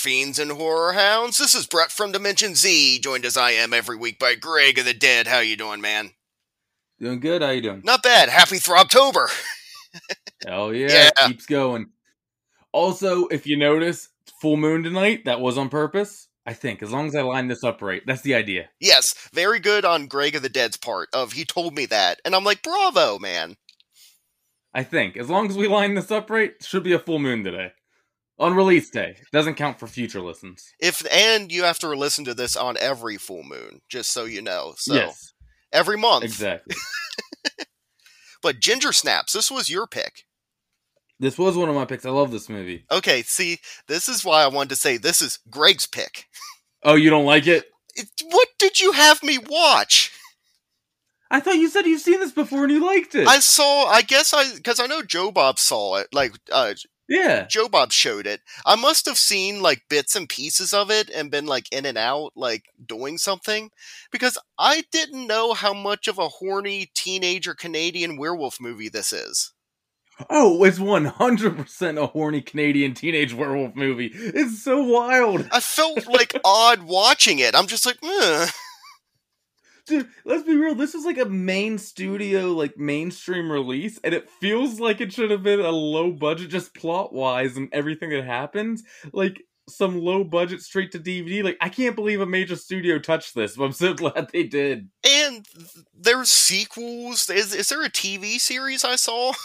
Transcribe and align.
fiends 0.00 0.38
and 0.38 0.52
horror 0.52 0.92
hounds. 0.94 1.36
This 1.36 1.54
is 1.54 1.66
Brett 1.66 1.92
from 1.92 2.10
Dimension 2.10 2.54
Z, 2.54 3.00
joined 3.00 3.26
as 3.26 3.36
I 3.36 3.50
am 3.50 3.74
every 3.74 3.96
week 3.96 4.18
by 4.18 4.34
Greg 4.34 4.78
of 4.78 4.86
the 4.86 4.94
Dead. 4.94 5.26
How 5.26 5.40
you 5.40 5.56
doing, 5.56 5.82
man? 5.82 6.12
Doing 6.98 7.20
good. 7.20 7.42
How 7.42 7.50
you 7.50 7.60
doing? 7.60 7.82
Not 7.84 8.02
bad. 8.02 8.30
Happy 8.30 8.56
Throbtober. 8.56 9.28
Hell 10.46 10.74
yeah, 10.74 11.10
Yeah. 11.18 11.28
keeps 11.28 11.46
going. 11.46 11.86
Also, 12.72 13.26
if 13.28 13.46
you 13.46 13.56
notice, 13.56 14.08
full 14.40 14.56
moon 14.56 14.82
tonight. 14.82 15.24
That 15.24 15.40
was 15.40 15.58
on 15.58 15.68
purpose. 15.68 16.28
I 16.46 16.54
think 16.54 16.82
as 16.82 16.90
long 16.90 17.06
as 17.06 17.14
I 17.14 17.22
line 17.22 17.48
this 17.48 17.62
up 17.62 17.82
right, 17.82 18.02
that's 18.06 18.22
the 18.22 18.34
idea. 18.34 18.70
Yes, 18.80 19.14
very 19.32 19.60
good 19.60 19.84
on 19.84 20.06
Greg 20.06 20.34
of 20.34 20.42
the 20.42 20.48
Dead's 20.48 20.76
part. 20.76 21.08
Of 21.12 21.32
he 21.32 21.44
told 21.44 21.74
me 21.76 21.86
that, 21.86 22.20
and 22.24 22.34
I'm 22.34 22.44
like, 22.44 22.62
bravo, 22.62 23.18
man. 23.18 23.56
I 24.72 24.82
think 24.84 25.16
as 25.16 25.28
long 25.28 25.48
as 25.50 25.56
we 25.56 25.68
line 25.68 25.94
this 25.94 26.10
up 26.10 26.30
right, 26.30 26.52
should 26.62 26.82
be 26.84 26.92
a 26.92 26.98
full 26.98 27.18
moon 27.18 27.44
today 27.44 27.72
on 28.38 28.54
release 28.54 28.88
day. 28.88 29.16
Doesn't 29.32 29.56
count 29.56 29.78
for 29.78 29.86
future 29.86 30.20
listens. 30.20 30.72
If 30.80 31.04
and 31.12 31.52
you 31.52 31.64
have 31.64 31.78
to 31.80 31.88
listen 31.88 32.24
to 32.24 32.34
this 32.34 32.56
on 32.56 32.76
every 32.78 33.16
full 33.18 33.42
moon, 33.42 33.80
just 33.88 34.10
so 34.12 34.24
you 34.24 34.40
know. 34.42 34.74
So 34.78 34.94
yes, 34.94 35.34
every 35.72 35.98
month. 35.98 36.24
exactly. 36.24 36.76
But 38.42 38.58
Ginger 38.60 38.92
Snaps, 38.94 39.34
this 39.34 39.50
was 39.50 39.68
your 39.68 39.86
pick. 39.86 40.24
This 41.20 41.38
was 41.38 41.56
one 41.56 41.68
of 41.68 41.74
my 41.74 41.84
picks. 41.84 42.04
I 42.04 42.10
love 42.10 42.32
this 42.32 42.48
movie. 42.48 42.84
Okay, 42.90 43.22
see, 43.22 43.58
this 43.86 44.08
is 44.08 44.24
why 44.24 44.42
I 44.42 44.48
wanted 44.48 44.70
to 44.70 44.76
say 44.76 44.96
this 44.96 45.22
is 45.22 45.38
Greg's 45.48 45.86
pick. 45.86 46.26
Oh, 46.82 46.94
you 46.94 47.10
don't 47.10 47.26
like 47.26 47.46
it? 47.46 47.66
It, 47.94 48.08
what 48.24 48.48
did 48.58 48.80
you 48.80 48.92
have 48.92 49.22
me 49.22 49.38
watch? 49.38 50.12
I 51.30 51.38
thought 51.38 51.56
you 51.56 51.68
said 51.68 51.86
you've 51.86 52.00
seen 52.00 52.18
this 52.18 52.32
before 52.32 52.64
and 52.64 52.72
you 52.72 52.84
liked 52.84 53.14
it. 53.14 53.28
I 53.28 53.38
saw. 53.38 53.84
I 53.84 54.02
guess 54.02 54.34
I 54.34 54.54
because 54.54 54.80
I 54.80 54.86
know 54.86 55.02
Joe 55.02 55.30
Bob 55.30 55.58
saw 55.58 55.96
it. 55.96 56.08
Like 56.12 56.32
uh, 56.50 56.74
yeah. 57.08 57.46
Joe 57.46 57.68
Bob 57.68 57.92
showed 57.92 58.26
it. 58.26 58.40
I 58.64 58.76
must 58.76 59.04
have 59.06 59.18
seen 59.18 59.60
like 59.60 59.82
bits 59.90 60.16
and 60.16 60.28
pieces 60.28 60.72
of 60.72 60.90
it 60.90 61.10
and 61.10 61.30
been 61.30 61.46
like 61.46 61.66
in 61.72 61.84
and 61.84 61.98
out, 61.98 62.32
like 62.34 62.64
doing 62.84 63.18
something, 63.18 63.70
because 64.10 64.38
I 64.58 64.84
didn't 64.90 65.26
know 65.26 65.52
how 65.52 65.74
much 65.74 66.08
of 66.08 66.18
a 66.18 66.28
horny 66.28 66.90
teenager 66.94 67.52
Canadian 67.54 68.16
werewolf 68.16 68.60
movie 68.60 68.88
this 68.88 69.12
is. 69.12 69.52
Oh, 70.28 70.62
it's 70.64 70.78
one 70.78 71.04
hundred 71.06 71.56
percent 71.56 71.98
a 71.98 72.06
horny 72.06 72.42
Canadian 72.42 72.94
teenage 72.94 73.32
werewolf 73.32 73.74
movie. 73.74 74.10
It's 74.12 74.62
so 74.62 74.82
wild. 74.82 75.48
I 75.50 75.60
felt 75.60 76.06
like 76.06 76.38
odd 76.44 76.82
watching 76.82 77.38
it. 77.38 77.54
I'm 77.54 77.66
just 77.66 77.86
like, 77.86 77.98
eh. 78.02 78.46
Dude, 79.86 80.08
let's 80.24 80.44
be 80.44 80.56
real. 80.56 80.74
This 80.74 80.94
is 80.94 81.04
like 81.04 81.18
a 81.18 81.24
main 81.24 81.76
studio, 81.78 82.52
like 82.52 82.76
mainstream 82.76 83.50
release, 83.50 83.98
and 84.04 84.14
it 84.14 84.28
feels 84.40 84.78
like 84.78 85.00
it 85.00 85.12
should 85.12 85.30
have 85.30 85.42
been 85.42 85.60
a 85.60 85.70
low 85.70 86.12
budget, 86.12 86.50
just 86.50 86.74
plot 86.74 87.12
wise 87.12 87.56
and 87.56 87.68
everything 87.72 88.10
that 88.10 88.24
happens. 88.24 88.84
Like 89.12 89.42
some 89.68 90.00
low 90.00 90.22
budget 90.22 90.60
straight 90.60 90.92
to 90.92 90.98
DVD. 90.98 91.42
Like 91.42 91.56
I 91.60 91.68
can't 91.70 91.96
believe 91.96 92.20
a 92.20 92.26
major 92.26 92.56
studio 92.56 92.98
touched 92.98 93.34
this, 93.34 93.56
but 93.56 93.64
I'm 93.64 93.72
so 93.72 93.94
glad 93.94 94.28
they 94.32 94.44
did. 94.44 94.90
and 95.04 95.46
there's 95.94 96.30
sequels. 96.30 97.28
Is 97.30 97.54
is 97.54 97.68
there 97.70 97.82
a 97.82 97.90
TV 97.90 98.38
series 98.38 98.84
I 98.84 98.96
saw? 98.96 99.32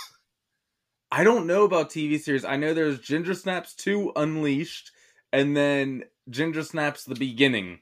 I 1.15 1.23
don't 1.23 1.47
know 1.47 1.63
about 1.63 1.89
TV 1.91 2.19
series. 2.19 2.43
I 2.43 2.57
know 2.57 2.73
there's 2.73 2.99
Ginger 2.99 3.35
Snaps 3.35 3.73
2 3.75 4.11
Unleashed, 4.17 4.91
and 5.31 5.55
then 5.55 6.03
Ginger 6.29 6.61
Snaps 6.61 7.05
the 7.05 7.15
Beginning. 7.15 7.79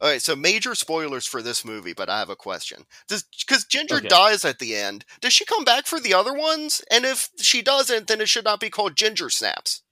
All 0.00 0.08
right, 0.08 0.20
so 0.20 0.34
major 0.34 0.74
spoilers 0.74 1.26
for 1.26 1.42
this 1.42 1.64
movie, 1.64 1.92
but 1.92 2.08
I 2.08 2.18
have 2.18 2.28
a 2.30 2.34
question. 2.34 2.86
Does 3.06 3.22
because 3.38 3.66
Ginger 3.66 3.98
Okay. 3.98 4.08
dies 4.08 4.44
at 4.44 4.58
the 4.58 4.74
end? 4.74 5.04
Does 5.20 5.32
she 5.32 5.44
come 5.44 5.62
back 5.62 5.86
for 5.86 6.00
the 6.00 6.12
other 6.14 6.34
ones? 6.34 6.82
And 6.90 7.04
if 7.04 7.28
she 7.38 7.62
doesn't, 7.62 8.08
then 8.08 8.20
it 8.20 8.28
should 8.28 8.44
not 8.46 8.58
be 8.58 8.70
called 8.70 8.96
Ginger 8.96 9.30
Snaps. 9.30 9.82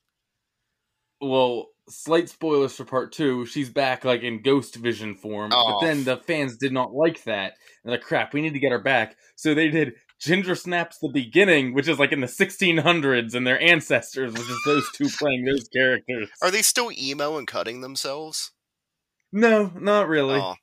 well, 1.20 1.68
slight 1.88 2.28
spoilers 2.28 2.74
for 2.76 2.84
part 2.84 3.12
two. 3.12 3.44
She's 3.46 3.70
back 3.70 4.04
like 4.04 4.22
in 4.22 4.42
ghost 4.42 4.76
vision 4.76 5.14
form, 5.14 5.50
Oh. 5.52 5.78
but 5.80 5.86
then 5.86 6.00
oh. 6.00 6.02
the 6.04 6.16
fans 6.18 6.56
did 6.56 6.72
not 6.72 6.92
like 6.94 7.22
that. 7.24 7.54
And 7.84 7.92
like, 7.92 8.02
crap, 8.02 8.32
we 8.34 8.40
need 8.42 8.52
to 8.54 8.60
get 8.60 8.72
her 8.72 8.78
back. 8.78 9.16
So 9.36 9.54
they 9.54 9.68
did 9.68 9.94
Ginger 10.20 10.54
Snaps 10.54 10.98
the 10.98 11.08
beginning, 11.08 11.74
which 11.74 11.88
is 11.88 11.98
like 11.98 12.12
in 12.12 12.20
the 12.20 12.26
1600s, 12.26 13.34
and 13.34 13.46
their 13.46 13.60
ancestors, 13.60 14.32
which 14.32 14.42
is 14.42 14.62
those 14.64 14.90
two 14.92 15.08
playing 15.08 15.44
those 15.44 15.68
characters. 15.68 16.28
Are 16.42 16.50
they 16.50 16.62
still 16.62 16.90
emo 16.92 17.38
and 17.38 17.46
cutting 17.46 17.80
themselves? 17.80 18.52
No, 19.32 19.70
not 19.78 20.08
really. 20.08 20.40
Oh, 20.40 20.54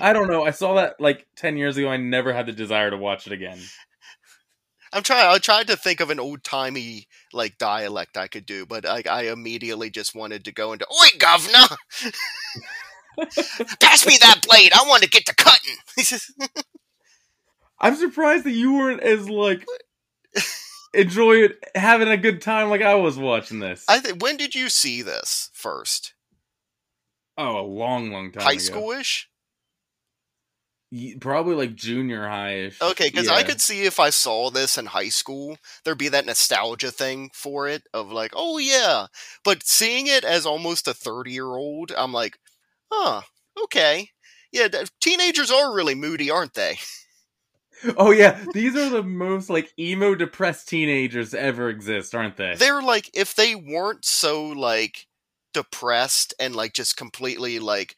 I 0.00 0.12
don't 0.12 0.28
know. 0.28 0.44
I 0.44 0.50
saw 0.52 0.74
that 0.74 1.00
like 1.00 1.26
10 1.36 1.56
years 1.56 1.76
ago. 1.76 1.88
I 1.88 1.96
never 1.96 2.32
had 2.32 2.46
the 2.46 2.52
desire 2.52 2.90
to 2.90 2.96
watch 2.96 3.26
it 3.26 3.32
again. 3.32 3.58
I'm 4.92 5.02
trying. 5.02 5.28
I 5.28 5.38
tried 5.38 5.68
to 5.68 5.76
think 5.76 6.00
of 6.00 6.10
an 6.10 6.18
old 6.18 6.42
timey 6.42 7.06
like 7.32 7.58
dialect 7.58 8.16
I 8.16 8.26
could 8.26 8.44
do, 8.44 8.66
but 8.66 8.84
I, 8.84 9.02
I 9.08 9.22
immediately 9.30 9.88
just 9.88 10.16
wanted 10.16 10.44
to 10.44 10.52
go 10.52 10.72
into 10.72 10.84
"Oi, 10.90 11.06
governor, 11.16 11.68
pass 13.80 14.04
me 14.04 14.16
that 14.20 14.44
blade. 14.48 14.72
I 14.74 14.82
want 14.88 15.04
to 15.04 15.08
get 15.08 15.26
to 15.26 15.34
cutting." 15.34 15.76
I'm 17.80 17.96
surprised 17.96 18.44
that 18.44 18.52
you 18.52 18.74
weren't 18.74 19.02
as 19.02 19.28
like 19.28 19.66
enjoying 20.94 21.50
having 21.74 22.08
a 22.08 22.16
good 22.16 22.42
time 22.42 22.68
like 22.70 22.82
I 22.82 22.94
was 22.96 23.16
watching 23.16 23.58
this. 23.60 23.84
I 23.88 24.00
th- 24.00 24.16
when 24.16 24.36
did 24.36 24.54
you 24.54 24.68
see 24.68 25.02
this 25.02 25.50
first? 25.52 26.14
oh, 27.38 27.60
a 27.60 27.62
long, 27.62 28.10
long 28.10 28.32
time 28.32 28.42
High 28.42 28.52
ago. 28.52 28.60
schoolish. 28.60 29.24
Probably 31.20 31.54
like 31.54 31.76
junior 31.76 32.28
high-ish. 32.28 32.82
Okay, 32.82 33.08
because 33.08 33.28
I 33.28 33.44
could 33.44 33.60
see 33.60 33.84
if 33.84 34.00
I 34.00 34.10
saw 34.10 34.50
this 34.50 34.76
in 34.76 34.86
high 34.86 35.08
school, 35.08 35.56
there'd 35.84 35.96
be 35.96 36.08
that 36.08 36.26
nostalgia 36.26 36.90
thing 36.90 37.30
for 37.32 37.68
it 37.68 37.84
of 37.94 38.10
like, 38.10 38.32
oh 38.34 38.58
yeah. 38.58 39.06
But 39.44 39.62
seeing 39.64 40.08
it 40.08 40.24
as 40.24 40.44
almost 40.44 40.88
a 40.88 40.94
30 40.94 41.30
year 41.30 41.46
old, 41.46 41.92
I'm 41.96 42.12
like, 42.12 42.38
huh, 42.92 43.22
okay. 43.64 44.10
Yeah, 44.52 44.66
teenagers 45.00 45.52
are 45.52 45.72
really 45.72 45.94
moody, 45.94 46.30
aren't 46.30 46.54
they? 46.54 46.78
Oh 47.96 48.10
yeah, 48.10 48.38
these 48.52 48.76
are 48.76 48.88
the 48.88 49.02
most 49.02 49.48
like 49.50 49.72
emo 49.78 50.14
depressed 50.14 50.68
teenagers 50.68 51.30
to 51.30 51.40
ever 51.40 51.68
exist, 51.68 52.14
aren't 52.14 52.36
they? 52.36 52.54
They're 52.56 52.82
like, 52.82 53.10
if 53.14 53.34
they 53.34 53.54
weren't 53.54 54.04
so 54.04 54.44
like 54.44 55.06
depressed 55.54 56.34
and 56.38 56.54
like 56.54 56.72
just 56.74 56.96
completely 56.96 57.58
like, 57.58 57.96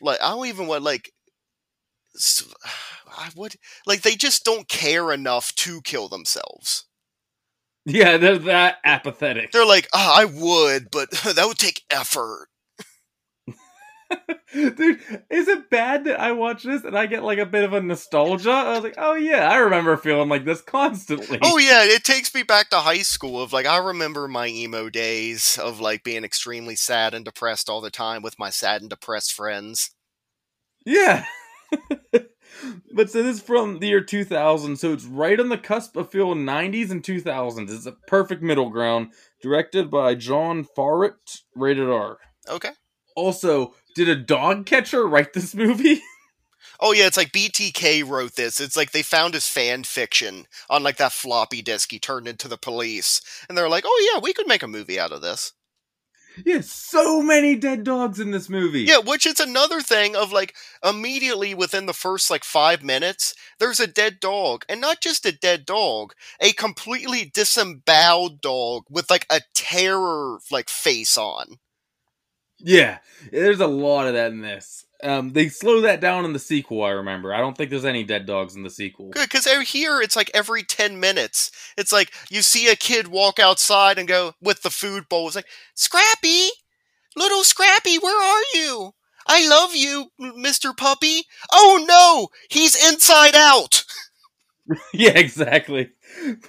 like 0.00 0.20
I 0.22 0.30
don't 0.30 0.46
even 0.46 0.66
want 0.66 0.82
like. 0.82 1.12
I 3.16 3.30
would 3.36 3.54
like 3.86 4.02
they 4.02 4.16
just 4.16 4.44
don't 4.44 4.68
care 4.68 5.12
enough 5.12 5.54
to 5.56 5.80
kill 5.82 6.08
themselves. 6.08 6.86
yeah, 7.84 8.16
they're 8.16 8.38
that 8.38 8.78
apathetic. 8.84 9.52
They're 9.52 9.66
like, 9.66 9.88
oh, 9.92 10.12
I 10.16 10.24
would, 10.24 10.90
but 10.90 11.10
that 11.36 11.46
would 11.46 11.58
take 11.58 11.84
effort. 11.90 12.48
Dude, 14.52 15.00
is 15.30 15.48
it 15.48 15.70
bad 15.70 16.04
that 16.04 16.20
I 16.20 16.32
watch 16.32 16.62
this 16.62 16.84
and 16.84 16.96
I 16.96 17.06
get 17.06 17.24
like 17.24 17.38
a 17.38 17.46
bit 17.46 17.64
of 17.64 17.72
a 17.72 17.80
nostalgia? 17.80 18.50
I 18.50 18.74
was 18.74 18.82
like, 18.82 18.94
oh 18.98 19.14
yeah, 19.14 19.48
I 19.50 19.56
remember 19.56 19.96
feeling 19.96 20.28
like 20.28 20.44
this 20.44 20.60
constantly. 20.60 21.38
Oh 21.42 21.58
yeah, 21.58 21.82
it 21.84 22.04
takes 22.04 22.34
me 22.34 22.42
back 22.42 22.70
to 22.70 22.76
high 22.76 23.02
school 23.02 23.42
of 23.42 23.52
like 23.52 23.66
I 23.66 23.78
remember 23.78 24.28
my 24.28 24.46
emo 24.46 24.88
days 24.90 25.58
of 25.58 25.80
like 25.80 26.04
being 26.04 26.24
extremely 26.24 26.76
sad 26.76 27.14
and 27.14 27.24
depressed 27.24 27.68
all 27.68 27.80
the 27.80 27.90
time 27.90 28.22
with 28.22 28.38
my 28.38 28.50
sad 28.50 28.80
and 28.80 28.90
depressed 28.90 29.32
friends. 29.32 29.90
Yeah. 30.84 31.24
but 32.92 33.10
so 33.10 33.22
this 33.22 33.36
is 33.36 33.42
from 33.42 33.78
the 33.78 33.88
year 33.88 34.00
2000, 34.00 34.76
so 34.76 34.92
it's 34.92 35.04
right 35.04 35.40
on 35.40 35.48
the 35.48 35.58
cusp 35.58 35.96
of 35.96 36.10
feeling 36.10 36.44
90s 36.44 36.90
and 36.90 37.02
2000s. 37.02 37.70
It's 37.70 37.86
a 37.86 37.96
perfect 38.06 38.42
middle 38.42 38.70
ground. 38.70 39.12
Directed 39.42 39.90
by 39.90 40.14
John 40.14 40.64
Fawcett, 40.64 41.40
rated 41.54 41.88
R. 41.88 42.18
Okay. 42.48 42.70
Also, 43.16 43.74
did 43.94 44.08
a 44.08 44.16
dog 44.16 44.66
catcher 44.66 45.06
write 45.06 45.32
this 45.32 45.54
movie? 45.54 46.02
Oh 46.80 46.92
yeah, 46.92 47.06
it's 47.06 47.16
like 47.16 47.32
BTK 47.32 48.06
wrote 48.06 48.34
this. 48.34 48.58
It's 48.60 48.76
like 48.76 48.90
they 48.90 49.02
found 49.02 49.34
his 49.34 49.48
fan 49.48 49.84
fiction 49.84 50.46
on 50.68 50.82
like 50.82 50.96
that 50.96 51.12
floppy 51.12 51.62
disk 51.62 51.92
he 51.92 52.00
turned 52.00 52.26
into 52.26 52.48
the 52.48 52.58
police, 52.58 53.20
and 53.48 53.56
they're 53.56 53.68
like, 53.68 53.84
"Oh 53.86 54.10
yeah, 54.12 54.20
we 54.20 54.32
could 54.32 54.48
make 54.48 54.62
a 54.64 54.68
movie 54.68 54.98
out 54.98 55.12
of 55.12 55.22
this." 55.22 55.52
yeah, 56.44 56.60
so 56.60 57.22
many 57.22 57.54
dead 57.54 57.84
dogs 57.84 58.18
in 58.18 58.30
this 58.30 58.48
movie. 58.48 58.82
Yeah, 58.82 58.98
which 58.98 59.26
is 59.26 59.38
another 59.38 59.80
thing 59.80 60.16
of 60.16 60.32
like 60.32 60.54
immediately 60.84 61.54
within 61.54 61.86
the 61.86 61.92
first 61.92 62.30
like 62.30 62.44
five 62.44 62.82
minutes, 62.82 63.34
there's 63.58 63.80
a 63.80 63.86
dead 63.86 64.18
dog, 64.20 64.64
and 64.68 64.80
not 64.80 65.00
just 65.00 65.26
a 65.26 65.32
dead 65.32 65.64
dog, 65.64 66.12
a 66.40 66.52
completely 66.52 67.30
disemboweled 67.32 68.40
dog 68.40 68.84
with 68.90 69.10
like 69.10 69.26
a 69.30 69.40
terror 69.54 70.38
like 70.50 70.68
face 70.68 71.16
on. 71.16 71.58
Yeah, 72.64 72.98
there's 73.30 73.60
a 73.60 73.66
lot 73.66 74.06
of 74.06 74.14
that 74.14 74.32
in 74.32 74.40
this. 74.40 74.86
Um, 75.02 75.32
they 75.34 75.48
slow 75.48 75.82
that 75.82 76.00
down 76.00 76.24
in 76.24 76.32
the 76.32 76.38
sequel. 76.38 76.82
I 76.82 76.90
remember. 76.90 77.34
I 77.34 77.38
don't 77.38 77.56
think 77.56 77.68
there's 77.68 77.84
any 77.84 78.04
dead 78.04 78.24
dogs 78.24 78.56
in 78.56 78.62
the 78.62 78.70
sequel. 78.70 79.10
Good, 79.10 79.28
because 79.28 79.46
here 79.68 80.00
it's 80.00 80.16
like 80.16 80.30
every 80.32 80.62
10 80.62 80.98
minutes. 80.98 81.50
It's 81.76 81.92
like 81.92 82.10
you 82.30 82.40
see 82.40 82.68
a 82.68 82.76
kid 82.76 83.08
walk 83.08 83.38
outside 83.38 83.98
and 83.98 84.08
go 84.08 84.32
with 84.40 84.62
the 84.62 84.70
food 84.70 85.08
bowl. 85.10 85.26
It's 85.26 85.36
like, 85.36 85.48
Scrappy, 85.74 86.48
little 87.14 87.44
Scrappy, 87.44 87.98
where 87.98 88.22
are 88.22 88.42
you? 88.54 88.92
I 89.26 89.46
love 89.46 89.74
you, 89.74 90.10
Mr. 90.20 90.74
Puppy. 90.76 91.22
Oh 91.52 91.84
no, 91.86 92.28
he's 92.48 92.74
inside 92.90 93.34
out. 93.34 93.84
yeah, 94.92 95.12
exactly. 95.12 95.90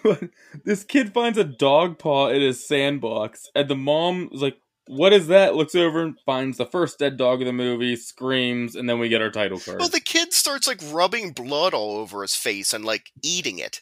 But 0.04 0.30
this 0.64 0.84
kid 0.84 1.12
finds 1.12 1.40
a 1.40 1.44
dog 1.44 1.98
paw 1.98 2.28
in 2.30 2.42
his 2.42 2.66
sandbox, 2.66 3.50
and 3.56 3.68
the 3.68 3.76
mom 3.76 4.30
is 4.32 4.42
like, 4.42 4.58
what 4.88 5.14
is 5.14 5.28
that? 5.28 5.56
Looks 5.56 5.76
over 5.76 6.02
and 6.02 6.20
finds 6.26 6.58
the 6.58 6.66
first 6.66 7.00
dead 7.00 7.18
dog 7.18 7.42
of 7.42 7.48
the 7.48 7.54
movie, 7.54 7.96
screams, 7.96 8.76
and 8.76 8.90
then 8.90 9.00
we 9.00 9.10
get 9.10 9.22
our 9.22 9.32
title 9.32 9.60
card. 9.60 9.80
Well, 9.80 9.90
the 9.90 10.00
kid 10.00 10.34
starts 10.34 10.68
like 10.68 10.82
rubbing 10.92 11.32
blood 11.32 11.74
all 11.74 11.98
over 11.98 12.22
his 12.22 12.36
face 12.36 12.74
and 12.74 12.86
like 12.86 13.12
eating 13.24 13.60
it. 13.60 13.82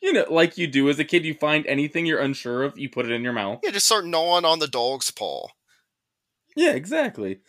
You 0.00 0.12
know, 0.12 0.26
like 0.30 0.56
you 0.56 0.68
do 0.68 0.88
as 0.88 0.98
a 0.98 1.04
kid, 1.04 1.24
you 1.24 1.34
find 1.34 1.66
anything 1.66 2.06
you're 2.06 2.20
unsure 2.20 2.62
of, 2.62 2.78
you 2.78 2.88
put 2.88 3.06
it 3.06 3.12
in 3.12 3.24
your 3.24 3.32
mouth. 3.32 3.60
Yeah, 3.64 3.70
just 3.70 3.86
start 3.86 4.06
gnawing 4.06 4.44
on 4.44 4.60
the 4.60 4.68
dog's 4.68 5.10
paw. 5.10 5.48
Yeah, 6.54 6.72
exactly. 6.72 7.40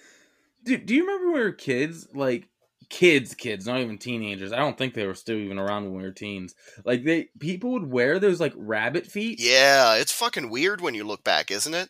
Dude, 0.63 0.85
do 0.87 0.95
you 0.95 1.05
remember 1.05 1.27
when 1.27 1.35
we 1.35 1.43
were 1.43 1.51
kids? 1.51 2.07
Like 2.13 2.49
kids, 2.89 3.35
kids, 3.35 3.67
not 3.67 3.79
even 3.79 3.99
teenagers. 3.99 4.51
I 4.51 4.57
don't 4.57 4.77
think 4.77 4.93
they 4.93 5.05
were 5.05 5.13
still 5.13 5.37
even 5.37 5.59
around 5.59 5.85
when 5.85 5.93
we 5.93 6.03
were 6.03 6.11
teens. 6.11 6.55
Like 6.83 7.03
they 7.03 7.29
people 7.39 7.71
would 7.71 7.89
wear 7.89 8.17
those 8.19 8.39
like 8.39 8.53
rabbit 8.55 9.05
feet. 9.05 9.39
Yeah, 9.39 9.95
it's 9.95 10.11
fucking 10.11 10.49
weird 10.49 10.81
when 10.81 10.95
you 10.95 11.03
look 11.03 11.23
back, 11.23 11.51
isn't 11.51 11.73
it? 11.73 11.89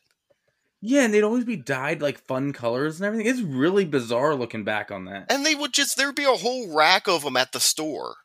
Yeah, 0.81 1.03
and 1.03 1.13
they'd 1.13 1.23
always 1.23 1.43
be 1.43 1.57
dyed 1.57 2.01
like 2.01 2.25
fun 2.25 2.53
colors 2.53 2.99
and 2.99 3.07
everything. 3.07 3.27
It's 3.27 3.41
really 3.41 3.85
bizarre 3.85 4.35
looking 4.35 4.63
back 4.63 4.91
on 4.91 5.05
that. 5.05 5.29
And 5.29 5.45
they 5.45 5.55
would 5.55 5.73
just 5.73 5.97
there'd 5.97 6.15
be 6.15 6.23
a 6.23 6.29
whole 6.29 6.73
rack 6.73 7.07
of 7.07 7.23
them 7.23 7.35
at 7.35 7.51
the 7.51 7.59
store. 7.59 8.15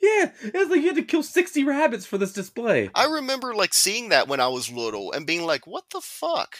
Yeah, 0.00 0.32
it's 0.42 0.70
like 0.70 0.80
you 0.82 0.88
had 0.88 0.96
to 0.96 1.02
kill 1.02 1.22
60 1.22 1.64
rabbits 1.64 2.04
for 2.04 2.18
this 2.18 2.32
display. 2.32 2.90
I 2.94 3.06
remember 3.06 3.54
like 3.54 3.72
seeing 3.72 4.10
that 4.10 4.28
when 4.28 4.40
I 4.40 4.48
was 4.48 4.70
little 4.70 5.12
and 5.12 5.26
being 5.26 5.46
like, 5.46 5.66
"What 5.66 5.84
the 5.90 6.00
fuck?" 6.02 6.56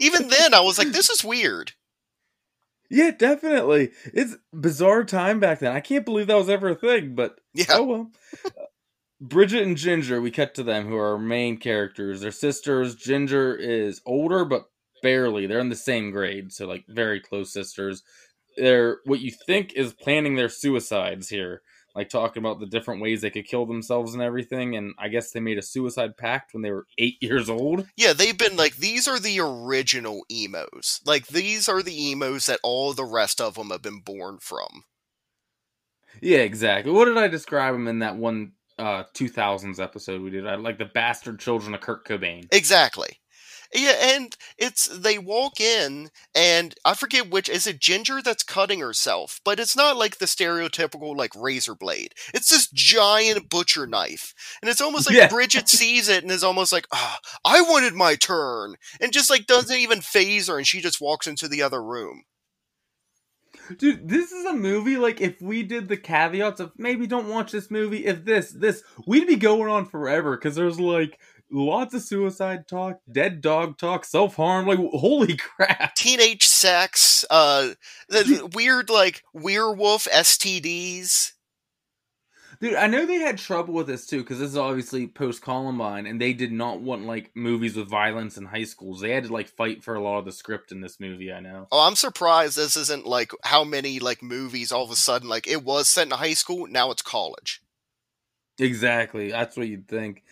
Even 0.00 0.28
then 0.28 0.54
I 0.54 0.60
was 0.60 0.78
like, 0.78 0.88
"This 0.88 1.10
is 1.10 1.24
weird." 1.24 1.72
Yeah, 2.90 3.10
definitely. 3.10 3.92
It's 4.12 4.36
bizarre 4.52 5.04
time 5.04 5.40
back 5.40 5.60
then. 5.60 5.72
I 5.72 5.80
can't 5.80 6.04
believe 6.04 6.26
that 6.26 6.36
was 6.36 6.50
ever 6.50 6.68
a 6.70 6.74
thing, 6.74 7.14
but 7.14 7.38
yeah. 7.54 7.64
oh 7.70 7.84
well. 7.84 8.10
Bridget 9.22 9.62
and 9.62 9.76
Ginger, 9.76 10.20
we 10.20 10.32
cut 10.32 10.52
to 10.56 10.64
them, 10.64 10.88
who 10.88 10.96
are 10.96 11.12
our 11.12 11.18
main 11.18 11.56
characters. 11.56 12.20
They're 12.20 12.32
sisters. 12.32 12.96
Ginger 12.96 13.54
is 13.54 14.00
older, 14.04 14.44
but 14.44 14.64
barely. 15.00 15.46
They're 15.46 15.60
in 15.60 15.68
the 15.68 15.76
same 15.76 16.10
grade, 16.10 16.52
so 16.52 16.66
like 16.66 16.84
very 16.88 17.20
close 17.20 17.52
sisters. 17.52 18.02
They're 18.56 18.98
what 19.04 19.20
you 19.20 19.30
think 19.30 19.74
is 19.74 19.92
planning 19.92 20.34
their 20.34 20.48
suicides 20.48 21.28
here, 21.28 21.62
like 21.94 22.08
talking 22.08 22.42
about 22.42 22.58
the 22.58 22.66
different 22.66 23.00
ways 23.00 23.20
they 23.20 23.30
could 23.30 23.46
kill 23.46 23.64
themselves 23.64 24.12
and 24.12 24.22
everything. 24.24 24.74
And 24.74 24.92
I 24.98 25.06
guess 25.06 25.30
they 25.30 25.38
made 25.38 25.56
a 25.56 25.62
suicide 25.62 26.16
pact 26.16 26.52
when 26.52 26.62
they 26.62 26.72
were 26.72 26.86
eight 26.98 27.18
years 27.20 27.48
old. 27.48 27.86
Yeah, 27.96 28.14
they've 28.14 28.36
been 28.36 28.56
like 28.56 28.78
these 28.78 29.06
are 29.06 29.20
the 29.20 29.38
original 29.38 30.24
emos. 30.32 31.00
Like 31.06 31.28
these 31.28 31.68
are 31.68 31.80
the 31.80 32.10
emos 32.10 32.46
that 32.46 32.58
all 32.64 32.92
the 32.92 33.04
rest 33.04 33.40
of 33.40 33.54
them 33.54 33.70
have 33.70 33.82
been 33.82 34.00
born 34.00 34.38
from. 34.40 34.82
Yeah, 36.20 36.38
exactly. 36.38 36.90
What 36.92 37.04
did 37.04 37.16
I 37.16 37.28
describe 37.28 37.74
them 37.74 37.86
in 37.86 38.00
that 38.00 38.16
one 38.16 38.52
uh 38.82 39.04
2000s 39.14 39.78
episode 39.80 40.20
we 40.22 40.30
did. 40.30 40.46
I 40.46 40.56
like 40.56 40.78
the 40.78 40.84
bastard 40.86 41.38
children 41.38 41.74
of 41.74 41.80
Kurt 41.80 42.04
Cobain. 42.06 42.46
Exactly. 42.50 43.18
Yeah, 43.74 43.94
and 44.16 44.36
it's 44.58 44.86
they 44.86 45.16
walk 45.18 45.58
in 45.58 46.10
and 46.34 46.74
I 46.84 46.92
forget 46.92 47.30
which 47.30 47.48
is 47.48 47.66
it 47.66 47.80
Ginger 47.80 48.20
that's 48.20 48.42
cutting 48.42 48.80
herself, 48.80 49.40
but 49.46 49.58
it's 49.58 49.74
not 49.76 49.96
like 49.96 50.18
the 50.18 50.26
stereotypical 50.26 51.16
like 51.16 51.32
razor 51.34 51.74
blade. 51.74 52.12
It's 52.34 52.50
this 52.50 52.68
giant 52.70 53.48
butcher 53.48 53.86
knife. 53.86 54.34
And 54.60 54.68
it's 54.70 54.82
almost 54.82 55.06
like 55.08 55.16
Yeah. 55.22 55.28
Bridget 55.28 55.68
sees 55.70 56.08
it 56.10 56.22
and 56.22 56.30
is 56.30 56.44
almost 56.44 56.72
like, 56.72 56.86
"Ah, 56.92 57.18
I 57.46 57.62
wanted 57.62 57.94
my 57.94 58.14
turn." 58.14 58.74
And 59.00 59.12
just 59.12 59.30
like 59.30 59.46
doesn't 59.46 59.74
even 59.76 60.02
phase 60.02 60.48
her 60.48 60.58
and 60.58 60.66
she 60.66 60.80
just 60.82 61.00
walks 61.00 61.26
into 61.26 61.48
the 61.48 61.62
other 61.62 61.82
room. 61.82 62.24
Dude, 63.78 64.08
this 64.08 64.32
is 64.32 64.44
a 64.44 64.52
movie 64.52 64.96
like 64.96 65.20
if 65.20 65.40
we 65.40 65.62
did 65.62 65.88
the 65.88 65.96
caveats 65.96 66.60
of 66.60 66.72
maybe 66.76 67.06
don't 67.06 67.28
watch 67.28 67.52
this 67.52 67.70
movie 67.70 68.06
if 68.06 68.24
this 68.24 68.50
this 68.50 68.82
we'd 69.06 69.26
be 69.26 69.36
going 69.36 69.68
on 69.68 69.86
forever 69.86 70.36
cuz 70.36 70.54
there's 70.54 70.80
like 70.80 71.18
lots 71.50 71.94
of 71.94 72.02
suicide 72.02 72.66
talk, 72.66 72.98
dead 73.10 73.40
dog 73.40 73.78
talk, 73.78 74.04
self-harm, 74.04 74.66
like 74.66 74.78
holy 74.78 75.36
crap. 75.56 75.94
Teenage 75.94 76.46
sex, 76.46 77.24
uh 77.30 77.70
the, 78.08 78.22
the 78.24 78.46
weird 78.54 78.90
like 78.90 79.22
werewolf 79.32 80.06
STDs. 80.12 81.32
Dude, 82.62 82.76
I 82.76 82.86
know 82.86 83.04
they 83.04 83.18
had 83.18 83.38
trouble 83.38 83.74
with 83.74 83.88
this 83.88 84.06
too 84.06 84.18
because 84.18 84.38
this 84.38 84.50
is 84.50 84.56
obviously 84.56 85.08
post 85.08 85.42
Columbine, 85.42 86.06
and 86.06 86.20
they 86.20 86.32
did 86.32 86.52
not 86.52 86.80
want 86.80 87.04
like 87.04 87.32
movies 87.34 87.74
with 87.74 87.88
violence 87.88 88.36
in 88.36 88.46
high 88.46 88.62
schools. 88.62 89.00
They 89.00 89.10
had 89.10 89.24
to 89.24 89.32
like 89.32 89.48
fight 89.48 89.82
for 89.82 89.96
a 89.96 90.00
lot 90.00 90.20
of 90.20 90.26
the 90.26 90.30
script 90.30 90.70
in 90.70 90.80
this 90.80 91.00
movie. 91.00 91.32
I 91.32 91.40
know. 91.40 91.66
Oh, 91.72 91.80
I'm 91.80 91.96
surprised 91.96 92.56
this 92.56 92.76
isn't 92.76 93.04
like 93.04 93.32
how 93.42 93.64
many 93.64 93.98
like 93.98 94.22
movies 94.22 94.70
all 94.70 94.84
of 94.84 94.92
a 94.92 94.96
sudden 94.96 95.28
like 95.28 95.48
it 95.48 95.64
was 95.64 95.88
set 95.88 96.06
in 96.06 96.12
high 96.12 96.34
school, 96.34 96.68
now 96.68 96.92
it's 96.92 97.02
college. 97.02 97.60
Exactly, 98.60 99.32
that's 99.32 99.56
what 99.56 99.66
you'd 99.66 99.88
think. 99.88 100.22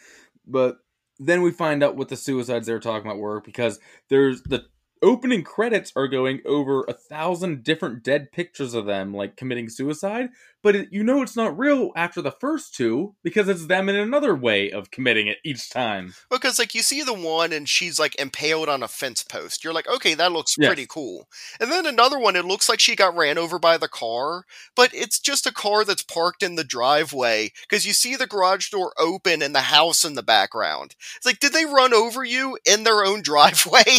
But 0.46 0.76
then 1.18 1.42
we 1.42 1.50
find 1.50 1.82
out 1.82 1.96
what 1.96 2.10
the 2.10 2.16
suicides 2.16 2.68
they 2.68 2.72
were 2.72 2.78
talking 2.78 3.10
about 3.10 3.18
were 3.18 3.40
because 3.40 3.80
there's 4.08 4.40
the 4.42 4.66
opening 5.02 5.42
credits 5.42 5.92
are 5.96 6.08
going 6.08 6.40
over 6.46 6.84
a 6.88 6.92
thousand 6.92 7.62
different 7.64 8.02
dead 8.02 8.30
pictures 8.32 8.74
of 8.74 8.86
them 8.86 9.14
like 9.14 9.36
committing 9.36 9.68
suicide 9.68 10.28
but 10.62 10.76
it, 10.76 10.88
you 10.92 11.02
know 11.02 11.22
it's 11.22 11.36
not 11.36 11.58
real 11.58 11.92
after 11.96 12.20
the 12.22 12.30
first 12.30 12.74
two 12.74 13.14
because 13.22 13.48
it's 13.48 13.66
them 13.66 13.88
in 13.88 13.96
another 13.96 14.34
way 14.34 14.70
of 14.70 14.90
committing 14.90 15.26
it 15.26 15.38
each 15.44 15.70
time 15.70 16.14
Because 16.30 16.58
like 16.58 16.74
you 16.74 16.82
see 16.82 17.02
the 17.02 17.12
one 17.14 17.52
and 17.52 17.68
she's 17.68 17.98
like 17.98 18.14
impaled 18.18 18.68
on 18.68 18.82
a 18.82 18.88
fence 18.88 19.22
post. 19.22 19.64
You're 19.64 19.72
like, 19.72 19.88
okay, 19.88 20.14
that 20.14 20.32
looks 20.32 20.56
Yes. 20.56 20.76
pretty 20.76 20.86
cool. 20.86 21.28
And 21.60 21.70
then 21.70 21.86
another 21.86 22.18
one, 22.18 22.36
it 22.36 22.44
looks 22.44 22.68
like 22.68 22.80
she 22.80 22.96
got 22.96 23.16
ran 23.16 23.38
over 23.38 23.58
by 23.58 23.76
the 23.76 23.88
car, 23.88 24.44
but 24.76 24.94
it's 24.94 25.18
just 25.18 25.46
a 25.46 25.52
car 25.52 25.84
that's 25.84 26.02
parked 26.02 26.42
in 26.42 26.54
the 26.54 26.64
driveway 26.64 27.52
because 27.62 27.86
you 27.86 27.92
see 27.92 28.16
the 28.16 28.26
garage 28.26 28.70
door 28.70 28.92
open 28.98 29.42
and 29.42 29.54
the 29.54 29.60
house 29.62 30.04
in 30.04 30.14
the 30.14 30.22
background. 30.22 30.94
It's 31.16 31.26
like, 31.26 31.40
did 31.40 31.52
they 31.52 31.64
run 31.64 31.92
over 31.92 32.24
you 32.24 32.58
in 32.64 32.84
their 32.84 33.04
own 33.04 33.22
driveway? 33.22 33.98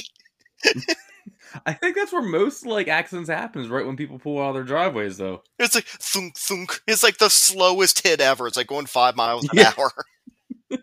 I 1.65 1.73
think 1.73 1.95
that's 1.95 2.13
where 2.13 2.21
most 2.21 2.65
like 2.65 2.87
accidents 2.87 3.29
happens, 3.29 3.67
right 3.67 3.85
when 3.85 3.97
people 3.97 4.19
pull 4.19 4.41
out 4.41 4.49
of 4.49 4.53
their 4.55 4.63
driveways, 4.63 5.17
though. 5.17 5.43
It's 5.59 5.75
like 5.75 5.85
thunk 5.85 6.37
thunk. 6.37 6.81
It's 6.87 7.03
like 7.03 7.17
the 7.17 7.29
slowest 7.29 8.05
hit 8.07 8.21
ever. 8.21 8.47
It's 8.47 8.55
like 8.57 8.67
going 8.67 8.85
five 8.85 9.15
miles 9.15 9.43
an 9.49 9.57
Yeah. 9.57 9.73
hour. 9.77 9.91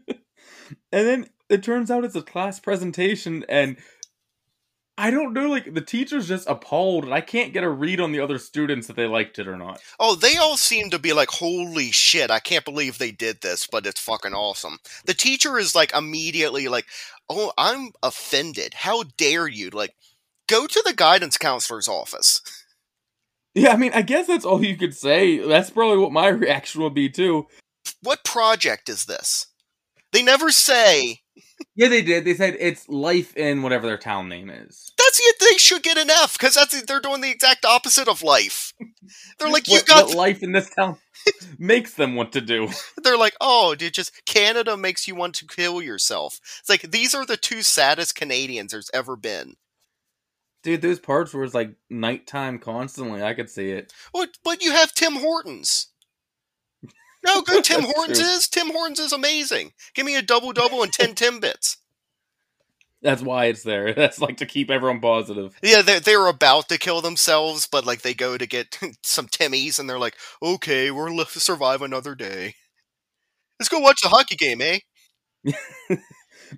And 0.90 1.06
then 1.06 1.26
it 1.50 1.62
turns 1.62 1.90
out 1.90 2.04
it's 2.04 2.14
a 2.14 2.22
class 2.22 2.60
presentation, 2.60 3.44
and 3.48 3.76
I 4.98 5.12
don't 5.12 5.32
know, 5.32 5.48
like 5.48 5.72
the 5.74 5.80
teacher's 5.80 6.26
just 6.26 6.48
appalled, 6.48 7.04
and 7.04 7.14
I 7.14 7.20
can't 7.20 7.52
get 7.52 7.62
a 7.62 7.70
read 7.70 8.00
on 8.00 8.10
the 8.10 8.18
other 8.18 8.36
students 8.36 8.90
if 8.90 8.96
they 8.96 9.06
liked 9.06 9.38
it 9.38 9.46
or 9.46 9.56
not. 9.56 9.80
Oh, 10.00 10.16
they 10.16 10.36
all 10.36 10.56
seem 10.56 10.90
to 10.90 10.98
be 10.98 11.12
like, 11.12 11.28
holy 11.30 11.92
shit, 11.92 12.32
I 12.32 12.40
can't 12.40 12.64
believe 12.64 12.98
they 12.98 13.12
did 13.12 13.40
this, 13.40 13.68
but 13.70 13.86
it's 13.86 14.00
fucking 14.00 14.34
awesome. 14.34 14.78
The 15.04 15.14
teacher 15.14 15.56
is 15.56 15.76
like 15.76 15.94
immediately 15.94 16.66
like, 16.66 16.86
oh, 17.28 17.52
I'm 17.56 17.92
offended. 18.02 18.74
How 18.74 19.04
dare 19.16 19.46
you? 19.46 19.70
Like, 19.70 19.94
go 20.48 20.66
to 20.66 20.82
the 20.84 20.94
guidance 20.94 21.38
counselor's 21.38 21.86
office. 21.86 22.42
Yeah, 23.54 23.72
I 23.72 23.76
mean, 23.76 23.92
I 23.94 24.02
guess 24.02 24.26
that's 24.26 24.44
all 24.44 24.64
you 24.64 24.76
could 24.76 24.96
say. 24.96 25.38
That's 25.38 25.70
probably 25.70 25.98
what 25.98 26.10
my 26.10 26.26
reaction 26.28 26.82
would 26.82 26.94
be 26.94 27.08
too. 27.08 27.46
What 28.02 28.24
project 28.24 28.88
is 28.88 29.04
this? 29.04 29.46
They 30.12 30.24
never 30.24 30.50
say. 30.50 31.20
Yeah, 31.74 31.88
they 31.88 32.02
did. 32.02 32.24
They 32.24 32.34
said 32.34 32.56
it's 32.58 32.88
life 32.88 33.36
in 33.36 33.62
whatever 33.62 33.86
their 33.86 33.98
town 33.98 34.28
name 34.28 34.50
is. 34.50 34.92
That's 34.98 35.20
it. 35.22 35.36
They 35.38 35.58
should 35.58 35.82
get 35.82 35.96
an 35.96 36.10
F 36.10 36.32
because 36.38 36.54
that's 36.54 36.82
they're 36.82 37.00
doing 37.00 37.20
the 37.20 37.30
exact 37.30 37.64
opposite 37.64 38.08
of 38.08 38.22
life. 38.22 38.72
They're 39.38 39.48
like, 39.48 39.68
you 39.68 39.76
what, 39.76 39.86
got. 39.86 40.06
what 40.06 40.16
life 40.16 40.42
in 40.42 40.52
this 40.52 40.70
town 40.70 40.96
makes 41.58 41.94
them 41.94 42.14
want 42.14 42.32
to 42.32 42.40
do. 42.40 42.68
They're 43.02 43.16
like, 43.16 43.36
oh, 43.40 43.74
dude, 43.74 43.94
just 43.94 44.24
Canada 44.26 44.76
makes 44.76 45.06
you 45.08 45.14
want 45.14 45.34
to 45.36 45.46
kill 45.46 45.80
yourself. 45.80 46.40
It's 46.60 46.68
like 46.68 46.82
these 46.82 47.14
are 47.14 47.24
the 47.24 47.36
two 47.36 47.62
saddest 47.62 48.14
Canadians 48.14 48.72
there's 48.72 48.90
ever 48.92 49.16
been. 49.16 49.54
Dude, 50.64 50.82
those 50.82 50.98
parts 50.98 51.32
where 51.32 51.44
it's 51.44 51.54
like 51.54 51.74
nighttime 51.88 52.58
constantly, 52.58 53.22
I 53.22 53.34
could 53.34 53.48
see 53.48 53.70
it. 53.70 53.92
What? 54.10 54.30
But 54.42 54.62
you 54.62 54.72
have 54.72 54.92
Tim 54.92 55.14
Hortons. 55.14 55.88
No, 57.24 57.42
good 57.42 57.64
Tim 57.64 57.82
Hortons 57.82 58.18
true. 58.18 58.28
is. 58.28 58.48
Tim 58.48 58.70
Hortons 58.70 59.00
is 59.00 59.12
amazing. 59.12 59.72
Give 59.94 60.06
me 60.06 60.16
a 60.16 60.22
double 60.22 60.52
double 60.52 60.82
and 60.82 60.92
ten 60.92 61.14
Timbits. 61.14 61.76
That's 63.00 63.22
why 63.22 63.46
it's 63.46 63.62
there. 63.62 63.92
That's 63.96 64.20
like 64.20 64.38
to 64.38 64.46
keep 64.46 64.70
everyone 64.70 65.00
positive. 65.00 65.56
Yeah, 65.62 65.82
they 65.82 65.98
they 65.98 66.16
were 66.16 66.28
about 66.28 66.68
to 66.68 66.78
kill 66.78 67.00
themselves, 67.00 67.68
but 67.70 67.86
like 67.86 68.02
they 68.02 68.14
go 68.14 68.36
to 68.38 68.46
get 68.46 68.78
some 69.02 69.26
Timmies, 69.28 69.78
and 69.78 69.88
they're 69.88 69.98
like, 69.98 70.16
"Okay, 70.42 70.90
we're 70.90 71.10
li- 71.10 71.24
survive 71.28 71.82
another 71.82 72.14
day. 72.14 72.54
Let's 73.60 73.68
go 73.68 73.78
watch 73.80 74.00
the 74.02 74.08
hockey 74.08 74.36
game, 74.36 74.60
eh?" 74.60 74.78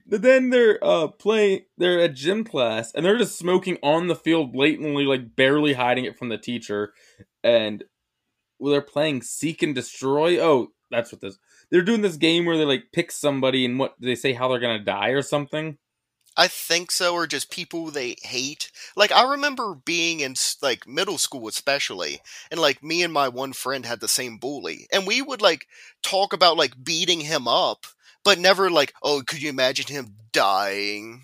But 0.07 0.23
then 0.23 0.50
they're 0.50 0.79
uh 0.85 1.09
playing 1.09 1.62
they're 1.76 2.00
at 2.00 2.14
gym 2.14 2.45
class 2.45 2.93
and 2.95 3.05
they're 3.05 3.19
just 3.19 3.37
smoking 3.38 3.76
on 3.83 4.07
the 4.07 4.14
field 4.14 4.52
blatantly, 4.52 5.05
like 5.05 5.35
barely 5.35 5.73
hiding 5.73 6.05
it 6.05 6.17
from 6.17 6.29
the 6.29 6.38
teacher. 6.38 6.93
And 7.43 7.83
well, 8.61 8.73
they're 8.73 8.83
playing 8.83 9.23
seek 9.23 9.62
and 9.62 9.75
destroy. 9.75 10.38
Oh, 10.38 10.69
that's 10.90 11.12
what 11.12 11.21
this 11.21 11.38
they're 11.71 11.83
doing 11.83 12.02
this 12.02 12.17
game 12.17 12.45
where 12.45 12.57
they 12.57 12.64
like 12.64 12.93
pick 12.93 13.11
somebody 13.11 13.64
and 13.64 13.79
what 13.79 13.95
they 14.00 14.14
say 14.14 14.33
how 14.33 14.49
they're 14.49 14.61
gonna 14.61 14.85
die 14.85 15.11
or 15.11 15.23
something. 15.23 15.79
I 16.37 16.47
think 16.49 16.90
so, 16.90 17.14
or 17.14 17.26
just 17.26 17.50
people 17.50 17.87
they 17.87 18.17
hate. 18.23 18.71
Like 18.97 19.12
I 19.12 19.31
remember 19.31 19.75
being 19.75 20.21
in 20.21 20.35
like 20.62 20.87
middle 20.87 21.19
school, 21.19 21.49
especially, 21.49 22.21
and 22.50 22.61
like 22.61 22.83
me 22.83 23.02
and 23.02 23.12
my 23.12 23.29
one 23.29 23.52
friend 23.52 23.85
had 23.85 24.00
the 24.00 24.09
same 24.09 24.38
bully, 24.38 24.87
and 24.93 25.07
we 25.07 25.23
would 25.23 25.43
like 25.43 25.67
talk 26.02 26.33
about 26.33 26.57
like 26.57 26.85
beating 26.85 27.21
him 27.21 27.49
up, 27.49 27.87
but 28.25 28.38
never 28.38 28.71
like, 28.71 28.95
oh, 29.02 29.23
could 29.26 29.43
you 29.43 29.50
imagine 29.50 29.87
him 29.87 30.14
dying? 30.33 31.23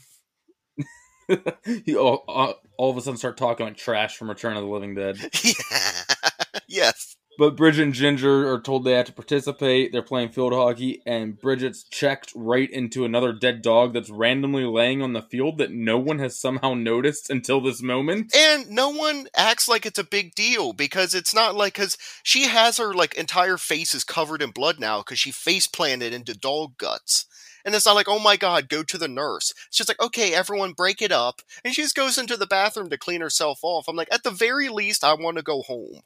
you 1.84 1.98
all, 1.98 2.24
all, 2.28 2.54
all 2.76 2.90
of 2.90 2.96
a 2.96 3.00
sudden 3.00 3.16
start 3.16 3.36
talking 3.36 3.66
like 3.66 3.76
trash 3.76 4.16
from 4.16 4.28
Return 4.28 4.56
of 4.56 4.62
the 4.62 4.68
Living 4.68 4.94
Dead. 4.94 5.18
yeah, 5.42 6.02
yes. 6.68 7.16
But 7.38 7.56
Bridget 7.56 7.82
and 7.82 7.94
Ginger 7.94 8.52
are 8.52 8.60
told 8.60 8.84
they 8.84 8.92
have 8.92 9.06
to 9.06 9.12
participate. 9.12 9.92
They're 9.92 10.02
playing 10.02 10.30
field 10.30 10.52
hockey, 10.52 11.02
and 11.04 11.38
Bridget's 11.38 11.84
checked 11.84 12.32
right 12.34 12.70
into 12.70 13.04
another 13.04 13.32
dead 13.32 13.62
dog 13.62 13.92
that's 13.92 14.10
randomly 14.10 14.64
laying 14.64 15.02
on 15.02 15.12
the 15.12 15.22
field 15.22 15.58
that 15.58 15.70
no 15.70 15.98
one 15.98 16.18
has 16.18 16.38
somehow 16.38 16.74
noticed 16.74 17.28
until 17.30 17.60
this 17.60 17.82
moment. 17.82 18.34
And 18.34 18.70
no 18.70 18.88
one 18.88 19.28
acts 19.36 19.68
like 19.68 19.84
it's 19.84 19.98
a 19.98 20.04
big 20.04 20.34
deal 20.34 20.72
because 20.72 21.14
it's 21.14 21.34
not 21.34 21.54
like 21.54 21.74
because 21.74 21.98
she 22.22 22.44
has 22.44 22.78
her 22.78 22.94
like 22.94 23.14
entire 23.14 23.58
face 23.58 23.94
is 23.94 24.04
covered 24.04 24.40
in 24.40 24.50
blood 24.50 24.80
now 24.80 24.98
because 24.98 25.18
she 25.18 25.30
face 25.30 25.66
planted 25.66 26.14
into 26.14 26.36
dog 26.36 26.78
guts. 26.78 27.26
And 27.64 27.74
it's 27.74 27.84
not 27.84 27.96
like, 27.96 28.08
oh 28.08 28.20
my 28.20 28.36
god, 28.36 28.68
go 28.68 28.82
to 28.84 28.96
the 28.96 29.08
nurse. 29.08 29.52
It's 29.66 29.76
just 29.76 29.90
like, 29.90 30.00
okay, 30.00 30.32
everyone 30.32 30.72
break 30.72 31.02
it 31.02 31.10
up. 31.10 31.42
And 31.64 31.74
she 31.74 31.82
just 31.82 31.96
goes 31.96 32.16
into 32.16 32.36
the 32.36 32.46
bathroom 32.46 32.88
to 32.90 32.96
clean 32.96 33.20
herself 33.20 33.58
off. 33.62 33.88
I'm 33.88 33.96
like, 33.96 34.08
at 34.12 34.22
the 34.22 34.30
very 34.30 34.68
least, 34.68 35.02
I 35.02 35.14
want 35.14 35.36
to 35.36 35.42
go 35.42 35.62
home. 35.62 36.02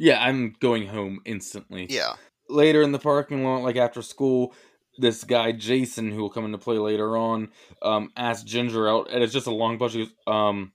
Yeah, 0.00 0.18
I'm 0.24 0.54
going 0.60 0.86
home 0.86 1.20
instantly. 1.26 1.86
Yeah. 1.90 2.14
Later 2.48 2.80
in 2.80 2.90
the 2.90 2.98
parking 2.98 3.44
lot, 3.44 3.62
like 3.62 3.76
after 3.76 4.00
school, 4.00 4.54
this 4.96 5.24
guy 5.24 5.52
Jason, 5.52 6.10
who 6.10 6.22
will 6.22 6.30
come 6.30 6.46
into 6.46 6.56
play 6.56 6.78
later 6.78 7.18
on, 7.18 7.50
um, 7.82 8.10
asks 8.16 8.42
Ginger 8.44 8.88
out, 8.88 9.08
and 9.12 9.22
it's 9.22 9.32
just 9.32 9.46
a 9.46 9.50
long 9.52 9.78
pause. 9.78 9.92
She 9.92 9.98
goes, 10.06 10.14
um, 10.26 10.72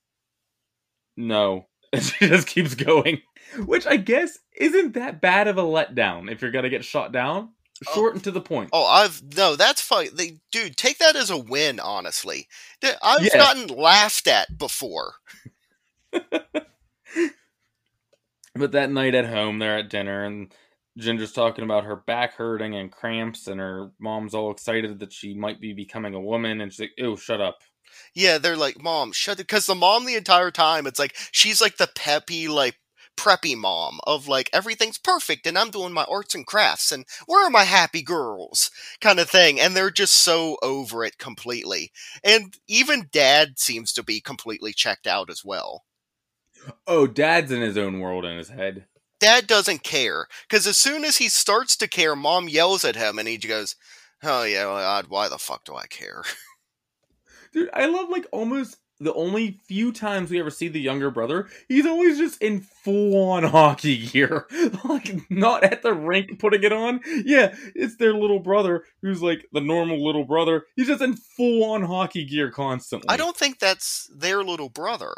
no. 1.18 1.66
And 1.94 2.04
she 2.04 2.28
just 2.28 2.48
keeps 2.48 2.76
going. 2.76 3.22
Which 3.66 3.88
I 3.88 3.96
guess 3.96 4.38
isn't 4.58 4.96
that 4.96 5.22
bad 5.22 5.48
of 5.48 5.58
a 5.58 5.62
letdown 5.64 6.30
if 6.30 6.42
you're 6.42 6.52
gonna 6.52 6.70
get 6.70 6.84
shot 6.84 7.12
down. 7.14 7.50
Short 7.94 8.16
and 8.16 8.24
to 8.26 8.32
the 8.32 8.42
point. 8.42 8.70
Oh, 8.74 8.86
I've 8.86 9.22
no, 9.38 9.56
that's 9.56 9.82
fine. 9.82 10.10
They, 10.14 10.40
dude, 10.52 10.76
take 10.78 10.98
that 10.98 11.16
as 11.16 11.30
a 11.30 11.38
win. 11.38 11.80
Honestly, 11.80 12.48
I've 13.02 13.24
Yeah. 13.24 13.38
gotten 13.38 13.68
laughed 13.78 14.28
at 14.28 14.58
before. 14.58 15.14
But 18.56 18.72
that 18.72 18.92
night 18.92 19.16
at 19.16 19.26
home, 19.28 19.60
they're 19.60 19.78
at 19.80 19.90
dinner, 19.90 20.24
and 20.24 20.54
Ginger's 20.98 21.34
talking 21.34 21.64
about 21.66 21.84
her 21.84 21.96
back 21.96 22.36
hurting 22.36 22.74
and 22.76 22.92
cramps, 22.92 23.48
and 23.48 23.60
her 23.60 23.92
mom's 24.00 24.34
all 24.34 24.52
excited 24.52 25.00
that 25.00 25.12
she 25.14 25.34
might 25.34 25.60
be 25.60 25.74
becoming 25.74 26.14
a 26.14 26.22
woman, 26.22 26.62
and 26.62 26.72
she's 26.72 26.80
like, 26.82 26.94
"Ew, 26.98 27.18
shut 27.18 27.42
up." 27.42 27.60
Yeah, 28.14 28.38
they're 28.38 28.58
like, 28.58 28.82
"Mom, 28.82 29.12
shut 29.12 29.40
it," 29.40 29.48
because 29.48 29.66
the 29.66 29.76
mom 29.76 30.06
the 30.06 30.16
entire 30.16 30.52
time, 30.52 30.88
it's 30.88 31.00
like 31.00 31.16
she's 31.32 31.62
like 31.62 31.78
the 31.78 31.88
peppy, 31.88 32.48
like 32.48 32.80
preppy 33.18 33.56
mom 33.56 34.00
of 34.06 34.28
like 34.28 34.50
everything's 34.52 34.98
perfect 34.98 35.48
and 35.48 35.58
I'm 35.58 35.72
doing 35.72 35.94
my 35.94 36.04
arts 36.06 36.36
and 36.36 36.46
crafts 36.46 36.92
and 36.92 37.06
where 37.28 37.46
are 37.46 37.50
my 37.50 37.64
happy 37.64 38.02
girls 38.02 38.72
kind 39.02 39.20
of 39.20 39.30
thing, 39.30 39.60
and 39.60 39.76
they're 39.76 39.92
just 39.92 40.14
so 40.16 40.58
over 40.62 41.04
it 41.04 41.18
completely. 41.18 41.92
And 42.24 42.58
even 42.68 43.10
Dad 43.12 43.60
seems 43.60 43.92
to 43.94 44.04
be 44.04 44.22
completely 44.22 44.74
checked 44.74 45.08
out 45.08 45.30
as 45.30 45.44
well. 45.44 45.84
Oh, 46.88 47.08
Dad's 47.08 47.52
in 47.52 47.62
his 47.62 47.78
own 47.78 48.00
world 48.00 48.26
in 48.26 48.38
his 48.38 48.50
head. 48.50 48.86
Dad 49.20 49.48
doesn't 49.48 49.84
care 49.84 50.28
because 50.48 50.68
as 50.68 50.78
soon 50.78 51.04
as 51.04 51.18
he 51.18 51.30
starts 51.30 51.76
to 51.78 51.88
care, 51.88 52.16
Mom 52.16 52.50
yells 52.50 52.84
at 52.84 52.96
him 52.96 53.18
and 53.18 53.28
he 53.28 53.38
goes, 53.38 53.76
"Oh 54.24 54.44
yeah, 54.44 54.66
well, 54.66 55.04
why 55.08 55.30
the 55.30 55.38
fuck 55.38 55.64
do 55.64 55.76
I 55.76 55.88
care?" 55.88 56.24
Dude, 57.54 57.70
I 57.74 57.86
love 57.86 58.10
like 58.10 58.28
almost 58.32 58.78
the 59.00 59.14
only 59.14 59.60
few 59.68 59.92
times 59.92 60.30
we 60.30 60.40
ever 60.40 60.50
see 60.50 60.68
the 60.68 60.80
younger 60.80 61.12
brother, 61.12 61.48
he's 61.68 61.86
always 61.86 62.18
just 62.18 62.42
in 62.42 62.62
full 62.62 63.32
on 63.32 63.44
hockey 63.52 64.08
gear. 64.08 64.48
like 64.86 65.30
not 65.30 65.64
at 65.64 65.82
the 65.82 65.94
rink 65.94 66.40
putting 66.40 66.64
it 66.64 66.72
on. 66.72 67.02
Yeah, 67.26 67.56
it's 67.74 67.98
their 67.98 68.14
little 68.14 68.40
brother 68.40 68.84
who's 69.02 69.22
like 69.22 69.48
the 69.52 69.62
normal 69.62 70.06
little 70.06 70.26
brother. 70.26 70.66
He's 70.76 70.88
just 70.88 71.02
in 71.02 71.16
full 71.16 71.64
on 71.64 71.84
hockey 71.84 72.26
gear 72.26 72.52
constantly. 72.52 73.10
I 73.10 73.18
don't 73.18 73.36
think 73.36 73.60
that's 73.60 74.10
their 74.16 74.44
little 74.44 74.70
brother. 74.70 75.14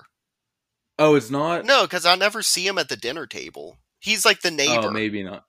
Oh, 0.99 1.15
it's 1.15 1.29
not? 1.29 1.65
No, 1.65 1.83
because 1.83 2.05
I 2.05 2.15
never 2.15 2.41
see 2.41 2.65
him 2.65 2.77
at 2.77 2.89
the 2.89 2.95
dinner 2.95 3.27
table. 3.27 3.77
He's 3.99 4.25
like 4.25 4.41
the 4.41 4.51
neighbor. 4.51 4.87
Oh, 4.87 4.91
maybe 4.91 5.23
not. 5.23 5.45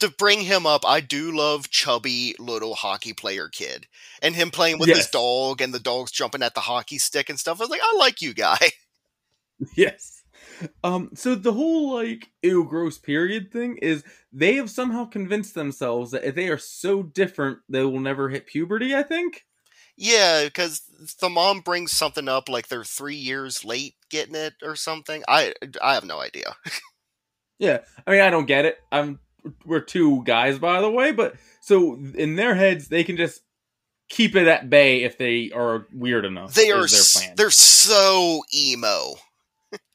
To 0.00 0.10
bring 0.10 0.40
him 0.40 0.66
up, 0.66 0.84
I 0.86 1.00
do 1.00 1.34
love 1.34 1.70
chubby 1.70 2.34
little 2.38 2.74
hockey 2.74 3.14
player 3.14 3.48
kid 3.48 3.86
and 4.20 4.34
him 4.34 4.50
playing 4.50 4.78
with 4.78 4.90
his 4.90 5.06
dog 5.06 5.62
and 5.62 5.72
the 5.72 5.78
dog's 5.78 6.10
jumping 6.10 6.42
at 6.42 6.54
the 6.54 6.60
hockey 6.60 6.98
stick 6.98 7.30
and 7.30 7.40
stuff. 7.40 7.60
I 7.60 7.64
was 7.64 7.70
like, 7.70 7.80
I 7.82 7.96
like 7.98 8.20
you, 8.20 8.34
guy. 8.34 8.58
Yes. 9.76 10.22
Um, 10.82 11.10
so 11.14 11.34
the 11.34 11.52
whole 11.52 11.94
like 11.94 12.30
ew 12.42 12.64
gross 12.64 12.96
period 12.96 13.52
thing 13.52 13.76
is 13.82 14.04
they 14.32 14.54
have 14.56 14.70
somehow 14.70 15.04
convinced 15.04 15.54
themselves 15.54 16.12
that 16.12 16.24
if 16.24 16.34
they 16.34 16.48
are 16.48 16.58
so 16.58 17.02
different, 17.02 17.58
they 17.68 17.84
will 17.84 18.00
never 18.00 18.30
hit 18.30 18.46
puberty, 18.46 18.94
I 18.94 19.02
think. 19.02 19.44
Yeah, 20.00 20.44
because 20.44 20.80
the 21.20 21.28
mom 21.28 21.60
brings 21.60 21.92
something 21.92 22.26
up 22.26 22.48
like 22.48 22.68
they're 22.68 22.84
three 22.84 23.16
years 23.16 23.66
late 23.66 23.94
getting 24.08 24.34
it 24.34 24.54
or 24.62 24.74
something. 24.74 25.22
I 25.28 25.52
I 25.82 25.94
have 25.94 26.04
no 26.04 26.20
idea. 26.20 26.56
Yeah. 27.58 27.80
I 28.06 28.10
mean 28.10 28.22
I 28.22 28.30
don't 28.30 28.46
get 28.46 28.64
it. 28.64 28.78
I'm 28.90 29.18
we're 29.66 29.80
two 29.80 30.24
guys 30.24 30.58
by 30.58 30.80
the 30.80 30.90
way, 30.90 31.12
but 31.12 31.34
so 31.60 32.00
in 32.14 32.36
their 32.36 32.54
heads 32.54 32.88
they 32.88 33.04
can 33.04 33.18
just 33.18 33.42
keep 34.08 34.34
it 34.34 34.48
at 34.48 34.70
bay 34.70 35.02
if 35.02 35.18
they 35.18 35.50
are 35.54 35.86
weird 35.92 36.24
enough. 36.24 36.54
They 36.54 36.70
are 36.70 36.86
their 36.86 37.02
plan. 37.12 37.34
they're 37.36 37.50
so 37.50 38.42
emo. 38.54 39.16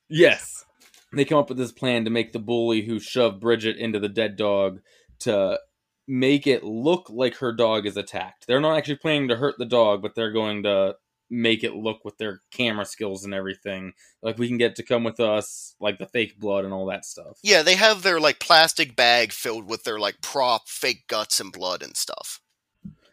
Yes. 0.08 0.64
They 1.12 1.26
come 1.26 1.40
up 1.40 1.50
with 1.50 1.58
this 1.58 1.72
plan 1.72 2.06
to 2.06 2.12
make 2.12 2.34
the 2.34 2.38
bully 2.40 2.84
who 2.84 3.00
shoved 3.00 3.40
Bridget 3.40 3.78
into 3.78 4.00
the 4.00 4.10
dead 4.10 4.36
dog 4.36 4.82
to 5.22 5.60
make 6.08 6.48
it 6.48 6.64
look 6.64 7.10
like 7.10 7.38
her 7.38 7.52
dog 7.52 7.86
is 7.86 7.98
attacked. 7.98 8.46
They're 8.48 8.62
not 8.62 8.78
actually 8.78 8.98
planning 8.98 9.30
to 9.30 9.36
hurt 9.36 9.56
the 9.58 9.66
dog, 9.66 10.02
but 10.02 10.16
they're 10.16 10.32
going 10.32 10.64
to 10.64 10.96
make 11.30 11.64
it 11.64 11.76
look 11.76 12.06
with 12.06 12.18
their 12.18 12.42
camera 12.52 12.86
skills 12.86 13.26
and 13.26 13.34
everything. 13.34 13.94
Like 14.22 14.38
we 14.38 14.48
can 14.48 14.58
get 14.58 14.76
to 14.76 14.84
come 14.84 15.04
with 15.04 15.20
us, 15.20 15.76
like 15.80 15.98
the 15.98 16.06
fake 16.06 16.40
blood 16.40 16.66
and 16.66 16.74
all 16.74 16.86
that 16.88 17.06
stuff. 17.06 17.40
Yeah, 17.44 17.64
they 17.64 17.76
have 17.76 18.04
their 18.04 18.20
like 18.20 18.40
plastic 18.40 18.96
bag 18.96 19.32
filled 19.32 19.70
with 19.70 19.84
their 19.84 20.00
like 20.00 20.22
prop 20.22 20.68
fake 20.68 21.08
guts 21.08 21.40
and 21.40 21.52
blood 21.52 21.82
and 21.82 21.98
stuff. 21.98 22.42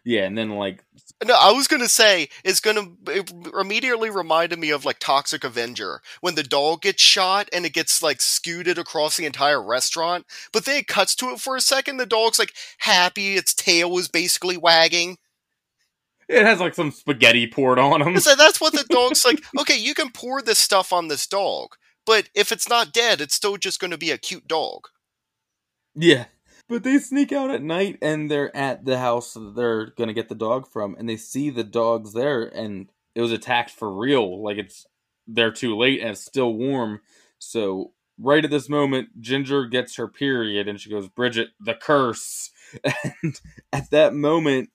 Yeah, 0.04 0.24
and 0.24 0.36
then 0.36 0.50
like 0.50 0.84
No, 1.24 1.36
I 1.38 1.52
was 1.52 1.68
gonna 1.68 1.88
say 1.88 2.28
it's 2.44 2.60
gonna 2.60 2.86
it 3.08 3.32
immediately 3.58 4.10
reminded 4.10 4.58
me 4.58 4.70
of 4.70 4.84
like 4.84 4.98
Toxic 4.98 5.44
Avenger 5.44 6.00
when 6.20 6.34
the 6.34 6.42
dog 6.42 6.82
gets 6.82 7.02
shot 7.02 7.48
and 7.52 7.64
it 7.64 7.72
gets 7.72 8.02
like 8.02 8.20
scooted 8.20 8.78
across 8.78 9.16
the 9.16 9.26
entire 9.26 9.62
restaurant, 9.62 10.26
but 10.52 10.64
then 10.64 10.76
it 10.78 10.88
cuts 10.88 11.14
to 11.16 11.30
it 11.30 11.40
for 11.40 11.54
a 11.56 11.60
second. 11.60 11.98
The 11.98 12.06
dog's 12.06 12.38
like 12.38 12.52
happy, 12.78 13.36
its 13.36 13.54
tail 13.54 13.96
is 13.98 14.08
basically 14.08 14.56
wagging. 14.56 15.18
it 16.28 16.44
has 16.44 16.60
like 16.60 16.74
some 16.74 16.90
spaghetti 16.90 17.46
poured 17.46 17.78
on 17.78 18.02
him. 18.02 18.18
So 18.18 18.34
that's 18.34 18.60
what 18.60 18.72
the 18.72 18.84
dog's 18.90 19.24
like. 19.24 19.42
Okay, 19.60 19.76
you 19.78 19.94
can 19.94 20.10
pour 20.10 20.42
this 20.42 20.58
stuff 20.58 20.92
on 20.92 21.08
this 21.08 21.26
dog, 21.28 21.76
but 22.06 22.28
if 22.34 22.50
it's 22.50 22.68
not 22.68 22.92
dead, 22.92 23.20
it's 23.20 23.34
still 23.34 23.56
just 23.56 23.78
gonna 23.80 23.98
be 23.98 24.10
a 24.10 24.18
cute 24.18 24.48
dog. 24.48 24.88
Yeah. 25.94 26.24
But 26.68 26.84
they 26.84 26.98
sneak 26.98 27.32
out 27.32 27.50
at 27.50 27.62
night 27.62 27.98
and 28.00 28.30
they're 28.30 28.54
at 28.56 28.84
the 28.84 28.98
house 28.98 29.34
that 29.34 29.54
they're 29.54 29.86
gonna 29.86 30.12
get 30.12 30.28
the 30.28 30.34
dog 30.34 30.66
from, 30.66 30.94
and 30.98 31.08
they 31.08 31.16
see 31.16 31.50
the 31.50 31.64
dogs 31.64 32.12
there, 32.12 32.42
and 32.44 32.90
it 33.14 33.20
was 33.20 33.32
attacked 33.32 33.70
for 33.70 33.92
real. 33.92 34.42
Like 34.42 34.58
it's 34.58 34.86
they're 35.26 35.52
too 35.52 35.76
late 35.76 36.00
and 36.00 36.10
it's 36.10 36.24
still 36.24 36.54
warm. 36.54 37.00
So 37.38 37.92
right 38.18 38.44
at 38.44 38.50
this 38.50 38.68
moment, 38.68 39.20
Ginger 39.20 39.66
gets 39.66 39.96
her 39.96 40.08
period, 40.08 40.68
and 40.68 40.80
she 40.80 40.90
goes, 40.90 41.08
"Bridget, 41.08 41.50
the 41.60 41.74
curse." 41.74 42.50
And 43.22 43.38
at 43.70 43.90
that 43.90 44.14
moment, 44.14 44.70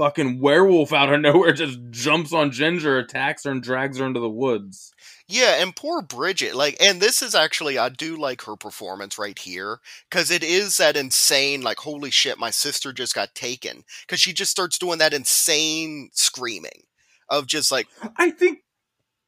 fucking 0.00 0.40
werewolf 0.40 0.94
out 0.94 1.12
of 1.12 1.20
nowhere 1.20 1.52
just 1.52 1.78
jumps 1.90 2.32
on 2.32 2.50
Ginger, 2.50 2.96
attacks 2.96 3.44
her, 3.44 3.50
and 3.50 3.62
drags 3.62 3.98
her 3.98 4.06
into 4.06 4.18
the 4.18 4.30
woods. 4.30 4.94
Yeah, 5.28 5.60
and 5.60 5.76
poor 5.76 6.00
Bridget, 6.00 6.54
like, 6.54 6.78
and 6.80 7.02
this 7.02 7.20
is 7.20 7.34
actually, 7.34 7.76
I 7.76 7.90
do 7.90 8.16
like 8.16 8.40
her 8.42 8.56
performance 8.56 9.18
right 9.18 9.38
here, 9.38 9.80
because 10.08 10.30
it 10.30 10.42
is 10.42 10.78
that 10.78 10.96
insane, 10.96 11.60
like, 11.60 11.80
holy 11.80 12.10
shit, 12.10 12.38
my 12.38 12.48
sister 12.48 12.94
just 12.94 13.14
got 13.14 13.34
taken. 13.34 13.84
Because 14.06 14.22
she 14.22 14.32
just 14.32 14.50
starts 14.50 14.78
doing 14.78 14.98
that 15.00 15.12
insane 15.12 16.08
screaming 16.14 16.84
of 17.28 17.46
just 17.46 17.70
like, 17.70 17.86
I 18.16 18.30
think 18.30 18.60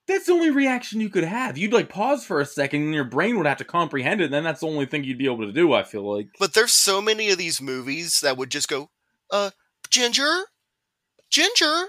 that's 0.06 0.24
the 0.24 0.32
only 0.32 0.50
reaction 0.50 1.02
you 1.02 1.10
could 1.10 1.24
have. 1.24 1.58
You'd 1.58 1.74
like 1.74 1.90
pause 1.90 2.24
for 2.24 2.40
a 2.40 2.46
second 2.46 2.82
and 2.82 2.94
your 2.94 3.04
brain 3.04 3.36
would 3.36 3.46
have 3.46 3.58
to 3.58 3.64
comprehend 3.64 4.22
it, 4.22 4.24
and 4.24 4.32
then 4.34 4.42
that's 4.42 4.60
the 4.60 4.68
only 4.68 4.86
thing 4.86 5.04
you'd 5.04 5.18
be 5.18 5.26
able 5.26 5.46
to 5.46 5.52
do, 5.52 5.74
I 5.74 5.82
feel 5.82 6.10
like. 6.10 6.28
but 6.38 6.54
there's 6.54 6.72
so 6.72 7.02
many 7.02 7.30
of 7.30 7.36
these 7.36 7.60
movies 7.60 8.20
that 8.20 8.38
would 8.38 8.50
just 8.50 8.68
go, 8.68 8.88
uh, 9.30 9.50
Ginger? 9.90 10.44
Ginger, 11.32 11.86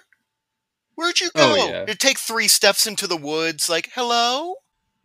where'd 0.96 1.20
you 1.20 1.30
go? 1.36 1.54
Oh, 1.54 1.68
yeah. 1.70 1.86
You 1.86 1.96
take 1.96 2.18
three 2.18 2.48
steps 2.48 2.88
into 2.88 3.08
the 3.08 3.18
woods, 3.18 3.70
like, 3.70 3.90
hello? 3.94 4.56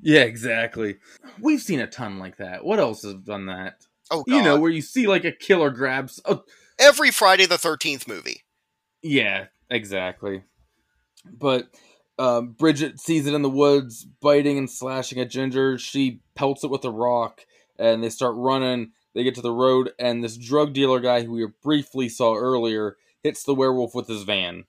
Yeah, 0.00 0.20
exactly. 0.20 0.98
We've 1.40 1.60
seen 1.60 1.80
a 1.80 1.88
ton 1.88 2.20
like 2.20 2.36
that. 2.36 2.64
What 2.64 2.78
else 2.78 3.02
has 3.02 3.14
done 3.14 3.46
that? 3.46 3.84
Oh, 4.12 4.22
God. 4.22 4.36
You 4.36 4.42
know, 4.42 4.58
where 4.60 4.70
you 4.70 4.80
see 4.80 5.08
like 5.08 5.24
a 5.24 5.32
killer 5.32 5.70
grabs. 5.70 6.20
Oh, 6.24 6.44
Every 6.78 7.10
Friday 7.10 7.46
the 7.46 7.56
13th 7.56 8.06
movie. 8.06 8.44
yeah, 9.02 9.46
exactly. 9.68 10.44
But 11.26 11.66
um, 12.16 12.52
Bridget 12.52 13.00
sees 13.00 13.26
it 13.26 13.34
in 13.34 13.42
the 13.42 13.50
woods, 13.50 14.06
biting 14.22 14.56
and 14.56 14.70
slashing 14.70 15.18
at 15.18 15.30
Ginger. 15.30 15.78
She 15.78 16.20
pelts 16.36 16.62
it 16.62 16.70
with 16.70 16.84
a 16.84 16.90
rock, 16.92 17.40
and 17.76 18.04
they 18.04 18.08
start 18.10 18.36
running. 18.36 18.92
They 19.16 19.24
get 19.24 19.34
to 19.34 19.42
the 19.42 19.52
road, 19.52 19.90
and 19.98 20.22
this 20.22 20.36
drug 20.36 20.74
dealer 20.74 21.00
guy 21.00 21.24
who 21.24 21.32
we 21.32 21.46
briefly 21.60 22.08
saw 22.08 22.36
earlier 22.36 22.96
hits 23.22 23.42
the 23.42 23.54
werewolf 23.54 23.94
with 23.94 24.08
his 24.08 24.22
van, 24.22 24.64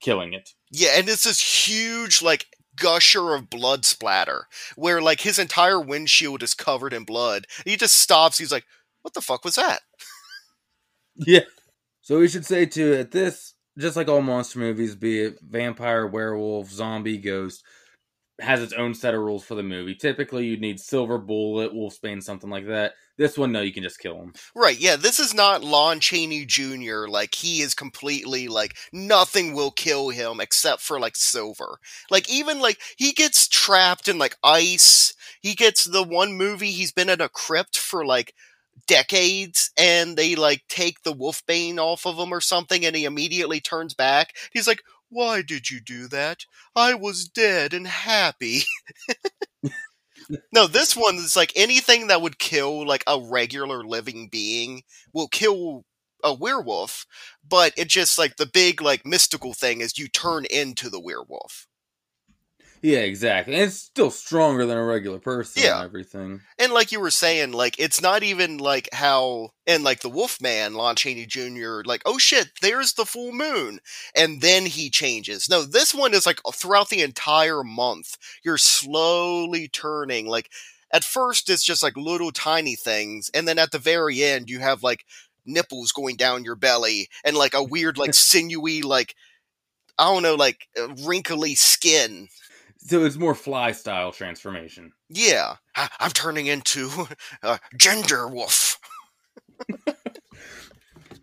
killing 0.00 0.32
it. 0.32 0.50
Yeah, 0.70 0.90
and 0.96 1.08
it's 1.08 1.24
this 1.24 1.68
huge, 1.68 2.22
like, 2.22 2.46
gusher 2.76 3.34
of 3.34 3.50
blood 3.50 3.84
splatter 3.84 4.46
where, 4.76 5.00
like, 5.02 5.20
his 5.20 5.38
entire 5.38 5.80
windshield 5.80 6.42
is 6.42 6.54
covered 6.54 6.92
in 6.92 7.04
blood. 7.04 7.46
He 7.64 7.76
just 7.76 7.94
stops. 7.94 8.38
He's 8.38 8.52
like, 8.52 8.64
what 9.02 9.14
the 9.14 9.20
fuck 9.20 9.44
was 9.44 9.54
that? 9.56 9.80
Yeah. 11.26 11.40
So 12.00 12.18
we 12.18 12.28
should 12.28 12.46
say 12.46 12.64
too 12.66 12.94
at 12.94 13.10
this, 13.10 13.54
just 13.78 13.96
like 13.96 14.08
all 14.08 14.22
monster 14.22 14.58
movies, 14.58 14.94
be 14.94 15.20
it 15.20 15.38
vampire, 15.42 16.06
werewolf, 16.06 16.70
zombie, 16.70 17.18
ghost, 17.18 17.62
has 18.40 18.62
its 18.62 18.72
own 18.72 18.94
set 18.94 19.14
of 19.14 19.20
rules 19.20 19.44
for 19.44 19.54
the 19.54 19.62
movie. 19.62 19.94
Typically, 19.94 20.46
you'd 20.46 20.60
need 20.60 20.80
silver 20.80 21.18
bullet, 21.18 21.72
wolfsbane, 21.72 22.22
something 22.22 22.50
like 22.50 22.66
that. 22.66 22.94
This 23.16 23.36
one, 23.36 23.52
no, 23.52 23.60
you 23.60 23.72
can 23.72 23.82
just 23.82 23.98
kill 23.98 24.16
him. 24.16 24.32
Right, 24.54 24.78
yeah, 24.78 24.96
this 24.96 25.20
is 25.20 25.34
not 25.34 25.62
Lon 25.62 26.00
Chaney 26.00 26.46
Jr. 26.46 27.06
Like, 27.06 27.34
he 27.34 27.60
is 27.60 27.74
completely, 27.74 28.48
like, 28.48 28.76
nothing 28.92 29.52
will 29.52 29.70
kill 29.70 30.08
him 30.08 30.40
except 30.40 30.80
for, 30.80 30.98
like, 30.98 31.16
silver. 31.16 31.78
Like, 32.10 32.30
even, 32.30 32.60
like, 32.60 32.80
he 32.96 33.12
gets 33.12 33.46
trapped 33.46 34.08
in, 34.08 34.16
like, 34.16 34.36
ice. 34.42 35.12
He 35.42 35.54
gets 35.54 35.84
the 35.84 36.02
one 36.02 36.32
movie 36.32 36.70
he's 36.70 36.92
been 36.92 37.10
in 37.10 37.20
a 37.20 37.28
crypt 37.28 37.76
for, 37.76 38.06
like, 38.06 38.34
decades, 38.86 39.70
and 39.76 40.16
they, 40.16 40.34
like, 40.34 40.62
take 40.68 41.02
the 41.02 41.14
wolfbane 41.14 41.76
off 41.76 42.06
of 42.06 42.16
him 42.16 42.32
or 42.32 42.40
something, 42.40 42.86
and 42.86 42.96
he 42.96 43.04
immediately 43.04 43.60
turns 43.60 43.92
back. 43.92 44.34
He's 44.50 44.66
like, 44.66 44.82
why 45.10 45.42
did 45.42 45.70
you 45.70 45.80
do 45.80 46.08
that? 46.08 46.46
I 46.74 46.94
was 46.94 47.28
dead 47.28 47.74
and 47.74 47.86
happy. 47.86 48.62
no, 50.52 50.66
this 50.66 50.96
one 50.96 51.16
is 51.16 51.36
like 51.36 51.52
anything 51.56 52.06
that 52.08 52.22
would 52.22 52.38
kill 52.38 52.86
like 52.86 53.04
a 53.06 53.20
regular 53.20 53.84
living 53.84 54.28
being 54.28 54.82
will 55.12 55.28
kill 55.28 55.84
a 56.22 56.34
werewolf, 56.34 57.06
but 57.46 57.72
it 57.76 57.88
just 57.88 58.18
like 58.18 58.36
the 58.36 58.46
big 58.46 58.80
like 58.82 59.06
mystical 59.06 59.54
thing 59.54 59.80
is 59.80 59.98
you 59.98 60.08
turn 60.08 60.44
into 60.46 60.90
the 60.90 61.00
werewolf. 61.00 61.66
Yeah, 62.82 63.00
exactly. 63.00 63.54
And 63.54 63.64
it's 63.64 63.76
still 63.76 64.10
stronger 64.10 64.64
than 64.64 64.78
a 64.78 64.84
regular 64.84 65.18
person 65.18 65.62
Yeah. 65.62 65.76
and 65.76 65.84
everything. 65.84 66.40
And 66.58 66.72
like 66.72 66.92
you 66.92 67.00
were 67.00 67.10
saying, 67.10 67.52
like 67.52 67.78
it's 67.78 68.00
not 68.00 68.22
even 68.22 68.56
like 68.58 68.88
how 68.92 69.50
and 69.66 69.84
like 69.84 70.00
the 70.00 70.08
Wolfman, 70.08 70.74
Lon 70.74 70.96
Chaney 70.96 71.26
Jr., 71.26 71.82
like, 71.84 72.02
oh 72.06 72.16
shit, 72.18 72.48
there's 72.62 72.94
the 72.94 73.04
full 73.04 73.32
moon. 73.32 73.80
And 74.16 74.40
then 74.40 74.64
he 74.66 74.88
changes. 74.88 75.48
No, 75.48 75.62
this 75.62 75.94
one 75.94 76.14
is 76.14 76.24
like 76.26 76.40
throughout 76.54 76.88
the 76.88 77.02
entire 77.02 77.62
month, 77.62 78.16
you're 78.42 78.58
slowly 78.58 79.68
turning. 79.68 80.26
Like 80.26 80.50
at 80.92 81.04
first 81.04 81.50
it's 81.50 81.64
just 81.64 81.82
like 81.82 81.96
little 81.96 82.32
tiny 82.32 82.76
things, 82.76 83.30
and 83.34 83.46
then 83.46 83.58
at 83.58 83.72
the 83.72 83.78
very 83.78 84.22
end 84.22 84.48
you 84.48 84.58
have 84.60 84.82
like 84.82 85.04
nipples 85.44 85.92
going 85.92 86.16
down 86.16 86.44
your 86.44 86.56
belly 86.56 87.08
and 87.24 87.36
like 87.36 87.52
a 87.54 87.62
weird, 87.62 87.98
like 87.98 88.14
sinewy, 88.14 88.80
like 88.80 89.14
I 89.98 90.04
don't 90.12 90.22
know, 90.22 90.34
like 90.34 90.66
uh, 90.80 90.88
wrinkly 91.04 91.54
skin. 91.54 92.28
So 92.82 93.04
it's 93.04 93.16
more 93.16 93.34
fly 93.34 93.72
style 93.72 94.10
transformation. 94.12 94.92
Yeah, 95.08 95.56
I- 95.76 95.90
I'm 96.00 96.10
turning 96.12 96.46
into 96.46 96.88
a 96.96 97.08
uh, 97.46 97.58
gender 97.76 98.28
wolf. 98.28 98.78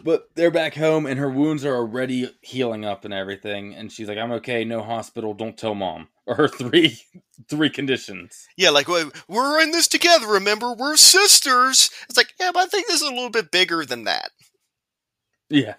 But 0.03 0.29
they're 0.35 0.51
back 0.51 0.73
home 0.73 1.05
and 1.05 1.19
her 1.19 1.29
wounds 1.29 1.65
are 1.65 1.75
already 1.75 2.31
healing 2.41 2.85
up 2.85 3.03
and 3.03 3.13
everything. 3.13 3.75
And 3.75 3.91
she's 3.91 4.07
like, 4.07 4.17
I'm 4.17 4.31
okay, 4.33 4.63
no 4.63 4.81
hospital, 4.81 5.33
don't 5.33 5.57
tell 5.57 5.75
mom. 5.75 6.07
Or 6.25 6.35
her 6.35 6.48
three 6.48 6.98
three 7.50 7.70
conditions. 7.70 8.48
Yeah, 8.55 8.70
like 8.70 8.87
we're 8.87 9.59
in 9.61 9.72
this 9.72 9.89
together. 9.89 10.27
Remember, 10.27 10.74
we're 10.74 10.96
sisters. 10.96 11.89
It's 12.07 12.15
like, 12.15 12.33
yeah, 12.39 12.51
but 12.53 12.61
I 12.63 12.65
think 12.67 12.87
this 12.87 13.01
is 13.01 13.09
a 13.09 13.13
little 13.13 13.29
bit 13.29 13.51
bigger 13.51 13.83
than 13.83 14.05
that. 14.05 14.31
Yeah. 15.50 15.75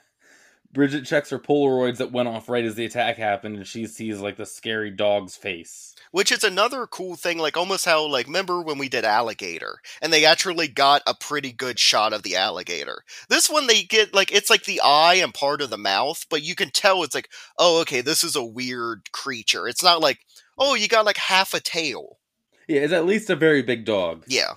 Bridget 0.72 1.06
checks 1.06 1.30
her 1.30 1.38
Polaroids 1.38 1.96
that 1.96 2.12
went 2.12 2.28
off 2.28 2.48
right 2.48 2.64
as 2.64 2.74
the 2.74 2.84
attack 2.84 3.16
happened, 3.16 3.56
and 3.56 3.66
she 3.66 3.86
sees 3.86 4.20
like 4.20 4.36
the 4.36 4.44
scary 4.44 4.90
dog's 4.90 5.34
face. 5.34 5.94
Which 6.10 6.30
is 6.30 6.44
another 6.44 6.86
cool 6.86 7.16
thing, 7.16 7.38
like 7.38 7.56
almost 7.56 7.84
how, 7.84 8.06
like, 8.06 8.26
remember 8.26 8.62
when 8.62 8.78
we 8.78 8.88
did 8.88 9.04
Alligator, 9.04 9.80
and 10.02 10.12
they 10.12 10.24
actually 10.24 10.68
got 10.68 11.02
a 11.06 11.14
pretty 11.14 11.52
good 11.52 11.78
shot 11.78 12.12
of 12.12 12.22
the 12.22 12.36
alligator. 12.36 13.02
This 13.28 13.48
one, 13.48 13.66
they 13.66 13.82
get 13.82 14.14
like 14.14 14.30
it's 14.30 14.50
like 14.50 14.64
the 14.64 14.80
eye 14.84 15.14
and 15.14 15.32
part 15.32 15.62
of 15.62 15.70
the 15.70 15.78
mouth, 15.78 16.26
but 16.28 16.42
you 16.42 16.54
can 16.54 16.70
tell 16.70 17.02
it's 17.02 17.14
like, 17.14 17.30
oh, 17.58 17.80
okay, 17.82 18.02
this 18.02 18.22
is 18.22 18.36
a 18.36 18.44
weird 18.44 19.10
creature. 19.12 19.68
It's 19.68 19.82
not 19.82 20.00
like, 20.00 20.18
oh, 20.58 20.74
you 20.74 20.88
got 20.88 21.06
like 21.06 21.16
half 21.16 21.54
a 21.54 21.60
tail. 21.60 22.18
Yeah, 22.66 22.80
it's 22.80 22.92
at 22.92 23.06
least 23.06 23.30
a 23.30 23.36
very 23.36 23.62
big 23.62 23.86
dog. 23.86 24.24
Yeah. 24.28 24.54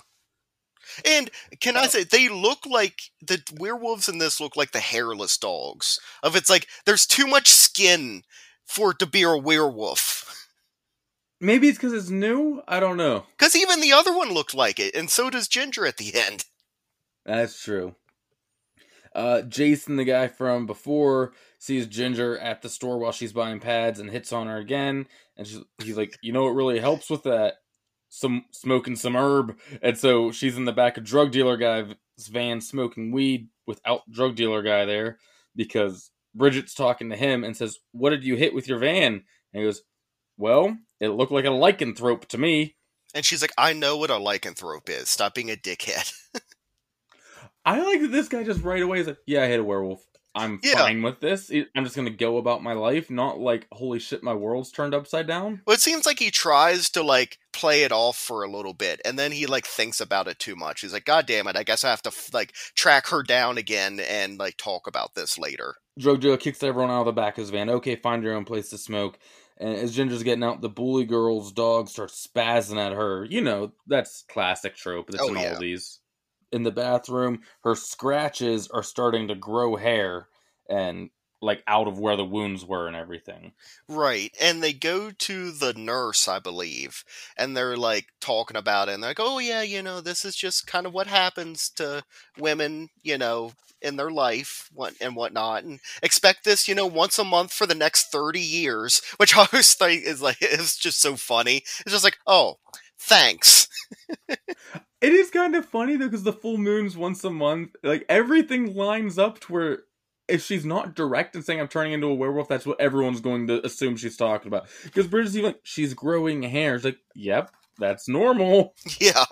And 1.04 1.30
can 1.60 1.76
I 1.76 1.86
say 1.86 2.04
they 2.04 2.28
look 2.28 2.66
like 2.66 3.00
the 3.20 3.42
werewolves 3.58 4.08
in 4.08 4.18
this 4.18 4.40
look 4.40 4.56
like 4.56 4.72
the 4.72 4.80
hairless 4.80 5.36
dogs. 5.38 5.98
Of 6.22 6.36
it's 6.36 6.50
like 6.50 6.66
there's 6.84 7.06
too 7.06 7.26
much 7.26 7.48
skin 7.48 8.22
for 8.64 8.92
it 8.92 8.98
to 8.98 9.06
be 9.06 9.22
a 9.22 9.36
werewolf. 9.36 10.48
Maybe 11.40 11.68
it's 11.68 11.78
because 11.78 11.92
it's 11.92 12.10
new. 12.10 12.62
I 12.68 12.78
don't 12.78 12.96
know. 12.96 13.24
Because 13.36 13.56
even 13.56 13.80
the 13.80 13.92
other 13.92 14.16
one 14.16 14.32
looked 14.32 14.54
like 14.54 14.78
it, 14.78 14.94
and 14.94 15.10
so 15.10 15.28
does 15.28 15.48
Ginger 15.48 15.84
at 15.86 15.96
the 15.96 16.14
end. 16.14 16.44
That's 17.26 17.60
true. 17.60 17.96
Uh, 19.14 19.42
Jason, 19.42 19.96
the 19.96 20.04
guy 20.04 20.28
from 20.28 20.66
before, 20.66 21.32
sees 21.58 21.86
Ginger 21.86 22.38
at 22.38 22.62
the 22.62 22.68
store 22.68 22.98
while 22.98 23.12
she's 23.12 23.32
buying 23.32 23.60
pads 23.60 23.98
and 23.98 24.10
hits 24.10 24.32
on 24.32 24.46
her 24.46 24.56
again. 24.56 25.06
And 25.36 25.46
she's, 25.46 25.60
he's 25.78 25.96
like, 25.96 26.16
you 26.22 26.32
know 26.32 26.44
what 26.44 26.54
really 26.54 26.78
helps 26.78 27.10
with 27.10 27.24
that? 27.24 27.54
Some 28.14 28.44
smoking 28.50 28.94
some 28.94 29.16
herb. 29.16 29.58
And 29.80 29.96
so 29.96 30.32
she's 30.32 30.58
in 30.58 30.66
the 30.66 30.72
back 30.72 30.98
of 30.98 31.04
drug 31.04 31.32
dealer 31.32 31.56
guy's 31.56 31.94
van 32.28 32.60
smoking 32.60 33.10
weed 33.10 33.48
without 33.66 34.02
drug 34.10 34.36
dealer 34.36 34.62
guy 34.62 34.84
there 34.84 35.18
because 35.56 36.10
Bridget's 36.34 36.74
talking 36.74 37.08
to 37.08 37.16
him 37.16 37.42
and 37.42 37.56
says, 37.56 37.78
"What 37.92 38.10
did 38.10 38.22
you 38.22 38.36
hit 38.36 38.52
with 38.52 38.68
your 38.68 38.78
van?" 38.78 39.14
And 39.14 39.60
he 39.60 39.62
goes, 39.62 39.82
"Well, 40.36 40.76
it 41.00 41.08
looked 41.08 41.32
like 41.32 41.46
a 41.46 41.48
lycanthrope 41.48 42.26
to 42.26 42.38
me." 42.38 42.76
And 43.14 43.24
she's 43.24 43.42
like, 43.42 43.52
I 43.58 43.72
know 43.72 43.96
what 43.96 44.10
a 44.10 44.14
lycanthrope 44.14 44.88
is. 44.88 45.10
Stop 45.10 45.34
being 45.34 45.50
a 45.50 45.56
dickhead. 45.56 46.12
I 47.64 47.80
like 47.82 48.00
that 48.00 48.10
this 48.10 48.28
guy 48.28 48.42
just 48.42 48.62
right 48.62 48.82
away 48.82 49.00
is 49.00 49.06
like, 49.06 49.18
yeah, 49.26 49.42
I 49.42 49.46
hit 49.46 49.60
a 49.60 49.64
werewolf. 49.64 50.04
I'm 50.34 50.60
Yeah. 50.62 50.74
fine 50.74 51.02
with 51.02 51.20
this. 51.20 51.50
I'm 51.74 51.84
just 51.84 51.94
gonna 51.96 52.10
go 52.10 52.38
about 52.38 52.62
my 52.62 52.72
life, 52.72 53.10
not 53.10 53.38
like, 53.38 53.66
holy 53.72 53.98
shit, 53.98 54.22
my 54.22 54.32
world's 54.34 54.70
turned 54.72 54.94
upside 54.94 55.26
down. 55.26 55.60
Well, 55.66 55.74
it 55.74 55.80
seems 55.80 56.06
like 56.06 56.18
he 56.18 56.30
tries 56.30 56.88
to 56.90 57.02
like 57.02 57.38
play 57.52 57.82
it 57.82 57.92
off 57.92 58.16
for 58.16 58.42
a 58.42 58.50
little 58.50 58.72
bit, 58.72 59.00
and 59.04 59.18
then 59.18 59.32
he 59.32 59.46
like 59.46 59.66
thinks 59.66 60.00
about 60.00 60.28
it 60.28 60.38
too 60.38 60.56
much. 60.56 60.80
He's 60.80 60.92
like, 60.92 61.04
God 61.04 61.26
damn 61.26 61.46
it! 61.48 61.56
I 61.56 61.62
guess 61.64 61.84
I 61.84 61.90
have 61.90 62.02
to 62.02 62.08
f- 62.08 62.32
like 62.32 62.52
track 62.74 63.08
her 63.08 63.22
down 63.22 63.58
again 63.58 64.00
and 64.00 64.38
like 64.38 64.56
talk 64.56 64.86
about 64.86 65.14
this 65.14 65.38
later. 65.38 65.74
Dealer 65.98 66.38
kicks 66.38 66.62
everyone 66.62 66.90
out 66.90 67.00
of 67.00 67.06
the 67.06 67.12
back 67.12 67.36
of 67.36 67.42
his 67.42 67.50
van. 67.50 67.68
Okay, 67.68 67.96
find 67.96 68.22
your 68.22 68.34
own 68.34 68.46
place 68.46 68.70
to 68.70 68.78
smoke. 68.78 69.18
And 69.58 69.76
as 69.76 69.94
Ginger's 69.94 70.22
getting 70.22 70.42
out, 70.42 70.62
the 70.62 70.70
bully 70.70 71.04
girl's 71.04 71.52
dog 71.52 71.88
starts 71.88 72.26
spazzing 72.26 72.78
at 72.78 72.92
her. 72.92 73.24
You 73.26 73.42
know, 73.42 73.72
that's 73.86 74.22
classic 74.22 74.74
trope. 74.74 75.10
That's 75.10 75.22
Oh, 75.22 75.28
in 75.28 75.34
yeah. 75.36 75.52
all 75.52 75.60
these. 75.60 75.98
In 76.52 76.62
the 76.62 76.70
bathroom, 76.70 77.40
her 77.64 77.74
scratches 77.74 78.68
are 78.68 78.82
starting 78.82 79.28
to 79.28 79.34
grow 79.34 79.76
hair 79.76 80.28
and 80.68 81.10
like 81.42 81.62
out 81.66 81.88
of 81.88 81.98
where 81.98 82.16
the 82.16 82.24
wounds 82.24 82.64
were 82.64 82.86
and 82.86 82.96
everything. 82.96 83.52
Right. 83.88 84.32
And 84.40 84.62
they 84.62 84.72
go 84.72 85.10
to 85.10 85.50
the 85.50 85.74
nurse, 85.74 86.28
I 86.28 86.38
believe, 86.38 87.04
and 87.36 87.56
they're 87.56 87.76
like 87.76 88.06
talking 88.20 88.56
about 88.56 88.88
it. 88.88 88.92
And 88.92 89.02
they're 89.02 89.10
like, 89.10 89.20
oh, 89.20 89.40
yeah, 89.40 89.62
you 89.62 89.82
know, 89.82 90.00
this 90.00 90.24
is 90.24 90.36
just 90.36 90.66
kind 90.68 90.86
of 90.86 90.94
what 90.94 91.08
happens 91.08 91.68
to 91.70 92.04
women, 92.38 92.90
you 93.02 93.18
know, 93.18 93.52
in 93.82 93.96
their 93.96 94.10
life 94.10 94.70
what, 94.72 94.94
and 95.00 95.16
whatnot. 95.16 95.64
And 95.64 95.80
expect 96.02 96.44
this, 96.44 96.68
you 96.68 96.76
know, 96.76 96.86
once 96.86 97.18
a 97.18 97.24
month 97.24 97.52
for 97.52 97.66
the 97.66 97.74
next 97.74 98.12
30 98.12 98.40
years, 98.40 99.02
which 99.16 99.36
I 99.36 99.46
always 99.52 99.74
think 99.74 100.04
is 100.04 100.22
like, 100.22 100.38
it's 100.40 100.78
just 100.78 101.00
so 101.00 101.16
funny. 101.16 101.56
It's 101.80 101.90
just 101.90 102.04
like, 102.04 102.18
oh, 102.26 102.58
thanks. 102.98 103.68
It 105.02 105.12
is 105.12 105.30
kind 105.30 105.56
of 105.56 105.66
funny 105.66 105.96
though, 105.96 106.06
because 106.06 106.22
the 106.22 106.32
full 106.32 106.58
moon's 106.58 106.96
once 106.96 107.24
a 107.24 107.30
month. 107.30 107.74
Like 107.82 108.06
everything 108.08 108.74
lines 108.74 109.18
up 109.18 109.40
to 109.40 109.52
where 109.52 109.78
if 110.28 110.42
she's 110.42 110.64
not 110.64 110.94
direct 110.94 111.34
and 111.34 111.44
saying 111.44 111.60
I'm 111.60 111.68
turning 111.68 111.92
into 111.92 112.06
a 112.06 112.14
werewolf, 112.14 112.48
that's 112.48 112.64
what 112.64 112.80
everyone's 112.80 113.20
going 113.20 113.48
to 113.48 113.64
assume 113.66 113.96
she's 113.96 114.16
talking 114.16 114.48
about. 114.48 114.66
Because 114.84 115.08
Bridget's 115.08 115.36
even 115.36 115.50
like, 115.50 115.60
she's 115.64 115.92
growing 115.92 116.42
hair. 116.42 116.76
It's 116.76 116.84
like, 116.84 116.98
yep, 117.14 117.50
that's 117.78 118.08
normal. 118.08 118.74
Yeah. 119.00 119.24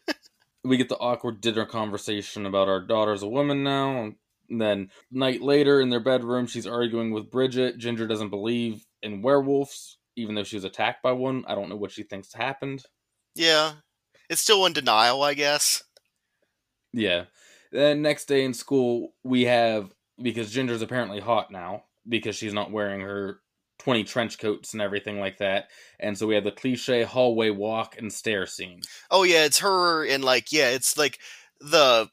We 0.64 0.76
get 0.76 0.88
the 0.88 0.96
awkward 0.98 1.40
dinner 1.40 1.66
conversation 1.66 2.46
about 2.46 2.68
our 2.68 2.78
daughter's 2.80 3.24
a 3.24 3.28
woman 3.28 3.64
now. 3.64 4.12
And 4.48 4.60
then 4.60 4.90
night 5.10 5.42
later 5.42 5.80
in 5.80 5.90
their 5.90 5.98
bedroom, 5.98 6.46
she's 6.46 6.68
arguing 6.68 7.10
with 7.10 7.32
Bridget. 7.32 7.78
Ginger 7.78 8.06
doesn't 8.06 8.30
believe 8.30 8.86
in 9.02 9.22
werewolves, 9.22 9.98
even 10.14 10.36
though 10.36 10.44
she 10.44 10.54
was 10.54 10.62
attacked 10.62 11.02
by 11.02 11.10
one. 11.10 11.44
I 11.48 11.56
don't 11.56 11.68
know 11.68 11.74
what 11.74 11.90
she 11.90 12.04
thinks 12.04 12.32
happened. 12.32 12.84
Yeah. 13.34 13.72
It's 14.32 14.40
still 14.40 14.64
in 14.64 14.72
denial, 14.72 15.22
I 15.22 15.34
guess. 15.34 15.82
Yeah. 16.94 17.24
Then 17.70 18.00
next 18.00 18.24
day 18.28 18.46
in 18.46 18.54
school, 18.54 19.12
we 19.22 19.44
have 19.44 19.92
because 20.20 20.50
Ginger's 20.50 20.80
apparently 20.80 21.20
hot 21.20 21.50
now 21.50 21.84
because 22.08 22.34
she's 22.34 22.54
not 22.54 22.70
wearing 22.70 23.02
her 23.02 23.40
20 23.80 24.04
trench 24.04 24.38
coats 24.38 24.72
and 24.72 24.80
everything 24.80 25.20
like 25.20 25.36
that. 25.38 25.68
And 26.00 26.16
so 26.16 26.26
we 26.26 26.34
have 26.34 26.44
the 26.44 26.50
cliche 26.50 27.02
hallway 27.02 27.50
walk 27.50 27.98
and 27.98 28.10
stair 28.10 28.46
scene. 28.46 28.80
Oh 29.10 29.22
yeah, 29.24 29.44
it's 29.44 29.58
her 29.58 30.02
and 30.02 30.24
like 30.24 30.50
yeah, 30.50 30.70
it's 30.70 30.96
like 30.96 31.18
the 31.60 32.08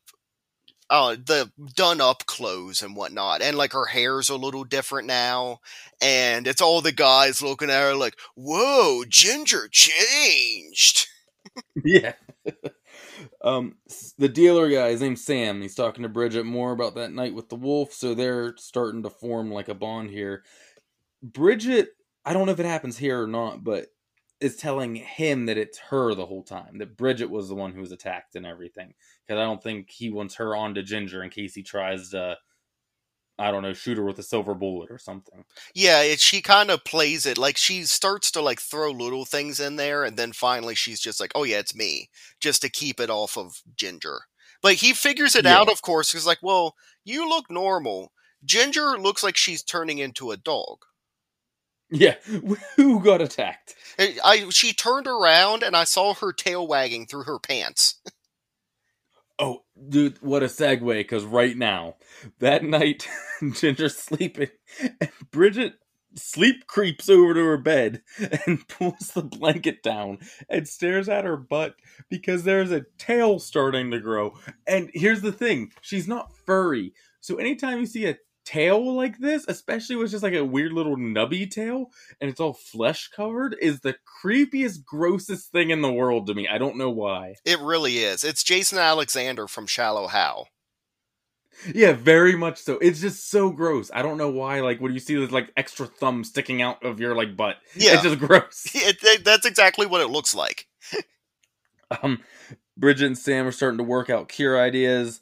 uh 0.90 1.16
the 1.16 1.54
done 1.74 2.02
up 2.02 2.26
clothes 2.26 2.82
and 2.82 2.98
whatnot. 2.98 3.42
And 3.42 3.58
like 3.58 3.72
her 3.72 3.86
hair's 3.86 4.30
a 4.30 4.36
little 4.36 4.66
different 4.66 5.08
now. 5.08 5.62
And 6.02 6.48
it's 6.48 6.62
all 6.62 6.82
the 6.82 6.92
guys 6.92 7.42
looking 7.42 7.70
at 7.70 7.82
her 7.82 7.96
like, 7.96 8.18
Whoa, 8.36 9.06
Ginger 9.08 9.70
changed. 9.72 11.08
yeah. 11.84 12.14
um 13.42 13.76
the 14.18 14.30
dealer 14.30 14.70
guy, 14.70 14.90
his 14.92 15.02
name's 15.02 15.24
Sam. 15.24 15.62
He's 15.62 15.76
talking 15.76 16.04
to 16.04 16.10
Bridget 16.10 16.46
more 16.46 16.72
about 16.72 16.96
that 16.96 17.12
night 17.12 17.34
with 17.34 17.50
the 17.50 17.56
wolf, 17.56 17.94
so 17.94 18.14
they're 18.14 18.56
starting 18.58 19.04
to 19.04 19.10
form 19.10 19.52
like 19.52 19.70
a 19.70 19.76
bond 19.76 20.10
here. 20.10 20.44
Bridget, 21.22 21.90
I 22.26 22.34
don't 22.34 22.46
know 22.46 22.52
if 22.52 22.60
it 22.60 22.66
happens 22.66 22.98
here 22.98 23.24
or 23.24 23.28
not, 23.28 23.64
but 23.64 23.88
is 24.40 24.56
telling 24.56 24.96
him 24.96 25.46
that 25.48 25.58
it's 25.58 25.78
her 25.78 26.14
the 26.14 26.26
whole 26.26 26.44
time. 26.44 26.78
That 26.78 26.96
Bridget 26.96 27.30
was 27.30 27.50
the 27.50 27.56
one 27.56 27.74
who 27.74 27.82
was 27.82 27.92
attacked 27.92 28.36
and 28.36 28.46
everything. 28.46 28.94
Because 29.28 29.40
I 29.40 29.44
don't 29.44 29.62
think 29.62 29.90
he 29.90 30.10
wants 30.10 30.36
her 30.36 30.56
on 30.56 30.76
to 30.76 30.84
Ginger 30.84 31.24
in 31.24 31.30
case 31.30 31.54
he 31.54 31.64
tries 31.64 32.12
to, 32.12 32.38
I 33.40 33.52
don't 33.52 33.64
know, 33.64 33.74
shoot 33.74 33.98
her 33.98 34.04
with 34.04 34.20
a 34.20 34.24
silver 34.24 34.54
bullet 34.54 34.92
or 34.92 34.98
something. 35.00 35.46
Yeah, 35.74 36.02
it, 36.02 36.20
she 36.20 36.42
kind 36.42 36.70
of 36.72 36.84
plays 36.84 37.26
it 37.26 37.38
like 37.38 37.58
she 37.58 37.84
starts 37.86 38.32
to 38.32 38.42
like 38.42 38.60
throw 38.62 38.92
little 38.92 39.26
things 39.26 39.60
in 39.60 39.76
there, 39.78 40.04
and 40.04 40.18
then 40.18 40.32
finally 40.34 40.76
she's 40.76 41.00
just 41.00 41.20
like, 41.20 41.32
"Oh 41.36 41.44
yeah, 41.44 41.58
it's 41.60 41.76
me," 41.76 42.10
just 42.40 42.62
to 42.62 42.70
keep 42.70 43.00
it 43.00 43.10
off 43.10 43.38
of 43.38 43.62
Ginger. 43.76 44.22
But 44.62 44.76
he 44.76 44.94
figures 44.94 45.36
it 45.36 45.46
Yeah. 45.46 45.60
out, 45.60 45.70
of 45.72 45.82
course. 45.82 46.12
He's 46.12 46.26
like, 46.28 46.40
"Well, 46.44 46.76
you 47.06 47.28
look 47.28 47.50
normal. 47.50 48.12
Ginger 48.46 48.98
looks 49.00 49.24
like 49.24 49.38
she's 49.38 49.64
turning 49.64 49.98
into 50.00 50.32
a 50.32 50.38
dog." 50.38 50.86
Yeah, 51.92 52.16
who 52.76 53.00
got 53.04 53.22
attacked? 53.22 53.76
I, 53.98 54.18
I 54.24 54.50
she 54.50 54.74
turned 54.74 55.08
around 55.08 55.64
and 55.64 55.76
I 55.76 55.84
saw 55.86 56.14
her 56.16 56.32
tail 56.34 56.68
wagging 56.68 57.08
through 57.08 57.24
her 57.24 57.40
pants. 57.40 57.96
Oh, 59.40 59.64
dude, 59.90 60.22
what 60.22 60.44
a 60.44 60.48
segue! 60.48 60.86
Because 61.00 61.24
right 61.26 61.58
now, 61.58 61.96
that 62.40 62.64
night, 62.64 63.08
Ginger's 63.54 63.98
sleeping, 63.98 64.50
and 65.02 65.12
Bridget 65.32 65.76
sleep 66.16 66.68
creeps 66.68 67.10
over 67.10 67.34
to 67.34 67.40
her 67.46 67.58
bed 67.58 68.02
and 68.46 68.68
pulls 68.70 69.10
the 69.14 69.22
blanket 69.24 69.84
down 69.84 70.20
and 70.50 70.68
stares 70.68 71.10
at 71.10 71.26
her 71.26 71.38
butt 71.38 71.76
because 72.10 72.44
there's 72.44 72.72
a 72.72 72.86
tail 72.98 73.40
starting 73.40 73.92
to 73.92 74.00
grow. 74.00 74.34
And 74.68 74.90
here's 74.94 75.22
the 75.22 75.32
thing: 75.34 75.72
she's 75.82 76.08
not 76.08 76.36
furry, 76.46 76.94
so 77.22 77.36
anytime 77.38 77.80
you 77.80 77.86
see 77.86 78.06
a 78.08 78.18
tail 78.52 78.96
like 78.96 79.18
this, 79.20 79.46
especially 79.48 79.96
with 79.96 80.12
just 80.12 80.24
like 80.24 80.34
a 80.34 80.44
weird 80.46 80.74
little 80.74 80.98
nubby 80.98 81.50
tail 81.50 81.92
and 82.20 82.30
it's 82.30 82.40
all 82.40 82.54
flesh 82.54 83.10
covered, 83.10 83.56
is 83.62 83.82
the 83.82 83.96
creepiest, 84.24 84.84
grossest 84.84 85.52
thing 85.52 85.70
in 85.70 85.82
the 85.82 85.92
world 85.92 86.28
to 86.28 86.34
me. 86.34 86.48
I 86.48 86.58
don't 86.58 86.78
know 86.78 86.90
why. 86.90 87.36
It 87.46 87.60
really 87.60 87.98
is. 88.00 88.24
It's 88.24 88.44
Jason 88.44 88.78
Alexander 88.80 89.48
from 89.48 89.68
Shallow 89.68 90.08
Hal. 90.08 90.48
Yeah, 91.76 91.92
very 91.92 92.36
much 92.38 92.60
so. 92.60 92.78
It's 92.82 93.02
just 93.02 93.30
so 93.30 93.50
gross. 93.50 93.92
I 93.94 94.02
don't 94.02 94.18
know 94.18 94.32
why. 94.32 94.62
Like 94.62 94.80
when 94.80 94.94
you 94.94 95.00
see 95.00 95.16
this 95.16 95.32
like 95.32 95.52
extra 95.58 95.88
thumb 95.88 96.24
sticking 96.24 96.62
out 96.62 96.84
of 96.86 97.00
your 97.02 97.16
like 97.16 97.36
butt, 97.36 97.58
Yeah. 97.76 97.96
it's 97.96 98.04
just 98.04 98.20
gross. 98.20 98.68
It, 98.74 98.98
it- 99.04 99.26
that's 99.26 99.46
exactly 99.46 99.86
what 99.86 100.02
it 100.02 100.08
looks 100.10 100.34
like. 100.34 100.68
Um, 102.04 102.20
Bridget 102.78 103.08
and 103.08 103.18
Sam 103.18 103.48
are 103.48 103.52
starting 103.52 103.80
to 103.80 103.84
work 103.84 104.10
out 104.10 104.30
cure 104.30 104.60
ideas, 104.62 105.20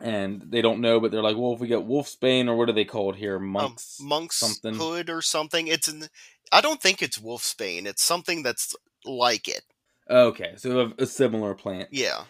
and 0.00 0.42
they 0.48 0.60
don't 0.62 0.80
know, 0.80 1.00
but 1.00 1.10
they're 1.10 1.22
like, 1.22 1.36
"Well, 1.36 1.52
if 1.54 1.60
we 1.60 1.68
get 1.68 1.86
Wolfsbane 1.86 2.48
or 2.48 2.56
what 2.56 2.68
are 2.68 2.72
they 2.72 2.84
called 2.84 3.16
here? 3.16 3.38
Monks." 3.38 3.98
um, 4.00 4.08
monk's 4.08 4.36
something. 4.36 4.74
hood 4.74 5.08
or 5.10 5.22
something. 5.22 5.66
It's 5.66 5.88
an. 5.88 6.08
I 6.52 6.60
don't 6.60 6.80
think 6.80 7.02
it's 7.02 7.18
Wolfsbane. 7.18 7.86
It's 7.86 8.02
something 8.02 8.42
that's 8.42 8.74
like 9.04 9.48
it. 9.48 9.62
okay, 10.08 10.54
so 10.56 10.92
a, 10.98 11.02
a 11.02 11.06
similar 11.06 11.54
plant. 11.54 11.88
Yeah. 11.92 12.24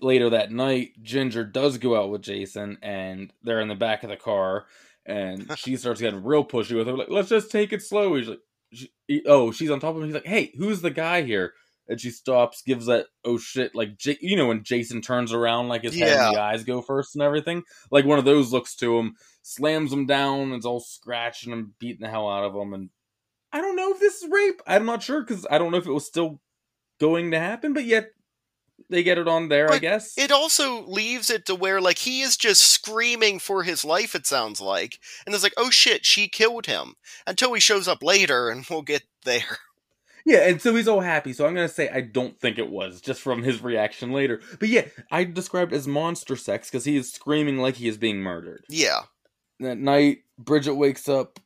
Later 0.00 0.30
that 0.30 0.50
night, 0.50 0.90
Ginger 1.02 1.44
does 1.44 1.78
go 1.78 1.96
out 2.00 2.10
with 2.10 2.22
Jason, 2.22 2.78
and 2.82 3.32
they're 3.42 3.60
in 3.60 3.68
the 3.68 3.74
back 3.76 4.02
of 4.02 4.10
the 4.10 4.16
car, 4.16 4.66
and 5.06 5.50
she 5.58 5.76
starts 5.76 6.00
getting 6.00 6.24
real 6.24 6.44
pushy 6.44 6.76
with 6.76 6.86
her, 6.88 6.96
like, 6.96 7.10
"Let's 7.10 7.28
just 7.28 7.50
take 7.50 7.72
it 7.72 7.82
slow." 7.82 8.14
He's 8.16 8.28
like, 8.28 8.40
she, 8.72 8.90
he- 9.06 9.22
"Oh, 9.26 9.52
she's 9.52 9.70
on 9.70 9.78
top 9.80 9.94
of 9.94 10.02
him." 10.02 10.06
He's 10.08 10.14
like, 10.14 10.26
"Hey, 10.26 10.52
who's 10.58 10.80
the 10.80 10.90
guy 10.90 11.22
here?" 11.22 11.52
And 11.86 12.00
she 12.00 12.10
stops, 12.10 12.62
gives 12.62 12.86
that 12.86 13.06
oh 13.24 13.36
shit, 13.36 13.74
like 13.74 13.98
J- 13.98 14.18
you 14.20 14.36
know 14.36 14.46
when 14.46 14.64
Jason 14.64 15.02
turns 15.02 15.32
around, 15.32 15.68
like 15.68 15.82
his 15.82 15.94
head 15.98 16.16
and 16.28 16.36
the 16.36 16.40
eyes 16.40 16.64
go 16.64 16.80
first 16.80 17.14
and 17.14 17.22
everything, 17.22 17.62
like 17.90 18.06
one 18.06 18.18
of 18.18 18.24
those 18.24 18.52
looks 18.52 18.74
to 18.76 18.98
him, 18.98 19.16
slams 19.42 19.92
him 19.92 20.06
down, 20.06 20.52
it's 20.52 20.64
all 20.64 20.80
scratching 20.80 21.52
and 21.52 21.78
beating 21.78 22.00
the 22.00 22.08
hell 22.08 22.28
out 22.30 22.44
of 22.44 22.54
him, 22.54 22.72
and 22.72 22.90
I 23.52 23.60
don't 23.60 23.76
know 23.76 23.92
if 23.92 24.00
this 24.00 24.22
is 24.22 24.30
rape. 24.30 24.60
I'm 24.66 24.86
not 24.86 25.02
sure 25.02 25.22
because 25.22 25.46
I 25.50 25.58
don't 25.58 25.70
know 25.70 25.78
if 25.78 25.86
it 25.86 25.92
was 25.92 26.06
still 26.06 26.40
going 26.98 27.30
to 27.30 27.38
happen, 27.38 27.72
but 27.72 27.84
yet 27.84 28.08
they 28.90 29.02
get 29.02 29.18
it 29.18 29.28
on 29.28 29.48
there, 29.48 29.70
I 29.70 29.78
guess. 29.78 30.16
It 30.18 30.32
also 30.32 30.84
leaves 30.86 31.30
it 31.30 31.46
to 31.46 31.54
where 31.54 31.80
like 31.80 31.98
he 31.98 32.22
is 32.22 32.36
just 32.36 32.64
screaming 32.64 33.38
for 33.38 33.62
his 33.62 33.84
life. 33.84 34.14
It 34.14 34.26
sounds 34.26 34.60
like, 34.60 34.98
and 35.24 35.34
it's 35.34 35.44
like, 35.44 35.54
oh 35.56 35.70
shit, 35.70 36.04
she 36.04 36.28
killed 36.28 36.66
him. 36.66 36.94
Until 37.26 37.52
he 37.54 37.60
shows 37.60 37.86
up 37.86 38.02
later, 38.02 38.48
and 38.48 38.66
we'll 38.68 38.82
get 38.82 39.04
there. 39.24 39.58
Yeah, 40.24 40.48
and 40.48 40.60
so 40.60 40.74
he's 40.74 40.88
all 40.88 41.00
happy. 41.00 41.32
So 41.32 41.46
I'm 41.46 41.54
gonna 41.54 41.68
say 41.68 41.88
I 41.90 42.00
don't 42.00 42.38
think 42.40 42.58
it 42.58 42.70
was 42.70 43.00
just 43.00 43.20
from 43.20 43.42
his 43.42 43.62
reaction 43.62 44.12
later. 44.12 44.40
But 44.58 44.68
yeah, 44.70 44.86
I 45.10 45.24
described 45.24 45.72
as 45.72 45.86
monster 45.86 46.36
sex 46.36 46.70
because 46.70 46.84
he 46.84 46.96
is 46.96 47.12
screaming 47.12 47.58
like 47.58 47.76
he 47.76 47.88
is 47.88 47.98
being 47.98 48.20
murdered. 48.20 48.64
Yeah. 48.68 49.02
That 49.60 49.78
night, 49.78 50.20
Bridget 50.38 50.74
wakes 50.74 51.08
up 51.08 51.40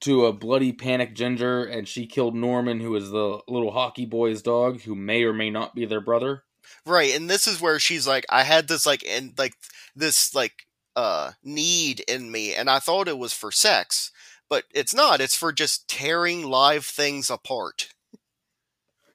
to 0.00 0.26
a 0.26 0.32
bloody 0.32 0.72
panic 0.72 1.14
Ginger, 1.14 1.64
and 1.64 1.88
she 1.88 2.06
killed 2.06 2.34
Norman, 2.34 2.80
who 2.80 2.94
is 2.94 3.10
the 3.10 3.40
little 3.48 3.72
hockey 3.72 4.06
boy's 4.06 4.42
dog, 4.42 4.82
who 4.82 4.94
may 4.94 5.24
or 5.24 5.32
may 5.32 5.50
not 5.50 5.74
be 5.74 5.86
their 5.86 6.00
brother. 6.00 6.44
Right, 6.84 7.14
and 7.14 7.28
this 7.28 7.46
is 7.46 7.60
where 7.60 7.78
she's 7.78 8.06
like, 8.06 8.26
I 8.28 8.42
had 8.42 8.68
this 8.68 8.84
like 8.84 9.02
and 9.08 9.32
like 9.38 9.54
this 9.96 10.34
like 10.34 10.66
uh 10.96 11.32
need 11.42 12.00
in 12.00 12.30
me, 12.30 12.54
and 12.54 12.68
I 12.68 12.78
thought 12.78 13.08
it 13.08 13.18
was 13.18 13.32
for 13.32 13.50
sex, 13.50 14.12
but 14.50 14.64
it's 14.72 14.94
not. 14.94 15.20
It's 15.20 15.36
for 15.36 15.50
just 15.50 15.88
tearing 15.88 16.42
live 16.42 16.84
things 16.84 17.30
apart. 17.30 17.88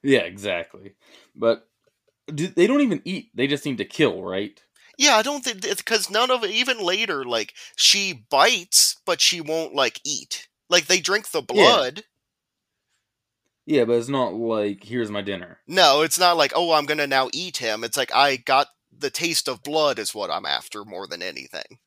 Yeah, 0.04 0.20
exactly. 0.20 0.92
But 1.34 1.66
do, 2.32 2.46
they 2.46 2.66
don't 2.66 2.82
even 2.82 3.02
eat; 3.04 3.30
they 3.34 3.46
just 3.46 3.64
need 3.64 3.78
to 3.78 3.84
kill, 3.84 4.22
right? 4.22 4.62
Yeah, 4.98 5.16
I 5.16 5.22
don't 5.22 5.42
think 5.42 5.62
because 5.62 6.10
none 6.10 6.30
of. 6.30 6.44
Even 6.44 6.78
later, 6.78 7.24
like 7.24 7.54
she 7.74 8.26
bites, 8.30 9.00
but 9.06 9.20
she 9.20 9.40
won't 9.40 9.74
like 9.74 10.00
eat. 10.04 10.46
Like 10.68 10.86
they 10.86 11.00
drink 11.00 11.30
the 11.30 11.42
blood. 11.42 12.04
Yeah, 13.66 13.86
but 13.86 13.94
it's 13.94 14.08
not 14.08 14.34
like 14.34 14.84
here's 14.84 15.10
my 15.10 15.22
dinner. 15.22 15.58
No, 15.66 16.02
it's 16.02 16.18
not 16.18 16.36
like 16.36 16.52
oh, 16.54 16.72
I'm 16.72 16.84
gonna 16.84 17.06
now 17.06 17.30
eat 17.32 17.56
him. 17.56 17.82
It's 17.82 17.96
like 17.96 18.14
I 18.14 18.36
got 18.36 18.68
the 18.96 19.10
taste 19.10 19.48
of 19.48 19.62
blood 19.62 19.98
is 19.98 20.14
what 20.14 20.30
I'm 20.30 20.46
after 20.46 20.84
more 20.84 21.06
than 21.06 21.22
anything. 21.22 21.78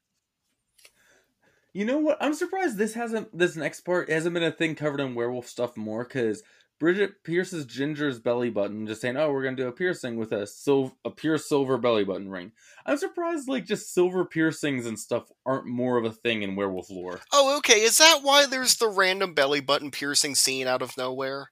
You 1.71 1.85
know 1.85 1.99
what? 1.99 2.17
I'm 2.19 2.33
surprised 2.33 2.77
this 2.77 2.95
hasn't 2.95 3.37
this 3.37 3.55
next 3.55 3.81
part 3.81 4.09
hasn't 4.09 4.33
been 4.33 4.41
a 4.41 4.51
thing 4.51 4.73
covered 4.73 4.99
in 4.99 5.13
werewolf 5.13 5.47
stuff 5.47 5.77
more 5.77 6.03
because 6.03 6.41
Bridget 6.79 7.23
pierces 7.23 7.65
Ginger's 7.65 8.19
belly 8.19 8.49
button, 8.49 8.85
just 8.85 9.01
saying, 9.01 9.17
"Oh, 9.17 9.31
we're 9.31 9.43
gonna 9.43 9.55
do 9.55 9.67
a 9.67 9.71
piercing 9.71 10.17
with 10.17 10.31
a 10.31 10.45
sil- 10.45 10.97
a 11.03 11.09
pure 11.09 11.37
silver 11.37 11.77
belly 11.77 12.03
button 12.03 12.29
ring." 12.29 12.51
I'm 12.85 12.97
surprised, 12.97 13.47
like 13.47 13.65
just 13.65 13.93
silver 13.93 14.25
piercings 14.25 14.85
and 14.85 14.99
stuff 14.99 15.31
aren't 15.45 15.65
more 15.65 15.97
of 15.97 16.05
a 16.05 16.11
thing 16.11 16.43
in 16.43 16.55
werewolf 16.55 16.89
lore. 16.89 17.19
Oh, 17.31 17.57
okay. 17.57 17.81
Is 17.81 17.97
that 17.97 18.19
why 18.21 18.45
there's 18.45 18.75
the 18.77 18.89
random 18.89 19.33
belly 19.33 19.59
button 19.59 19.89
piercing 19.91 20.35
scene 20.35 20.67
out 20.67 20.81
of 20.81 20.97
nowhere? 20.97 21.49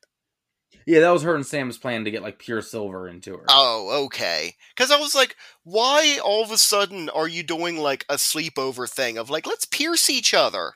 Yeah, 0.86 1.00
that 1.00 1.10
was 1.10 1.24
her 1.24 1.36
and 1.36 1.46
Sam's 1.46 1.78
plan 1.78 2.06
to 2.06 2.12
get 2.12 2.22
like 2.22 2.38
pure 2.38 2.62
silver 2.62 3.08
into 3.08 3.36
her. 3.38 3.46
Oh, 3.50 4.06
okay. 4.06 4.56
Because 4.76 4.92
I 4.92 5.00
was 5.00 5.16
like, 5.16 5.36
why 5.64 6.20
all 6.24 6.44
of 6.44 6.52
a 6.52 6.58
sudden 6.58 7.10
are 7.10 7.28
you 7.28 7.42
doing 7.42 7.78
like 7.78 8.06
a 8.10 8.16
sleepover 8.16 8.90
thing 8.90 9.18
of 9.18 9.30
like, 9.30 9.48
let's 9.48 9.66
pierce 9.66 10.10
each 10.10 10.34
other? 10.34 10.74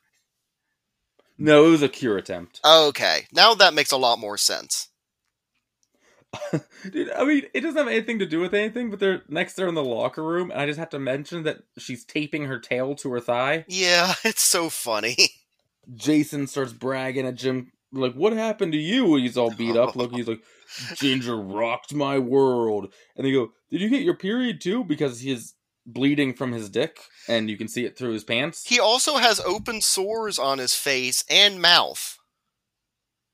No, 1.39 1.67
it 1.67 1.69
was 1.69 1.82
a 1.82 1.89
cure 1.89 2.17
attempt. 2.17 2.60
Okay, 2.65 3.28
now 3.32 3.54
that 3.56 3.73
makes 3.73 3.91
a 3.91 3.97
lot 3.97 4.19
more 4.19 4.38
sense. 4.38 4.89
Dude, 6.91 7.10
I 7.12 7.23
mean, 7.23 7.43
it 7.54 7.62
doesn't 7.62 7.78
have 7.78 7.88
anything 7.88 8.19
to 8.19 8.25
do 8.25 8.39
with 8.39 8.54
anything, 8.54 8.89
but 8.89 8.99
they're 8.99 9.23
next 9.30 9.54
they're 9.54 9.67
in 9.67 9.73
the 9.73 9.84
locker 9.84 10.23
room, 10.23 10.52
and 10.52 10.60
I 10.60 10.67
just 10.67 10.78
have 10.78 10.89
to 10.91 10.99
mention 10.99 11.43
that 11.43 11.60
she's 11.78 12.06
taping 12.06 12.45
her 12.45 12.60
tail 12.60 12.93
to 12.95 13.12
her 13.13 13.19
thigh. 13.19 13.65
Yeah, 13.67 14.13
it's 14.23 14.43
so 14.43 14.69
funny. 14.69 15.15
Jason 15.95 16.45
starts 16.45 16.73
bragging 16.73 17.25
at 17.25 17.36
gym, 17.36 17.71
like, 17.91 18.13
"What 18.13 18.34
happened 18.34 18.73
to 18.73 18.78
you?" 18.78 19.15
He's 19.15 19.38
all 19.38 19.49
beat 19.49 19.75
up. 19.75 19.95
Look, 19.95 20.12
he's 20.12 20.28
like, 20.28 20.43
"Ginger 20.95 21.38
rocked 21.38 21.95
my 21.95 22.19
world," 22.19 22.93
and 23.15 23.25
they 23.25 23.32
go, 23.32 23.54
"Did 23.71 23.82
you 23.82 23.89
get 23.89 24.04
your 24.04 24.17
period 24.17 24.62
too?" 24.62 24.84
Because 24.84 25.21
his 25.21 25.56
bleeding 25.93 26.34
from 26.34 26.52
his 26.52 26.69
dick, 26.69 26.99
and 27.28 27.49
you 27.49 27.58
can 27.58 27.67
see 27.67 27.86
it 27.86 27.97
through 27.97 28.13
his 28.13 28.23
pants. 28.23 28.63
He 28.65 28.80
also 28.80 29.17
has 29.17 29.39
open 29.39 29.82
sores 29.82 30.39
on 30.39 30.58
his 30.58 30.73
face 30.73 31.23
and 31.30 31.62
mouth. 31.62 32.17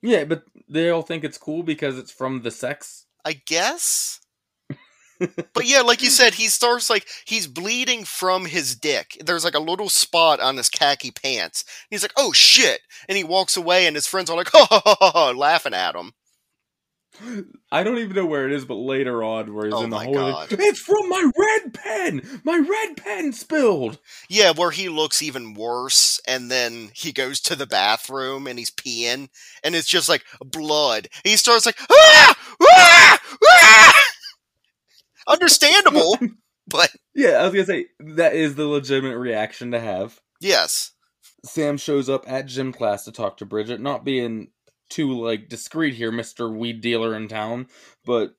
Yeah, 0.02 0.26
but 0.26 0.44
they 0.70 0.90
all 0.90 1.02
think 1.02 1.24
it's 1.24 1.38
cool 1.38 1.64
because 1.64 1.98
it's 1.98 2.12
from 2.12 2.42
the 2.42 2.52
sex. 2.52 3.06
I 3.26 3.34
guess. 3.34 4.20
but 5.20 5.66
yeah, 5.66 5.82
like 5.82 6.02
you 6.02 6.10
said, 6.10 6.36
he 6.36 6.48
starts 6.48 6.90
like 6.90 7.08
he's 7.26 7.48
bleeding 7.48 8.04
from 8.04 8.46
his 8.46 8.76
dick. 8.76 9.18
There's 9.24 9.46
like 9.46 9.56
a 9.56 9.60
little 9.60 9.90
spot 9.90 10.40
on 10.40 10.58
his 10.58 10.70
khaki 10.70 11.12
pants. 11.12 11.64
He's 11.90 12.04
like, 12.04 12.14
"Oh 12.18 12.34
shit!" 12.34 12.82
and 13.08 13.18
he 13.18 13.24
walks 13.24 13.56
away, 13.56 13.88
and 13.88 13.96
his 13.96 14.08
friends 14.08 14.30
are 14.30 14.38
like, 14.38 14.50
"Ha 14.54 14.68
ha 14.70 14.82
ha!" 14.86 15.12
ha 15.12 15.32
laughing 15.32 15.74
at 15.74 15.96
him. 15.96 16.14
I 17.72 17.84
don't 17.84 17.98
even 17.98 18.16
know 18.16 18.26
where 18.26 18.46
it 18.46 18.52
is, 18.54 18.66
but 18.66 18.76
later 18.76 19.24
on, 19.24 19.54
where 19.54 19.66
he's 19.66 19.74
Oh 19.74 19.84
in 19.84 19.90
the 19.90 19.96
my 19.96 20.06
hole, 20.06 20.46
it's 20.50 20.80
from 20.80 21.10
my 21.10 21.32
red 21.38 21.74
pen. 21.74 22.42
My 22.44 22.58
red 22.58 22.98
pen 22.98 23.34
spilled. 23.34 24.00
Yeah, 24.30 24.52
where 24.52 24.72
he 24.72 24.90
looks 24.90 25.22
even 25.22 25.54
worse, 25.54 26.20
and 26.28 26.50
then 26.52 26.92
he 26.94 27.12
goes 27.12 27.40
to 27.42 27.56
the 27.56 27.68
bathroom 27.68 28.48
and 28.48 28.60
he's 28.60 28.72
peeing, 28.72 29.30
and 29.64 29.76
it's 29.76 29.88
just 29.88 30.10
like 30.10 30.24
blood. 30.44 31.08
He 31.24 31.38
starts 31.38 31.66
like, 31.66 31.78
ah, 31.90 32.36
ah, 32.62 33.20
ah! 33.48 34.04
Understandable, 35.28 36.18
but 36.68 36.92
Yeah, 37.14 37.32
I 37.32 37.44
was 37.44 37.54
gonna 37.54 37.66
say 37.66 37.86
that 38.00 38.36
is 38.36 38.56
the 38.56 38.68
legitimate 38.68 39.18
reaction 39.18 39.72
to 39.72 39.80
have. 39.80 40.20
yes, 40.40 40.92
Sam 41.44 41.78
shows 41.78 42.10
up 42.10 42.24
at 42.28 42.46
gym 42.48 42.72
class 42.74 43.06
to 43.06 43.12
talk 43.12 43.38
to 43.38 43.46
Bridget, 43.46 43.80
not 43.80 44.04
being 44.04 44.50
too 44.90 45.12
like 45.14 45.50
discreet 45.50 45.96
here, 45.96 46.12
Mister 46.12 46.50
Weed 46.50 46.82
Dealer 46.82 47.16
in 47.16 47.28
town, 47.28 47.68
but 48.06 48.36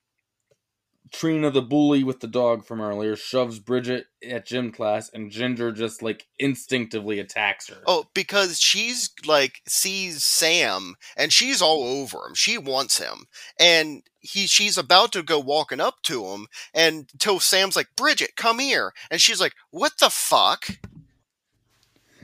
Trina, 1.11 1.49
the 1.51 1.61
bully 1.61 2.03
with 2.03 2.19
the 2.19 2.27
dog 2.27 2.65
from 2.65 2.81
earlier, 2.81 3.15
shoves 3.15 3.59
Bridget 3.59 4.07
at 4.27 4.45
gym 4.45 4.71
class, 4.71 5.09
and 5.13 5.31
Ginger 5.31 5.71
just 5.71 6.01
like 6.01 6.27
instinctively 6.37 7.19
attacks 7.19 7.69
her. 7.69 7.77
Oh, 7.85 8.05
because 8.13 8.59
she's 8.59 9.09
like 9.25 9.61
sees 9.67 10.23
Sam 10.23 10.95
and 11.15 11.31
she's 11.31 11.61
all 11.61 11.83
over 11.83 12.27
him. 12.27 12.35
She 12.35 12.57
wants 12.57 12.99
him. 12.99 13.25
And 13.59 14.03
he 14.19 14.47
she's 14.47 14.77
about 14.77 15.13
to 15.13 15.23
go 15.23 15.39
walking 15.39 15.79
up 15.79 16.01
to 16.03 16.25
him 16.25 16.47
and 16.73 17.09
till 17.19 17.39
Sam's 17.39 17.75
like, 17.75 17.89
"Bridget, 17.95 18.35
come 18.35 18.59
here." 18.59 18.93
And 19.09 19.21
she's 19.21 19.39
like, 19.39 19.53
"What 19.71 19.93
the 19.99 20.09
fuck?" 20.09 20.67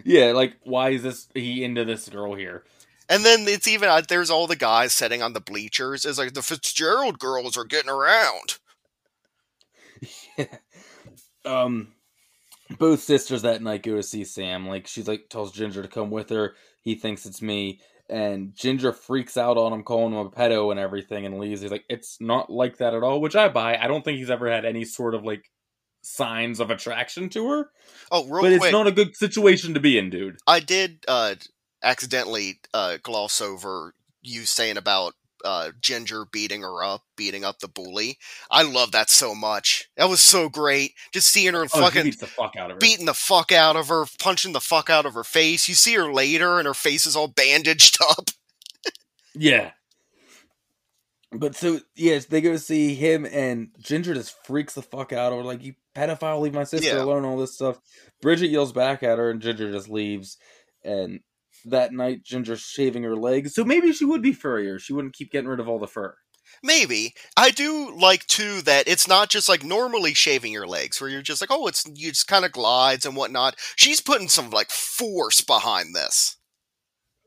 Yeah, 0.03 0.33
like 0.33 0.57
why 0.63 0.89
is 0.89 1.03
this 1.03 1.29
he 1.33 1.63
into 1.63 1.85
this 1.85 2.09
girl 2.09 2.35
here? 2.35 2.63
And 3.13 3.23
then 3.23 3.47
it's 3.47 3.67
even 3.67 3.89
uh, 3.89 4.01
there's 4.07 4.31
all 4.31 4.47
the 4.47 4.55
guys 4.55 4.93
sitting 4.93 5.21
on 5.21 5.33
the 5.33 5.39
bleachers. 5.39 6.03
It's 6.03 6.17
like 6.17 6.33
the 6.33 6.41
Fitzgerald 6.41 7.19
girls 7.19 7.55
are 7.55 7.63
getting 7.63 7.91
around. 7.91 8.57
um 11.45 11.89
both 12.79 13.01
sisters 13.01 13.43
that 13.43 13.61
night 13.61 13.83
go 13.83 13.95
to 13.95 14.03
see 14.03 14.23
Sam. 14.23 14.67
Like 14.67 14.87
she's 14.87 15.07
like 15.07 15.29
tells 15.29 15.51
Ginger 15.51 15.83
to 15.83 15.87
come 15.87 16.09
with 16.09 16.29
her. 16.29 16.55
He 16.81 16.95
thinks 16.95 17.25
it's 17.25 17.41
me. 17.41 17.81
And 18.09 18.55
Ginger 18.55 18.91
freaks 18.91 19.37
out 19.37 19.57
on 19.57 19.71
him, 19.71 19.83
calling 19.83 20.13
him 20.13 20.25
a 20.25 20.29
pedo 20.29 20.71
and 20.71 20.79
everything, 20.79 21.25
and 21.25 21.39
leaves. 21.39 21.61
He's 21.61 21.71
like, 21.71 21.85
"It's 21.89 22.17
not 22.19 22.49
like 22.49 22.77
that 22.77 22.93
at 22.93 23.01
all," 23.01 23.21
which 23.21 23.35
I 23.35 23.47
buy. 23.47 23.77
I 23.77 23.87
don't 23.87 24.03
think 24.03 24.17
he's 24.17 24.29
ever 24.29 24.51
had 24.51 24.65
any 24.65 24.83
sort 24.85 25.15
of 25.15 25.23
like 25.23 25.49
signs 26.01 26.59
of 26.59 26.69
attraction 26.69 27.29
to 27.29 27.47
her, 27.49 27.69
Oh, 28.11 28.25
real 28.25 28.41
but 28.41 28.51
it's 28.51 28.71
not 28.71 28.87
a 28.87 28.91
good 28.91 29.15
situation 29.15 29.73
to 29.73 29.79
be 29.79 29.97
in, 29.97 30.09
dude. 30.09 30.37
I 30.45 30.59
did 30.59 31.05
uh, 31.07 31.35
accidentally 31.83 32.59
uh, 32.73 32.97
gloss 33.03 33.41
over 33.41 33.93
you 34.21 34.45
saying 34.45 34.77
about 34.77 35.13
uh, 35.45 35.71
Ginger 35.81 36.25
beating 36.31 36.61
her 36.61 36.83
up, 36.83 37.01
beating 37.17 37.43
up 37.43 37.59
the 37.59 37.67
bully. 37.67 38.17
I 38.49 38.63
love 38.63 38.93
that 38.93 39.09
so 39.09 39.35
much. 39.35 39.89
That 39.97 40.07
was 40.09 40.21
so 40.21 40.47
great. 40.47 40.93
Just 41.11 41.27
seeing 41.27 41.53
her 41.53 41.63
Oh, 41.65 41.67
fucking 41.67 42.11
the 42.11 42.27
fuck 42.27 42.55
her. 42.55 42.75
beating 42.79 43.05
the 43.05 43.13
fuck 43.13 43.51
out 43.51 43.75
of 43.75 43.89
her, 43.89 44.05
punching 44.19 44.53
the 44.53 44.61
fuck 44.61 44.89
out 44.89 45.05
of 45.05 45.13
her 45.15 45.23
face. 45.25 45.67
You 45.67 45.75
see 45.75 45.95
her 45.95 46.13
later, 46.13 46.59
and 46.59 46.65
her 46.67 46.73
face 46.73 47.05
is 47.05 47.15
all 47.17 47.27
bandaged 47.27 47.97
up. 48.09 48.29
Yeah. 49.35 49.71
But 51.35 51.55
so 51.55 51.79
yes, 51.95 52.25
they 52.25 52.41
go 52.41 52.55
see 52.57 52.93
him 52.93 53.25
and 53.25 53.69
Ginger 53.79 54.13
just 54.13 54.35
freaks 54.45 54.75
the 54.75 54.83
fuck 54.83 55.11
out 55.11 55.33
or 55.33 55.43
like 55.43 55.63
you 55.63 55.73
pedophile, 55.95 56.39
leave 56.39 56.53
my 56.53 56.63
sister 56.63 56.95
Yeah. 56.95 57.01
alone, 57.03 57.25
all 57.25 57.37
this 57.37 57.55
stuff. 57.55 57.79
Bridget 58.21 58.49
yells 58.51 58.71
back 58.71 59.01
at 59.01 59.17
her 59.17 59.31
and 59.31 59.41
Ginger 59.41 59.71
just 59.71 59.89
leaves. 59.89 60.37
And 60.83 61.21
that 61.65 61.93
night 61.93 62.23
Ginger 62.23 62.57
shaving 62.57 63.03
her 63.03 63.15
legs. 63.15 63.53
So 63.55 63.63
maybe 63.63 63.93
she 63.93 64.05
would 64.05 64.21
be 64.21 64.33
furrier. 64.33 64.79
She 64.79 64.93
wouldn't 64.93 65.13
keep 65.15 65.31
getting 65.31 65.49
rid 65.49 65.59
of 65.59 65.67
all 65.67 65.79
the 65.79 65.87
fur. 65.87 66.15
Maybe 66.61 67.13
I 67.35 67.51
do 67.51 67.95
like 67.95 68.25
too 68.27 68.61
that 68.61 68.87
it's 68.87 69.07
not 69.07 69.29
just 69.29 69.49
like 69.49 69.63
normally 69.63 70.13
shaving 70.13 70.51
your 70.51 70.67
legs, 70.67 71.01
where 71.01 71.09
you're 71.09 71.21
just 71.21 71.41
like, 71.41 71.51
oh, 71.51 71.67
it's 71.67 71.83
you 71.93 72.09
just 72.09 72.27
kind 72.27 72.45
of 72.45 72.51
glides 72.51 73.05
and 73.05 73.15
whatnot. 73.15 73.55
She's 73.75 74.01
putting 74.01 74.29
some 74.29 74.49
like 74.49 74.69
force 74.69 75.41
behind 75.41 75.95
this. 75.95 76.37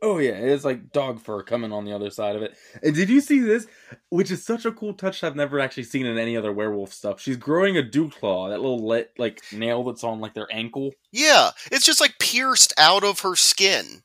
Oh 0.02 0.18
yeah, 0.18 0.32
it's 0.32 0.64
like 0.64 0.92
dog 0.92 1.20
fur 1.20 1.42
coming 1.42 1.72
on 1.72 1.84
the 1.84 1.92
other 1.92 2.10
side 2.10 2.36
of 2.36 2.42
it. 2.42 2.54
And 2.82 2.94
did 2.94 3.08
you 3.08 3.20
see 3.20 3.40
this? 3.40 3.66
Which 4.10 4.30
is 4.30 4.44
such 4.44 4.66
a 4.66 4.72
cool 4.72 4.92
touch 4.92 5.24
I've 5.24 5.36
never 5.36 5.58
actually 5.58 5.84
seen 5.84 6.04
in 6.04 6.18
any 6.18 6.36
other 6.36 6.52
werewolf 6.52 6.92
stuff. 6.92 7.20
She's 7.20 7.38
growing 7.38 7.78
a 7.78 7.82
dew 7.82 8.10
claw, 8.10 8.50
that 8.50 8.60
little 8.60 8.86
let 8.86 9.10
like 9.18 9.42
nail 9.52 9.84
that's 9.84 10.04
on 10.04 10.20
like 10.20 10.34
their 10.34 10.48
ankle. 10.52 10.92
Yeah, 11.12 11.50
it's 11.72 11.86
just 11.86 12.00
like 12.00 12.18
pierced 12.18 12.74
out 12.76 13.04
of 13.04 13.20
her 13.20 13.36
skin. 13.36 14.02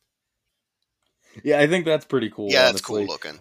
Yeah, 1.44 1.60
I 1.60 1.67
think 1.67 1.86
that's 1.86 2.06
pretty 2.06 2.30
cool. 2.30 2.50
yeah, 2.52 2.70
honestly. 2.70 3.06
cool 3.06 3.06
looking. 3.08 3.39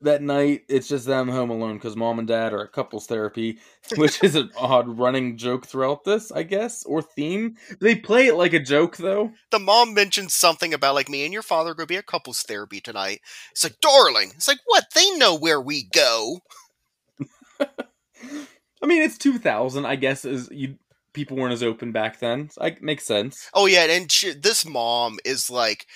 that 0.00 0.22
night 0.22 0.62
it's 0.68 0.88
just 0.88 1.06
them 1.06 1.28
home 1.28 1.50
alone 1.50 1.74
because 1.76 1.96
mom 1.96 2.18
and 2.18 2.28
dad 2.28 2.52
are 2.52 2.64
at 2.64 2.72
couples 2.72 3.06
therapy 3.06 3.58
which 3.96 4.22
is 4.22 4.34
an 4.34 4.50
odd 4.58 4.98
running 4.98 5.36
joke 5.38 5.64
throughout 5.66 6.04
this 6.04 6.30
i 6.32 6.42
guess 6.42 6.84
or 6.84 7.00
theme 7.00 7.56
they 7.80 7.94
play 7.94 8.26
it 8.26 8.34
like 8.34 8.52
a 8.52 8.60
joke 8.60 8.96
though 8.98 9.30
The 9.50 9.58
mom 9.58 9.94
mentions 9.94 10.34
something 10.34 10.74
about 10.74 10.94
like 10.94 11.08
me 11.08 11.24
and 11.24 11.32
your 11.32 11.42
father 11.42 11.70
are 11.70 11.74
gonna 11.74 11.86
be 11.86 11.96
at 11.96 12.06
couples 12.06 12.42
therapy 12.42 12.80
tonight. 12.80 13.20
It's 13.52 13.64
like, 13.64 13.80
darling. 13.80 14.32
It's 14.34 14.48
like, 14.48 14.58
what? 14.66 14.84
They 14.94 15.10
know 15.16 15.34
where 15.36 15.60
we 15.60 15.84
go. 15.84 16.40
i 17.60 18.86
mean 18.86 19.00
it's 19.02 19.16
2000 19.16 19.86
i 19.86 19.94
guess 19.96 20.24
is 20.24 20.48
you 20.50 20.74
people 21.12 21.36
weren't 21.36 21.52
as 21.52 21.62
open 21.62 21.92
back 21.92 22.18
then 22.18 22.50
so 22.50 22.60
I, 22.60 22.76
makes 22.80 23.06
sense 23.06 23.48
Oh 23.54 23.66
yeah, 23.66 23.84
and 23.88 24.10
she, 24.10 24.32
this 24.32 24.66
mom 24.66 25.18
is 25.24 25.48
like, 25.48 25.86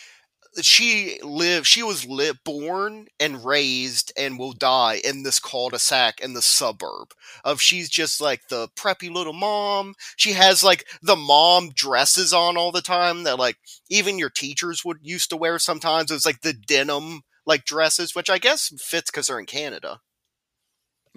she 0.62 1.18
lived. 1.22 1.66
She 1.66 1.82
was 1.82 2.06
li- 2.06 2.32
born 2.44 3.06
and 3.20 3.44
raised 3.44 4.12
and 4.16 4.38
will 4.38 4.52
die 4.52 5.00
in 5.04 5.22
this 5.22 5.38
cul-de-sac 5.38 6.20
in 6.20 6.34
the 6.34 6.42
suburb. 6.42 7.12
Of 7.44 7.60
she's 7.60 7.88
just 7.88 8.20
like 8.20 8.48
the 8.48 8.68
preppy 8.76 9.12
little 9.12 9.32
mom. 9.32 9.94
She 10.16 10.32
has 10.32 10.62
like 10.62 10.86
the 11.02 11.16
mom 11.16 11.70
dresses 11.74 12.32
on 12.32 12.56
all 12.56 12.72
the 12.72 12.82
time 12.82 13.24
that 13.24 13.38
like 13.38 13.56
even 13.88 14.18
your 14.18 14.30
teachers 14.30 14.84
would 14.84 14.98
used 15.02 15.30
to 15.30 15.36
wear 15.36 15.58
sometimes. 15.58 16.10
It 16.10 16.14
was 16.14 16.26
like 16.26 16.42
the 16.42 16.52
denim 16.54 17.22
like 17.46 17.64
dresses, 17.64 18.14
which 18.14 18.30
I 18.30 18.38
guess 18.38 18.72
fits 18.80 19.10
because 19.10 19.28
they're 19.28 19.40
in 19.40 19.46
Canada. 19.46 20.00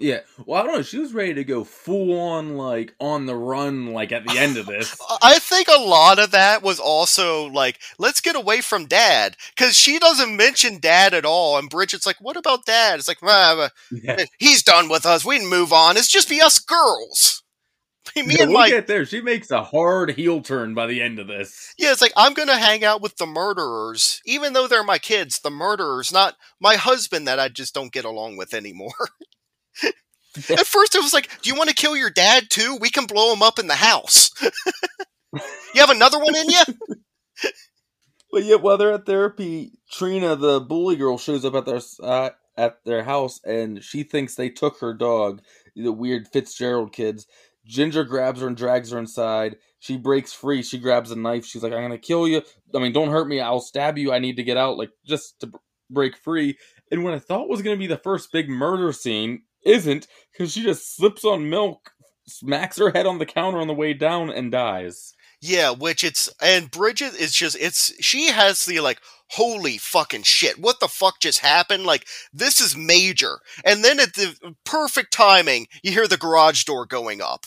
Yeah 0.02 0.20
well 0.46 0.60
i 0.60 0.64
don't 0.66 0.74
know 0.74 0.82
she 0.82 0.98
was 0.98 1.14
ready 1.14 1.34
to 1.34 1.44
go 1.44 1.64
full 1.64 2.18
on 2.18 2.56
like 2.56 2.94
on 3.00 3.26
the 3.26 3.34
run 3.34 3.92
like 3.92 4.12
at 4.12 4.24
the 4.26 4.38
end 4.38 4.56
of 4.56 4.66
this 4.66 4.96
I 5.22 5.38
think 5.38 5.68
a 5.68 5.80
lot 5.80 6.18
of 6.18 6.30
that 6.32 6.62
was 6.62 6.78
also 6.80 7.46
like, 7.46 7.80
let's 7.98 8.20
get 8.20 8.36
away 8.36 8.60
from 8.60 8.86
dad. 8.86 9.36
Because 9.56 9.76
she 9.78 9.98
doesn't 9.98 10.36
mention 10.36 10.78
dad 10.80 11.14
at 11.14 11.24
all. 11.24 11.58
And 11.58 11.70
Bridget's 11.70 12.06
like, 12.06 12.16
what 12.20 12.36
about 12.36 12.66
dad? 12.66 12.98
It's 12.98 13.08
like, 13.08 13.18
"Ah, 13.22 13.70
yeah, 13.90 14.24
he's 14.38 14.62
done 14.62 14.88
with 14.88 15.06
us. 15.06 15.24
We 15.24 15.38
can 15.38 15.48
move 15.48 15.72
on. 15.72 15.96
It's 15.96 16.08
just 16.08 16.28
be 16.28 16.40
us 16.40 16.58
girls. 16.58 17.42
Me 18.16 18.36
Yeah, 18.36 18.42
and 18.42 18.52
we'll 18.52 18.60
my. 18.60 18.68
get 18.68 18.86
there 18.88 19.04
she 19.04 19.20
makes 19.20 19.50
a 19.50 19.62
hard 19.62 20.10
heel 20.12 20.42
turn 20.42 20.74
by 20.74 20.86
the 20.86 21.00
end 21.00 21.18
of 21.20 21.28
this 21.28 21.72
Yeah, 21.78 21.92
it's 21.92 22.02
like, 22.02 22.12
I'm 22.16 22.34
going 22.34 22.48
to 22.48 22.56
hang 22.58 22.84
out 22.84 23.00
with 23.00 23.16
the 23.16 23.26
murderers. 23.26 24.20
Even 24.26 24.52
though 24.54 24.66
they're 24.66 24.82
my 24.84 24.98
kids, 24.98 25.40
the 25.40 25.50
murderers, 25.50 26.12
not 26.12 26.36
my 26.60 26.76
husband 26.76 27.28
that 27.28 27.38
I 27.38 27.48
just 27.48 27.74
don't 27.74 27.92
get 27.92 28.04
along 28.04 28.36
with 28.36 28.54
anymore. 28.54 28.92
At 30.50 30.66
first, 30.66 30.94
it 30.94 31.02
was 31.02 31.12
like, 31.12 31.28
do 31.42 31.50
you 31.50 31.56
want 31.56 31.68
to 31.68 31.74
kill 31.74 31.96
your 31.96 32.10
dad 32.10 32.44
too? 32.50 32.78
We 32.80 32.90
can 32.90 33.06
blow 33.06 33.32
him 33.32 33.42
up 33.42 33.58
in 33.58 33.66
the 33.66 33.74
house. 33.74 34.30
you 34.42 35.80
have 35.80 35.90
another 35.90 36.18
one 36.18 36.34
in 36.34 36.48
you? 36.48 36.96
But 38.32 38.44
yet, 38.44 38.62
while 38.62 38.78
they're 38.78 38.94
at 38.94 39.04
therapy, 39.04 39.72
Trina, 39.90 40.34
the 40.34 40.58
bully 40.58 40.96
girl, 40.96 41.18
shows 41.18 41.44
up 41.44 41.54
at 41.54 41.66
their 41.66 41.80
uh, 42.02 42.30
at 42.56 42.82
their 42.86 43.04
house, 43.04 43.38
and 43.44 43.84
she 43.84 44.02
thinks 44.04 44.34
they 44.34 44.48
took 44.48 44.80
her 44.80 44.94
dog. 44.94 45.42
The 45.76 45.92
weird 45.92 46.28
Fitzgerald 46.28 46.92
kids. 46.92 47.26
Ginger 47.66 48.04
grabs 48.04 48.40
her 48.40 48.46
and 48.46 48.56
drags 48.56 48.90
her 48.90 48.98
inside. 48.98 49.56
She 49.80 49.98
breaks 49.98 50.32
free. 50.32 50.62
She 50.62 50.78
grabs 50.78 51.10
a 51.10 51.16
knife. 51.16 51.44
She's 51.44 51.62
like, 51.62 51.74
"I'm 51.74 51.82
gonna 51.82 51.98
kill 51.98 52.26
you. 52.26 52.40
I 52.74 52.78
mean, 52.78 52.94
don't 52.94 53.10
hurt 53.10 53.28
me. 53.28 53.38
I'll 53.38 53.60
stab 53.60 53.98
you. 53.98 54.12
I 54.12 54.18
need 54.18 54.36
to 54.36 54.42
get 54.42 54.56
out, 54.56 54.78
like 54.78 54.90
just 55.04 55.38
to 55.40 55.52
break 55.90 56.16
free." 56.16 56.56
And 56.90 57.04
what 57.04 57.12
I 57.12 57.18
thought 57.18 57.50
was 57.50 57.60
gonna 57.60 57.76
be 57.76 57.86
the 57.86 57.98
first 57.98 58.32
big 58.32 58.48
murder 58.48 58.94
scene 58.94 59.42
isn't, 59.64 60.06
because 60.32 60.52
she 60.52 60.62
just 60.62 60.96
slips 60.96 61.24
on 61.24 61.50
milk, 61.50 61.92
smacks 62.26 62.78
her 62.78 62.90
head 62.90 63.06
on 63.06 63.18
the 63.18 63.26
counter 63.26 63.58
on 63.58 63.68
the 63.68 63.74
way 63.74 63.94
down, 63.94 64.30
and 64.30 64.52
dies. 64.52 65.14
Yeah, 65.40 65.70
which 65.72 66.04
it's 66.04 66.28
and 66.40 66.70
Bridget 66.70 67.14
is 67.14 67.32
just 67.32 67.56
it's 67.60 67.92
she 68.00 68.28
has 68.28 68.64
the 68.64 68.80
like 68.80 69.00
holy 69.30 69.78
fucking 69.78 70.22
shit 70.22 70.58
what 70.58 70.78
the 70.78 70.88
fuck 70.88 71.18
just 71.20 71.40
happened 71.40 71.84
like 71.84 72.06
this 72.32 72.60
is 72.60 72.76
major 72.76 73.38
and 73.64 73.82
then 73.82 73.98
at 73.98 74.14
the 74.14 74.54
perfect 74.64 75.10
timing 75.12 75.66
you 75.82 75.90
hear 75.90 76.06
the 76.06 76.18
garage 76.18 76.64
door 76.64 76.84
going 76.84 77.22
up 77.22 77.46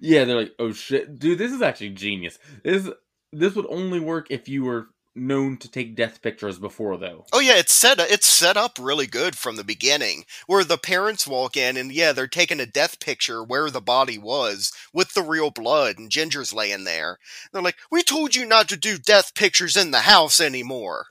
Yeah, 0.00 0.24
they're 0.24 0.36
like, 0.36 0.54
oh 0.58 0.72
shit, 0.72 1.18
dude, 1.18 1.38
this 1.38 1.52
is 1.52 1.62
actually 1.62 1.90
genius. 1.90 2.38
This 2.64 2.88
this 3.32 3.54
would 3.54 3.66
only 3.68 4.00
work 4.00 4.26
if 4.30 4.48
you 4.48 4.64
were 4.64 4.88
known 5.14 5.56
to 5.58 5.70
take 5.70 5.94
death 5.94 6.22
pictures 6.22 6.58
before, 6.58 6.96
though. 6.96 7.26
Oh 7.32 7.40
yeah, 7.40 7.56
it's 7.56 7.72
set 7.72 7.98
it's 8.00 8.26
set 8.26 8.56
up 8.56 8.78
really 8.80 9.06
good 9.06 9.36
from 9.36 9.56
the 9.56 9.64
beginning, 9.64 10.24
where 10.46 10.64
the 10.64 10.78
parents 10.78 11.26
walk 11.26 11.56
in 11.56 11.76
and 11.76 11.92
yeah, 11.92 12.12
they're 12.12 12.26
taking 12.26 12.60
a 12.60 12.66
death 12.66 13.00
picture 13.00 13.42
where 13.42 13.70
the 13.70 13.80
body 13.80 14.18
was 14.18 14.72
with 14.92 15.14
the 15.14 15.22
real 15.22 15.50
blood, 15.50 15.98
and 15.98 16.10
Ginger's 16.10 16.52
laying 16.52 16.84
there. 16.84 17.18
They're 17.52 17.62
like, 17.62 17.76
"We 17.90 18.02
told 18.02 18.34
you 18.34 18.46
not 18.46 18.68
to 18.70 18.76
do 18.76 18.98
death 18.98 19.34
pictures 19.34 19.76
in 19.76 19.90
the 19.90 20.00
house 20.00 20.40
anymore." 20.40 21.06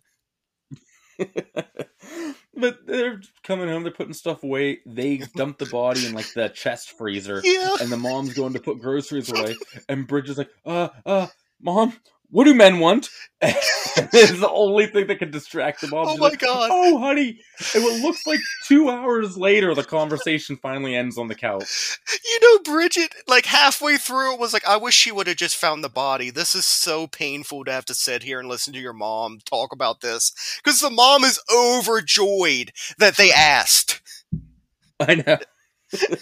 but 2.56 2.86
they're 2.86 3.22
coming 3.44 3.70
home, 3.70 3.84
they're 3.84 3.92
putting 3.92 4.14
stuff 4.14 4.44
away. 4.44 4.80
They 4.86 5.18
dump 5.36 5.58
the 5.58 5.66
body 5.68 6.06
in 6.06 6.14
like 6.14 6.34
the 6.34 6.50
chest 6.50 6.92
freezer, 6.98 7.42
Yeah. 7.44 7.76
and 7.80 7.92
the 7.92 7.98
mom's 7.98 8.34
going 8.34 8.54
to 8.54 8.60
put 8.60 8.80
groceries 8.80 9.32
away, 9.32 9.56
and 9.88 10.08
Bridget's 10.08 10.38
like, 10.38 10.50
uh, 10.66 10.90
uh, 11.06 11.28
mom, 11.62 11.94
what 12.32 12.46
do 12.46 12.54
men 12.54 12.80
want? 12.80 13.10
it's 13.41 14.39
the 14.39 14.50
only 14.50 14.88
thing 14.88 15.08
that 15.08 15.20
can 15.20 15.32
distract 15.32 15.82
them 15.82 15.89
mom. 15.89 16.08
Oh 16.08 16.12
She's 16.12 16.20
my 16.20 16.28
like, 16.30 16.39
god. 16.39 16.70
Oh, 16.72 16.98
honey. 17.00 17.39
And 17.76 17.84
what 17.84 18.00
looks 18.02 18.26
like 18.26 18.39
two 18.65 18.89
hours 18.89 19.38
later, 19.38 19.76
the 19.76 19.84
conversation 19.84 20.56
finally 20.56 20.96
ends 20.96 21.17
on 21.17 21.28
the 21.28 21.36
couch. 21.36 22.00
You 22.24 22.39
know, 22.41 22.60
Bridget, 22.63 23.13
like 23.28 23.46
halfway 23.46 23.98
through, 23.98 24.34
it 24.34 24.39
was 24.39 24.54
like, 24.54 24.65
I 24.67 24.78
wish 24.78 24.96
she 24.96 25.12
would 25.12 25.28
have 25.28 25.38
just 25.38 25.58
found 25.58 25.84
the 25.84 25.89
body. 25.89 26.30
This 26.30 26.56
is 26.56 26.65
so 26.65 27.08
painful 27.08 27.65
to 27.65 27.72
have 27.72 27.86
to 27.86 27.96
sit 27.96 28.24
here 28.24 28.39
and 28.39 28.48
listen 28.48 28.74
to 28.74 28.80
your 28.80 28.94
mom 28.94 29.39
talk 29.44 29.74
about 29.74 30.02
this. 30.02 30.32
Because 30.63 30.80
the 30.80 30.89
mom 30.89 31.24
is 31.24 31.41
overjoyed 31.54 32.72
that 32.98 33.17
they 33.17 33.32
asked. 33.32 34.02
I 35.00 35.15
know. 35.15 35.38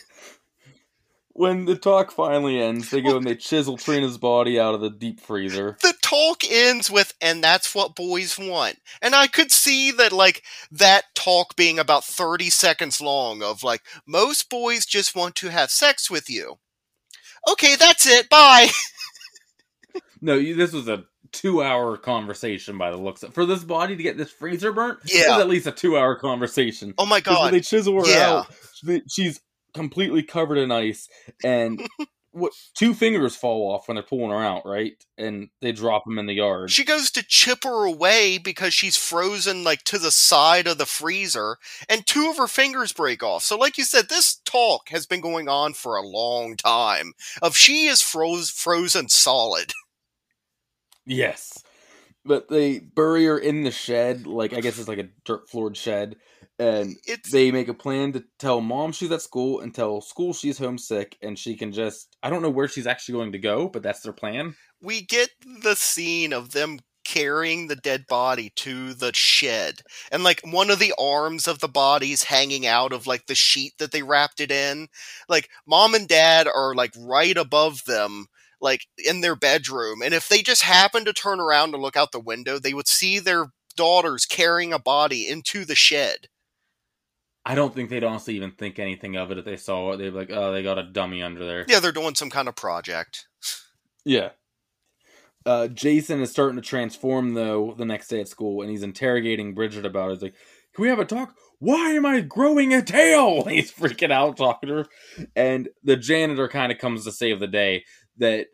when 1.39 1.63
the 1.63 1.75
talk 1.77 2.11
finally 2.11 2.59
ends, 2.61 2.89
they 2.89 2.99
go 2.99 3.15
and 3.15 3.25
they 3.25 3.33
chisel 3.33 3.77
Trina's 3.77 4.17
body 4.17 4.59
out 4.59 4.75
of 4.75 4.81
the 4.81 4.89
deep 4.89 5.21
freezer. 5.21 5.77
The 5.81 5.93
talk 6.01 6.43
ends 6.51 6.91
with, 6.91 7.13
and 7.21 7.41
that's 7.41 7.73
what 7.73 7.95
boys 7.95 8.37
want. 8.37 8.79
And 9.01 9.15
I 9.15 9.27
could 9.27 9.49
see 9.49 9.89
that, 9.91 10.11
like, 10.11 10.43
that 10.69 11.05
talk 11.15 11.55
being 11.55 11.79
about 11.79 12.03
30 12.03 12.49
seconds 12.49 12.99
long 12.99 13.41
of, 13.41 13.63
like, 13.63 13.83
most 14.05 14.49
boys 14.49 14.85
just 14.85 15.15
want 15.15 15.35
to 15.35 15.47
have 15.47 15.71
sex 15.71 16.11
with 16.11 16.29
you. 16.29 16.57
Okay, 17.49 17.77
that's 17.77 18.05
it. 18.05 18.27
Bye. 18.29 18.67
No, 20.21 20.33
you, 20.33 20.53
this 20.53 20.73
was 20.73 20.89
a 20.89 21.05
two-hour 21.31 21.95
conversation 21.95 22.77
by 22.77 22.91
the 22.91 22.97
looks 22.97 23.23
of 23.23 23.33
For 23.33 23.45
this 23.45 23.63
body 23.63 23.95
to 23.95 24.03
get 24.03 24.17
this 24.17 24.29
freezer 24.29 24.73
burnt, 24.73 24.99
it 25.05 25.13
Yeah. 25.13 25.29
was 25.37 25.39
at 25.39 25.47
least 25.47 25.65
a 25.65 25.71
two-hour 25.71 26.17
conversation. 26.17 26.93
Oh 26.97 27.05
my 27.05 27.21
'Cause 27.21 27.35
when 27.37 27.45
god. 27.45 27.53
they 27.53 27.61
chisel 27.61 28.03
her 28.03 28.05
Yeah. 28.11 28.43
out, 28.89 29.01
she's 29.09 29.39
completely 29.73 30.23
covered 30.23 30.57
in 30.57 30.71
ice, 30.71 31.07
and 31.43 31.87
what 32.31 32.53
two 32.75 32.93
fingers 32.93 33.35
fall 33.35 33.71
off 33.71 33.87
when 33.87 33.95
they're 33.95 34.03
pulling 34.03 34.29
her 34.29 34.43
out, 34.43 34.65
right? 34.65 34.93
And 35.17 35.49
they 35.61 35.71
drop 35.71 36.05
them 36.05 36.19
in 36.19 36.27
the 36.27 36.33
yard. 36.33 36.71
She 36.71 36.85
goes 36.85 37.09
to 37.11 37.23
chip 37.23 37.63
her 37.63 37.85
away 37.85 38.37
because 38.37 38.73
she's 38.73 38.97
frozen 38.97 39.63
like 39.63 39.83
to 39.85 39.97
the 39.97 40.11
side 40.11 40.67
of 40.67 40.77
the 40.77 40.85
freezer, 40.85 41.57
and 41.87 42.05
two 42.05 42.29
of 42.29 42.37
her 42.37 42.47
fingers 42.47 42.93
break 42.93 43.23
off. 43.23 43.43
So, 43.43 43.57
like 43.57 43.77
you 43.77 43.83
said, 43.83 44.09
this 44.09 44.35
talk 44.45 44.89
has 44.89 45.05
been 45.05 45.21
going 45.21 45.47
on 45.47 45.73
for 45.73 45.95
a 45.95 46.07
long 46.07 46.55
time. 46.55 47.13
Of 47.41 47.55
she 47.55 47.87
is 47.87 48.01
froze 48.01 48.49
frozen 48.49 49.09
solid. 49.09 49.73
Yes. 51.05 51.63
But 52.23 52.49
they 52.49 52.77
bury 52.77 53.25
her 53.25 53.39
in 53.39 53.63
the 53.63 53.71
shed, 53.71 54.27
like 54.27 54.53
I 54.53 54.61
guess 54.61 54.77
it's 54.77 54.87
like 54.87 54.99
a 54.99 55.09
dirt 55.25 55.49
floored 55.49 55.75
shed, 55.75 56.17
and 56.59 56.97
It's 57.05 57.31
they 57.31 57.51
make 57.51 57.69
a 57.69 57.73
plan 57.73 58.11
to 58.13 58.23
tell 58.37 58.61
mom 58.61 58.91
she's 58.91 59.11
at 59.11 59.21
school 59.21 59.61
and 59.61 59.73
tell 59.73 60.01
school 60.01 60.33
she's 60.33 60.57
homesick 60.57 61.17
and 61.21 61.39
she 61.39 61.55
can 61.55 61.71
just 61.71 62.15
I 62.21 62.29
don't 62.29 62.41
know 62.41 62.49
where 62.49 62.67
she's 62.67 62.87
actually 62.87 63.13
going 63.13 63.31
to 63.31 63.39
go, 63.39 63.67
but 63.69 63.81
that's 63.81 64.01
their 64.01 64.13
plan. 64.13 64.55
we 64.81 65.01
get 65.01 65.29
the 65.63 65.75
scene 65.75 66.33
of 66.33 66.51
them 66.51 66.79
carrying 67.05 67.67
the 67.67 67.75
dead 67.75 68.05
body 68.07 68.51
to 68.55 68.93
the 68.93 69.11
shed 69.15 69.81
and 70.11 70.23
like 70.23 70.41
one 70.43 70.69
of 70.69 70.77
the 70.77 70.93
arms 70.99 71.47
of 71.47 71.57
the 71.59 71.67
body's 71.67 72.23
hanging 72.23 72.67
out 72.67 72.93
of 72.93 73.07
like 73.07 73.25
the 73.25 73.33
sheet 73.33 73.73
that 73.79 73.91
they 73.91 74.03
wrapped 74.03 74.39
it 74.39 74.51
in 74.51 74.87
like 75.27 75.49
mom 75.65 75.95
and 75.95 76.07
dad 76.07 76.47
are 76.47 76.75
like 76.75 76.93
right 76.99 77.35
above 77.35 77.83
them 77.85 78.27
like 78.61 78.85
in 78.97 79.21
their 79.21 79.35
bedroom 79.35 80.01
and 80.03 80.13
if 80.13 80.27
they 80.27 80.43
just 80.43 80.61
happened 80.61 81.07
to 81.07 81.13
turn 81.13 81.39
around 81.39 81.73
and 81.73 81.81
look 81.81 81.97
out 81.97 82.11
the 82.11 82.19
window 82.19 82.59
they 82.59 82.75
would 82.75 82.87
see 82.87 83.17
their 83.17 83.47
daughters 83.75 84.25
carrying 84.27 84.71
a 84.71 84.77
body 84.77 85.27
into 85.27 85.65
the 85.65 85.75
shed 85.75 86.27
I 87.49 87.55
don't 87.55 87.73
think 87.73 87.89
they'd 87.89 88.03
honestly 88.03 88.35
even 88.35 88.51
think 88.51 88.77
anything 88.77 89.15
of 89.15 89.31
it 89.31 89.39
if 89.39 89.45
they 89.45 89.57
saw 89.57 89.93
it. 89.93 89.97
They'd 89.97 90.11
be 90.11 90.15
like, 90.15 90.29
oh, 90.31 90.51
they 90.51 90.61
got 90.61 90.77
a 90.77 90.83
dummy 90.83 91.23
under 91.23 91.43
there. 91.43 91.65
yeah 91.67 91.79
they're 91.79 91.91
doing 91.91 92.13
some 92.13 92.29
kind 92.29 92.47
of 92.47 92.55
project 92.55 93.25
Yeah. 94.05 94.29
Uh, 95.45 95.67
Jason 95.67 96.21
is 96.21 96.29
starting 96.29 96.57
to 96.57 96.61
transform 96.61 97.33
though 97.33 97.73
the 97.75 97.85
next 97.85 98.07
day 98.09 98.19
at 98.19 98.27
school, 98.27 98.61
and 98.61 98.69
he's 98.69 98.83
interrogating 98.83 99.55
Bridget 99.55 99.85
about 99.85 100.09
it. 100.09 100.13
He's 100.15 100.21
like, 100.21 100.35
"Can 100.75 100.83
we 100.83 100.89
have 100.89 100.99
a 100.99 101.05
talk? 101.05 101.33
Why 101.57 101.91
am 101.91 102.05
I 102.05 102.21
growing 102.21 102.73
a 102.73 102.81
tail?" 102.81 103.45
He's 103.47 103.71
freaking 103.71 104.11
out 104.11 104.37
talking 104.37 104.67
to 104.67 104.75
her, 104.75 104.85
and 105.35 105.69
the 105.83 105.95
janitor 105.95 106.49
kind 106.49 106.71
of 106.71 106.77
comes 106.77 107.05
to 107.05 107.11
save 107.11 107.39
the 107.39 107.47
day. 107.47 107.85
That 108.17 108.47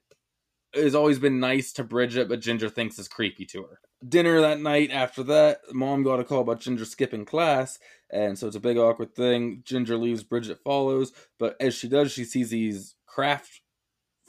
has 0.73 0.95
always 0.95 1.19
been 1.19 1.39
nice 1.39 1.73
to 1.73 1.83
Bridget, 1.83 2.29
but 2.29 2.39
Ginger 2.39 2.69
thinks 2.69 2.99
is 2.99 3.07
creepy 3.07 3.45
to 3.47 3.63
her. 3.63 3.79
Dinner 4.07 4.41
that 4.41 4.59
night. 4.59 4.91
After 4.91 5.23
that, 5.23 5.59
mom 5.73 6.03
got 6.03 6.19
a 6.19 6.23
call 6.23 6.41
about 6.41 6.59
Ginger 6.59 6.85
skipping 6.85 7.25
class, 7.25 7.79
and 8.11 8.37
so 8.37 8.47
it's 8.47 8.55
a 8.55 8.59
big 8.59 8.77
awkward 8.77 9.15
thing. 9.15 9.61
Ginger 9.65 9.97
leaves, 9.97 10.23
Bridget 10.23 10.59
follows, 10.63 11.11
but 11.39 11.55
as 11.59 11.73
she 11.75 11.87
does, 11.87 12.11
she 12.11 12.23
sees 12.25 12.49
these 12.49 12.95
craft 13.07 13.61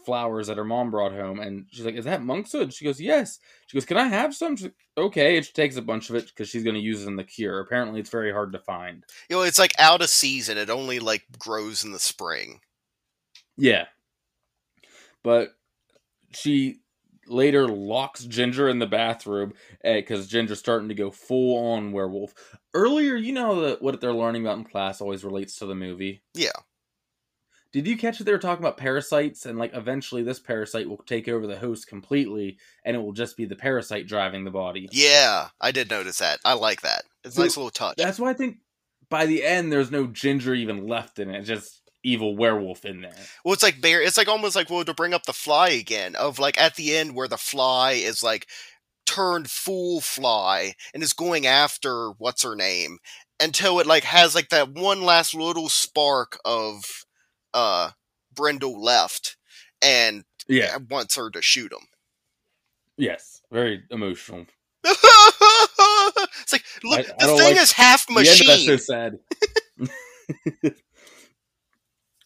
flowers 0.05 0.47
that 0.47 0.57
her 0.57 0.65
mom 0.65 0.91
brought 0.91 1.13
home, 1.13 1.41
and 1.41 1.67
she's 1.71 1.85
like, 1.85 1.97
"Is 1.97 2.05
that 2.05 2.23
monkshood?" 2.23 2.73
She 2.73 2.85
goes, 2.85 3.01
"Yes." 3.01 3.39
She 3.67 3.77
goes, 3.77 3.85
"Can 3.85 3.97
I 3.97 4.07
have 4.07 4.35
some?" 4.35 4.57
She's 4.57 4.67
like, 4.67 4.77
"Okay." 4.97 5.37
And 5.37 5.45
she 5.45 5.53
takes 5.53 5.77
a 5.77 5.83
bunch 5.83 6.09
of 6.11 6.17
it 6.17 6.27
because 6.29 6.49
she's 6.49 6.63
going 6.63 6.77
to 6.77 6.81
use 6.81 7.03
it 7.03 7.09
in 7.09 7.17
the 7.17 7.25
cure. 7.25 7.59
Apparently, 7.61 7.99
it's 8.01 8.09
very 8.11 8.33
hard 8.33 8.53
to 8.53 8.61
find. 8.61 9.05
you 9.29 9.37
know 9.37 9.43
it's 9.43 9.59
like 9.59 9.73
out 9.79 10.01
of 10.01 10.09
season 10.09 10.57
it 10.59 10.71
only 10.71 11.01
like 11.01 11.25
grows 11.39 11.83
in 11.85 11.91
the 11.93 11.99
spring 11.99 12.61
Yeah, 13.57 13.87
but 15.23 15.57
she 16.33 16.81
later 17.29 17.69
locks 17.69 18.25
Ginger 18.25 18.69
in 18.69 18.79
the 18.79 18.87
bathroom 18.87 19.53
eh, 19.85 19.97
because 19.97 20.29
Ginger's 20.29 20.59
starting 20.59 20.89
to 20.89 20.95
go 20.95 21.11
full 21.11 21.73
on 21.73 21.93
werewolf. 21.93 22.35
Earlier, 22.75 23.17
you 23.17 23.33
know 23.33 23.63
that 23.63 23.83
what 23.83 24.01
they're 24.01 24.13
learning 24.13 24.43
about 24.43 24.59
in 24.59 24.65
class 24.65 25.01
always 25.01 25.25
relates 25.25 25.57
to 25.57 25.67
the 25.67 25.75
movie. 25.75 26.23
yeah 26.35 26.51
Did 27.73 27.87
you 27.87 27.97
catch 27.97 28.19
that 28.19 28.25
they 28.25 28.33
were 28.33 28.39
talking 28.39 28.65
about 28.65 28.77
parasites 28.77 29.47
and 29.47 29.59
like 29.59 29.75
eventually 29.75 30.23
this 30.23 30.39
parasite 30.39 30.89
will 30.89 30.99
take 30.99 31.29
over 31.29 31.47
the 31.47 31.59
host 31.59 31.87
completely 31.87 32.59
and 32.85 32.97
it 32.97 33.01
will 33.01 33.13
just 33.13 33.37
be 33.37 33.45
the 33.45 33.57
parasite 33.57 34.07
driving 34.07 34.45
the 34.45 34.51
body? 34.51 34.89
Yeah, 34.93 35.49
I 35.61 35.73
did 35.73 35.91
notice 35.91 36.19
that. 36.19 36.41
I 36.45 36.55
like 36.55 36.83
that. 36.83 37.03
It's 37.25 37.37
a 37.37 37.41
nice 37.41 37.57
little 37.57 37.71
touch. 37.71 37.97
That's 37.97 38.19
why 38.19 38.31
I 38.31 38.35
think 38.35 38.59
by 39.09 39.27
the 39.27 39.45
end 39.45 39.73
there's 39.73 39.91
no 39.91 40.07
ginger 40.07 40.55
even 40.55 40.87
left 40.87 41.19
in 41.19 41.31
it. 41.31 41.39
It's 41.39 41.49
just 41.49 41.83
evil 42.07 42.37
werewolf 42.37 42.85
in 42.85 43.01
there. 43.03 43.15
Well, 43.45 43.53
it's 43.55 43.63
like 43.63 43.81
bear. 43.81 44.01
It's 44.01 44.17
like 44.17 44.29
almost 44.29 44.55
like 44.57 44.71
well 44.71 44.85
to 44.85 44.95
bring 44.95 45.13
up 45.15 45.27
the 45.27 45.33
fly 45.33 45.71
again. 45.71 46.15
Of 46.15 46.39
like 46.39 46.59
at 46.61 46.77
the 46.77 46.97
end 46.97 47.15
where 47.15 47.29
the 47.29 47.37
fly 47.37 47.93
is 47.93 48.23
like 48.23 48.47
turned 49.05 49.51
full 49.51 50.01
fly 50.01 50.75
and 50.95 51.03
is 51.03 51.13
going 51.13 51.47
after 51.47 52.11
what's 52.19 52.43
her 52.43 52.55
name 52.57 52.99
until 53.41 53.79
it 53.81 53.87
like 53.87 54.05
has 54.05 54.35
like 54.35 54.49
that 54.51 54.71
one 54.73 55.03
last 55.03 55.35
little 55.35 55.69
spark 55.69 56.39
of 56.45 56.85
uh 57.55 57.91
Brundle 58.35 58.77
left 58.79 59.37
and 59.83 60.25
Yeah. 60.49 60.77
wants 60.91 61.17
her 61.17 61.31
to 61.31 61.43
shoot 61.43 61.73
him. 61.73 61.87
Yes. 62.97 63.43
Very 63.53 63.83
emotional. 63.91 64.47
it's 64.85 66.53
like 66.53 66.65
look, 66.85 67.01
I- 67.01 67.13
I 67.21 67.27
the 67.27 67.37
thing 67.37 67.55
like 67.55 67.63
is 67.63 67.73
half 67.73 68.09
of 68.09 68.15
that's 68.17 68.29
machine. 68.41 68.67
so 68.67 68.77
sad. 68.77 69.19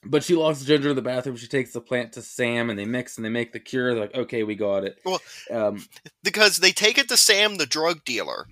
but 0.04 0.24
she 0.24 0.34
locks 0.34 0.64
Ginger 0.64 0.90
in 0.90 0.96
the 0.96 1.02
bathroom. 1.02 1.36
She 1.36 1.46
takes 1.46 1.72
the 1.72 1.80
plant 1.80 2.12
to 2.14 2.22
Sam 2.22 2.70
and 2.70 2.78
they 2.78 2.84
mix 2.84 3.16
and 3.16 3.24
they 3.24 3.30
make 3.30 3.52
the 3.52 3.60
cure. 3.60 3.92
They're 3.92 4.02
like, 4.04 4.14
okay, 4.14 4.42
we 4.42 4.54
got 4.54 4.84
it. 4.84 4.98
Well- 5.04 5.20
um, 5.50 5.84
because 6.22 6.58
they 6.58 6.72
take 6.72 6.98
it 6.98 7.08
to 7.08 7.16
Sam, 7.16 7.56
the 7.56 7.66
drug 7.66 8.04
dealer. 8.04 8.46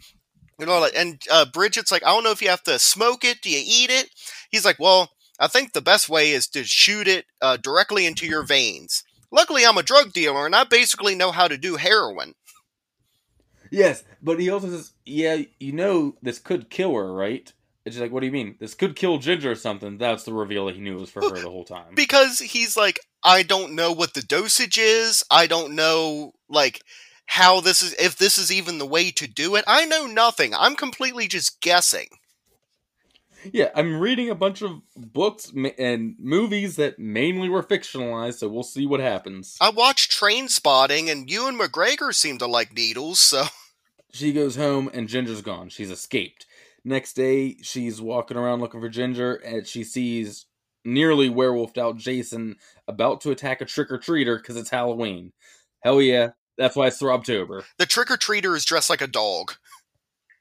You 0.59 0.67
know, 0.67 0.81
like, 0.81 0.95
and 0.97 1.23
uh, 1.31 1.45
Bridget's 1.47 1.93
like, 1.93 2.03
I 2.05 2.09
don't 2.09 2.25
know 2.25 2.33
if 2.33 2.43
you 2.43 2.49
have 2.49 2.65
to 2.65 2.79
smoke 2.81 3.25
it. 3.25 3.41
Do 3.43 3.51
you 3.51 3.63
eat 3.65 3.91
it? 3.91 4.11
He's 4.51 4.65
like, 4.65 4.79
Well, 4.81 5.11
I 5.39 5.47
think 5.47 5.73
the 5.73 5.81
best 5.81 6.09
way 6.09 6.33
is 6.33 6.49
to 6.49 6.65
shoot 6.65 7.07
it 7.07 7.27
uh, 7.41 7.59
directly 7.59 8.07
into 8.07 8.27
your 8.27 8.43
veins. 8.43 9.05
Luckily, 9.31 9.65
I'm 9.65 9.79
a 9.79 9.83
drug 9.85 10.13
dealer, 10.13 10.47
and 10.47 10.57
I 10.57 10.65
basically 10.65 11.15
know 11.15 11.31
how 11.31 11.47
to 11.47 11.57
do 11.57 11.77
heroin. 11.77 12.35
yes, 13.71 14.03
but 14.23 14.41
he 14.41 14.51
also 14.51 14.69
says, 14.69 14.93
yeah, 15.05 15.43
you 15.61 15.73
know, 15.73 16.17
this 16.23 16.39
could 16.39 16.71
kill 16.71 16.95
her, 16.95 17.13
right? 17.13 17.53
And 17.89 17.95
she's 17.95 18.03
like, 18.03 18.13
what 18.13 18.21
do 18.21 18.27
you 18.27 18.33
mean? 18.33 18.57
This 18.61 18.75
could 18.75 18.97
kill 18.97 19.17
Ginger 19.17 19.51
or 19.51 19.55
something. 19.55 19.97
That's 19.97 20.25
the 20.25 20.35
reveal 20.35 20.67
that 20.67 20.75
he 20.75 20.83
knew 20.83 20.99
it 20.99 21.01
was 21.01 21.09
for 21.09 21.23
her 21.23 21.41
the 21.41 21.49
whole 21.49 21.65
time. 21.65 21.95
Because 21.95 22.39
he's 22.39 22.77
like, 22.77 23.01
I 23.25 23.43
don't 23.43 23.75
know 23.75 23.93
what 23.93 24.13
the 24.13 24.21
dosage 24.21 24.77
is. 24.77 25.25
I 25.31 25.47
don't 25.47 25.75
know, 25.75 26.35
like, 26.51 26.83
how 27.25 27.61
this 27.61 27.83
is, 27.83 27.95
if 27.95 28.19
this 28.19 28.37
is 28.37 28.53
even 28.53 28.77
the 28.77 28.85
way 28.85 29.11
to 29.13 29.27
do 29.27 29.57
it. 29.57 29.65
I 29.67 29.87
know 29.87 30.07
nothing. 30.07 30.55
I'm 30.55 30.77
completely 30.77 31.29
just 31.29 31.63
guessing. 31.63 32.09
Yeah, 33.53 33.71
I'm 33.75 34.01
reading 34.01 34.29
a 34.29 34.35
bunch 34.35 34.61
of 34.61 34.83
books 34.95 35.51
and 35.79 36.15
movies 36.19 36.77
that 36.77 36.99
mainly 36.99 37.49
were 37.49 37.63
fictionalized, 37.63 38.35
so 38.35 38.49
we'll 38.49 38.65
see 38.65 38.85
what 38.85 39.01
happens. 39.01 39.57
I 39.63 39.71
watched 39.71 40.11
Trainspotting, 40.11 41.11
and 41.11 41.31
Ewan 41.31 41.59
McGregor 41.59 42.13
seem 42.13 42.37
to 42.39 42.47
like 42.47 42.75
needles, 42.75 43.19
so 43.19 43.45
She 44.13 44.33
goes 44.33 44.57
home 44.57 44.91
and 44.93 45.09
Ginger's 45.09 45.43
gone. 45.43 45.69
She's 45.69 45.91
escaped. 45.91 46.47
Next 46.89 47.13
day, 47.13 47.57
she's 47.61 48.01
walking 48.01 48.39
around 48.39 48.61
looking 48.63 48.81
for 48.81 48.89
Ginger 48.89 49.35
and 49.35 49.67
she 49.67 49.85
sees 49.85 50.47
nearly 50.87 51.29
werewolfed 51.29 51.77
out 51.77 51.99
Jason 51.99 52.57
about 52.89 53.21
to 53.21 53.31
attack 53.31 53.61
a 53.61 53.67
trick 53.67 53.91
or 53.93 53.99
treater 53.99 54.39
because 54.39 54.57
it's 54.57 54.71
Halloween. 54.71 55.33
Hell 55.83 56.01
yeah, 56.01 56.31
that's 56.57 56.75
why 56.77 56.87
it's 56.87 56.99
Throbtober. 56.99 57.63
the 57.77 57.85
trick 57.85 58.11
or 58.11 58.17
treater 58.17 58.57
is 58.57 58.65
dressed 58.65 58.89
like 58.89 59.03
a 59.03 59.07
dog. 59.07 59.53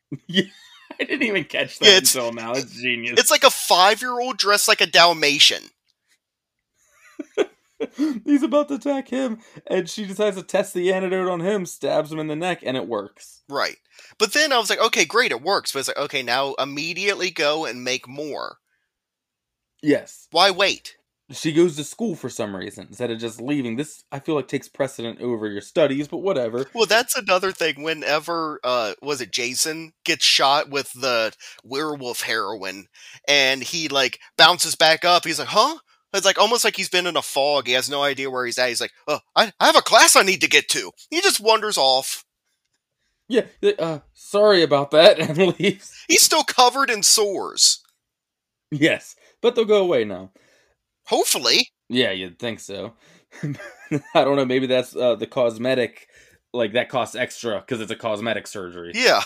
I 0.32 1.04
didn't 1.04 1.24
even 1.24 1.44
catch 1.44 1.80
that 1.80 1.86
Yeah, 1.86 1.98
it's- 1.98 2.16
until 2.16 2.32
now. 2.32 2.54
It's 2.54 2.72
genius. 2.82 3.20
It's 3.20 3.30
like 3.30 3.44
a 3.44 3.50
five 3.50 4.02
year 4.02 4.18
old 4.18 4.38
dressed 4.38 4.70
like 4.70 4.80
a 4.80 4.86
Dalmatian. 4.88 5.64
He's 8.26 8.44
about 8.44 8.70
to 8.70 8.76
attack 8.76 9.10
him, 9.10 9.40
and 9.68 9.90
she 9.90 10.06
decides 10.06 10.38
to 10.38 10.44
test 10.44 10.74
the 10.74 10.92
antidote 10.92 11.30
on 11.30 11.42
him, 11.42 11.66
stabs 11.66 12.12
him 12.12 12.20
in 12.20 12.28
the 12.28 12.36
neck, 12.36 12.62
and 12.64 12.76
it 12.76 12.88
works. 12.88 13.44
Right. 13.50 13.78
But 14.18 14.34
then 14.34 14.52
I 14.52 14.58
was 14.58 14.70
like, 14.70 14.82
okay, 14.82 15.06
great, 15.06 15.32
it 15.32 15.42
works. 15.42 15.72
But 15.72 15.80
it's 15.80 15.88
like, 15.88 15.98
okay, 15.98 16.24
now 16.24 16.54
immediately 16.56 17.30
go 17.30 17.66
and 17.66 17.84
make 17.84 18.08
more. 18.08 18.58
Yes. 19.82 20.28
Why 20.32 20.52
wait? 20.52 20.96
She 21.30 21.52
goes 21.52 21.76
to 21.76 21.84
school 21.84 22.16
for 22.16 22.30
some 22.30 22.56
reason 22.56 22.88
instead 22.88 23.12
of 23.12 23.20
just 23.20 23.42
leaving. 23.42 23.76
This, 23.76 24.02
I 24.14 24.20
feel 24.20 24.36
like, 24.36 24.48
takes 24.48 24.70
precedent 24.70 25.20
over 25.20 25.48
your 25.48 25.62
studies, 25.62 26.08
but 26.08 26.20
whatever. 26.20 26.66
Well, 26.74 26.86
that's 26.86 27.18
another 27.18 27.52
thing. 27.52 27.84
Whenever, 27.84 28.62
uh, 28.64 28.94
was 29.02 29.20
it 29.20 29.32
Jason 29.32 29.92
gets 30.06 30.24
shot 30.24 30.70
with 30.70 30.90
the 30.94 31.34
werewolf 31.66 32.22
heroin 32.22 32.88
and 33.28 33.62
he, 33.62 33.90
like, 33.90 34.20
bounces 34.38 34.76
back 34.76 35.04
up, 35.04 35.26
he's 35.26 35.40
like, 35.40 35.50
huh? 35.50 35.78
It's 36.14 36.26
like 36.26 36.40
almost 36.40 36.64
like 36.64 36.76
he's 36.76 36.90
been 36.90 37.08
in 37.08 37.18
a 37.18 37.22
fog. 37.22 37.68
He 37.68 37.74
has 37.74 37.90
no 37.90 38.02
idea 38.02 38.30
where 38.30 38.46
he's 38.46 38.58
at. 38.58 38.70
He's 38.70 38.82
like, 38.82 38.94
oh, 39.08 39.20
I, 39.36 39.52
I 39.60 39.66
have 39.66 39.76
a 39.76 39.82
class 39.82 40.16
I 40.16 40.24
need 40.24 40.42
to 40.42 40.50
get 40.50 40.70
to. 40.70 40.92
He 41.10 41.22
just 41.22 41.40
wanders 41.40 41.78
off. 41.78 42.24
Yeah, 43.30 43.46
uh, 43.78 44.00
sorry 44.14 44.64
about 44.64 44.92
that, 44.92 45.20
and 45.38 45.60
leaves. 45.60 45.94
He's 46.08 46.22
still 46.22 46.44
covered 46.44 46.90
in 46.90 47.04
sores. 47.04 47.82
Yes, 48.72 49.16
but 49.42 49.56
they'll 49.56 49.66
go 49.66 49.84
away 49.84 50.06
now. 50.06 50.32
Hopefully. 51.08 51.70
Yeah, 51.90 52.12
you'd 52.12 52.40
think 52.40 52.60
so. 52.60 52.94
I 53.44 54.24
don't 54.24 54.36
know. 54.36 54.46
Maybe 54.46 54.68
that's 54.68 54.96
uh, 54.96 55.16
the 55.16 55.28
cosmetic, 55.28 56.08
like 56.54 56.74
that 56.74 56.90
costs 56.90 57.16
extra 57.16 57.60
because 57.60 57.82
it's 57.82 57.92
a 57.92 57.96
cosmetic 57.96 58.48
surgery. 58.48 58.92
Yeah. 58.96 59.22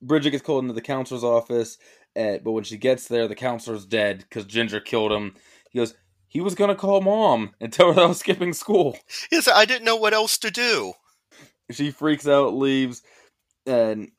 Bridget 0.00 0.30
gets 0.30 0.42
called 0.42 0.64
into 0.64 0.74
the 0.74 0.80
counselor's 0.80 1.24
office, 1.24 1.78
uh, 2.16 2.38
but 2.42 2.52
when 2.52 2.64
she 2.64 2.76
gets 2.76 3.06
there, 3.08 3.28
the 3.28 3.34
counselor's 3.34 3.86
dead 3.86 4.18
because 4.18 4.44
Ginger 4.46 4.80
killed 4.80 5.12
him. 5.12 5.34
He 5.70 5.78
goes, 5.78 5.94
he 6.32 6.40
was 6.40 6.54
gonna 6.54 6.74
call 6.74 7.02
mom 7.02 7.54
and 7.60 7.70
tell 7.70 7.88
her 7.88 7.92
that 7.92 8.04
I 8.04 8.06
was 8.06 8.20
skipping 8.20 8.54
school. 8.54 8.96
Yes, 9.30 9.46
I 9.46 9.66
didn't 9.66 9.84
know 9.84 9.96
what 9.96 10.14
else 10.14 10.38
to 10.38 10.50
do. 10.50 10.94
She 11.70 11.90
freaks 11.90 12.26
out, 12.26 12.54
leaves, 12.54 13.02
and 13.66 14.10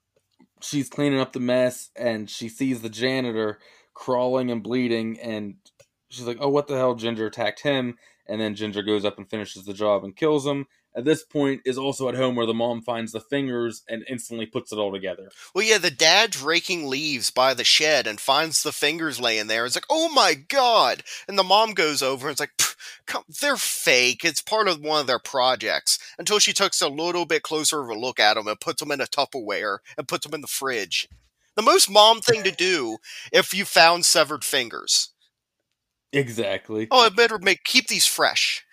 she's 0.62 0.90
cleaning 0.90 1.20
up 1.20 1.34
the 1.34 1.40
mess, 1.40 1.90
and 1.96 2.30
she 2.30 2.50
sees 2.50 2.82
the 2.82 2.90
janitor 2.90 3.58
crawling 3.96 4.52
and 4.52 4.62
bleeding, 4.62 5.20
and 5.20 5.56
she's 6.10 6.28
like, 6.28 6.38
"Oh, 6.40 6.50
what 6.50 6.68
the 6.68 6.78
hell?" 6.78 6.94
Ginger 6.94 7.26
attacked 7.26 7.62
him, 7.62 7.98
and 8.28 8.40
then 8.40 8.54
Ginger 8.54 8.84
goes 8.84 9.06
up 9.06 9.18
and 9.18 9.28
finishes 9.28 9.66
the 9.66 9.74
job 9.74 10.04
and 10.04 10.16
kills 10.16 10.46
him. 10.46 10.68
At 10.96 11.06
this 11.06 11.24
point, 11.24 11.62
is 11.66 11.78
also 11.78 12.08
at 12.08 12.16
home 12.16 12.36
where 12.36 12.46
the 12.46 12.54
mom 12.54 12.82
finds 12.82 13.12
the 13.12 13.20
fingers 13.20 13.82
and 13.90 14.04
instantly 14.08 14.46
puts 14.46 14.72
it 14.72 14.78
all 14.78 14.92
together. 14.92 15.30
Well, 15.56 15.66
yeah, 15.66 15.80
the 15.80 15.90
dad's 15.90 16.42
raking 16.42 16.88
leaves 16.88 17.32
by 17.32 17.56
the 17.56 17.64
shed 17.64 18.06
and 18.06 18.20
finds 18.20 18.62
the 18.62 18.72
fingers 18.72 19.20
laying 19.20 19.48
there. 19.48 19.66
It's 19.66 19.76
like, 19.76 19.88
oh 19.90 20.10
my 20.10 20.36
god! 20.36 21.04
And 21.28 21.38
the 21.38 21.44
mom 21.44 21.74
goes 21.74 22.04
over 22.04 22.28
and 22.28 22.34
it's 22.34 22.40
like, 22.40 22.52
come, 23.08 23.24
they're 23.42 23.58
fake. 23.58 24.24
It's 24.24 24.42
part 24.42 24.68
of 24.68 24.82
one 24.82 25.02
of 25.02 25.08
their 25.08 25.20
projects. 25.20 25.98
Until 26.20 26.40
she 26.40 26.54
takes 26.54 26.82
a 26.82 26.90
little 26.90 27.26
bit 27.26 27.42
closer 27.42 27.82
of 27.82 27.90
a 27.90 27.96
look 27.96 28.20
at 28.20 28.36
them 28.36 28.48
and 28.48 28.60
puts 28.60 28.82
them 28.82 28.92
in 28.92 29.02
a 29.02 29.06
Tupperware 29.06 29.80
and 29.98 30.08
puts 30.08 30.26
them 30.26 30.36
in 30.36 30.42
the 30.42 30.48
fridge. 30.48 31.10
The 31.56 31.62
most 31.62 31.90
mom 31.90 32.22
thing 32.22 32.44
to 32.44 32.52
do 32.52 32.98
if 33.32 33.54
you 33.54 33.66
found 33.66 34.06
severed 34.06 34.44
fingers. 34.44 35.10
Exactly. 36.12 36.88
Oh, 36.92 37.06
I 37.06 37.10
better 37.10 37.40
make 37.40 37.64
keep 37.64 37.88
these 37.88 38.06
fresh. 38.06 38.64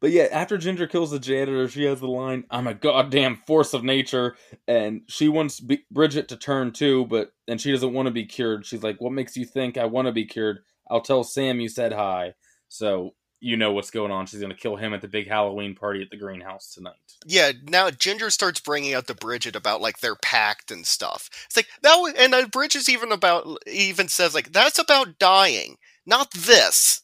But 0.00 0.10
yeah, 0.10 0.28
after 0.30 0.58
Ginger 0.58 0.86
kills 0.86 1.10
the 1.10 1.18
janitor, 1.18 1.68
she 1.68 1.84
has 1.84 2.00
the 2.00 2.08
line, 2.08 2.44
"I'm 2.50 2.66
a 2.66 2.74
goddamn 2.74 3.36
force 3.46 3.74
of 3.74 3.84
nature," 3.84 4.36
and 4.66 5.02
she 5.08 5.28
wants 5.28 5.60
B- 5.60 5.84
Bridget 5.90 6.28
to 6.28 6.36
turn 6.36 6.72
too, 6.72 7.06
but 7.06 7.32
and 7.48 7.60
she 7.60 7.72
doesn't 7.72 7.92
want 7.92 8.06
to 8.06 8.12
be 8.12 8.26
cured. 8.26 8.64
She's 8.66 8.82
like, 8.82 9.00
"What 9.00 9.12
makes 9.12 9.36
you 9.36 9.44
think 9.44 9.76
I 9.76 9.86
want 9.86 10.06
to 10.06 10.12
be 10.12 10.24
cured? 10.24 10.60
I'll 10.90 11.00
tell 11.00 11.24
Sam 11.24 11.60
you 11.60 11.68
said 11.68 11.92
hi." 11.92 12.34
So 12.68 13.14
you 13.40 13.56
know 13.56 13.72
what's 13.72 13.90
going 13.90 14.10
on. 14.10 14.26
She's 14.26 14.40
gonna 14.40 14.54
kill 14.54 14.76
him 14.76 14.94
at 14.94 15.00
the 15.00 15.08
big 15.08 15.28
Halloween 15.28 15.74
party 15.74 16.02
at 16.02 16.10
the 16.10 16.16
greenhouse 16.16 16.74
tonight. 16.74 16.94
Yeah, 17.26 17.52
now 17.64 17.90
Ginger 17.90 18.30
starts 18.30 18.60
bringing 18.60 18.94
out 18.94 19.06
the 19.06 19.14
Bridget 19.14 19.56
about 19.56 19.80
like 19.80 20.00
their 20.00 20.16
pact 20.16 20.70
and 20.70 20.86
stuff. 20.86 21.30
It's 21.46 21.56
like 21.56 21.68
that, 21.82 21.96
was, 21.96 22.14
and 22.14 22.34
uh, 22.34 22.46
Bridget's 22.46 22.88
even 22.88 23.12
about 23.12 23.46
even 23.66 24.08
says 24.08 24.34
like 24.34 24.52
that's 24.52 24.78
about 24.78 25.18
dying, 25.18 25.76
not 26.06 26.30
this. 26.32 27.02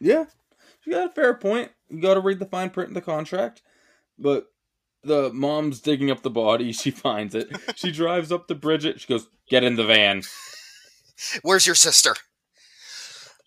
Yeah, 0.00 0.24
she 0.80 0.90
got 0.90 1.10
a 1.10 1.14
fair 1.14 1.34
point. 1.34 1.70
You 1.88 2.00
got 2.00 2.14
to 2.14 2.20
read 2.20 2.38
the 2.38 2.46
fine 2.46 2.70
print 2.70 2.88
in 2.88 2.94
the 2.94 3.00
contract, 3.00 3.62
but. 4.18 4.46
The 5.02 5.32
mom's 5.32 5.80
digging 5.80 6.10
up 6.10 6.20
the 6.20 6.28
body. 6.28 6.72
She 6.74 6.90
finds 6.90 7.34
it. 7.34 7.48
She 7.74 7.90
drives 7.90 8.30
up 8.30 8.48
to 8.48 8.54
Bridget. 8.54 9.00
She 9.00 9.08
goes, 9.08 9.28
"Get 9.48 9.64
in 9.64 9.76
the 9.76 9.86
van." 9.86 10.20
Where's 11.42 11.66
your 11.66 11.74
sister? 11.74 12.14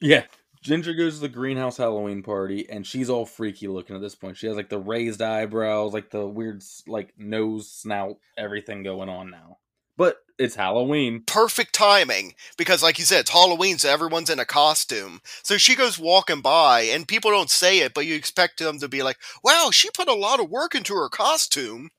Yeah. 0.01 0.23
Ginger 0.63 0.93
goes 0.93 1.15
to 1.15 1.21
the 1.21 1.29
greenhouse 1.29 1.77
Halloween 1.77 2.23
party, 2.23 2.69
and 2.69 2.87
she's 2.87 3.09
all 3.09 3.25
freaky 3.25 3.67
looking 3.67 3.95
at 3.97 4.01
this 4.01 4.15
point. 4.15 4.37
She 4.37 4.47
has 4.47 4.55
like 4.55 4.69
the 4.69 4.79
raised 4.79 5.21
eyebrows, 5.21 5.93
like 5.93 6.09
the 6.09 6.25
weird 6.25 6.63
like 6.87 7.13
nose, 7.17 7.69
snout, 7.69 8.17
everything 8.37 8.81
going 8.81 9.09
on 9.09 9.29
now. 9.29 9.57
But 9.97 10.17
it's 10.43 10.55
Halloween. 10.55 11.23
Perfect 11.25 11.73
timing 11.73 12.35
because, 12.57 12.83
like 12.83 12.99
you 12.99 13.05
said, 13.05 13.21
it's 13.21 13.31
Halloween, 13.31 13.77
so 13.77 13.89
everyone's 13.89 14.29
in 14.29 14.39
a 14.39 14.45
costume. 14.45 15.21
So 15.43 15.57
she 15.57 15.75
goes 15.75 15.97
walking 15.97 16.41
by, 16.41 16.81
and 16.81 17.07
people 17.07 17.31
don't 17.31 17.49
say 17.49 17.79
it, 17.79 17.93
but 17.93 18.05
you 18.05 18.15
expect 18.15 18.59
them 18.59 18.79
to 18.79 18.87
be 18.87 19.01
like, 19.03 19.17
"Wow, 19.43 19.69
she 19.71 19.89
put 19.91 20.07
a 20.07 20.13
lot 20.13 20.39
of 20.39 20.49
work 20.49 20.75
into 20.75 20.93
her 20.95 21.09
costume." 21.09 21.89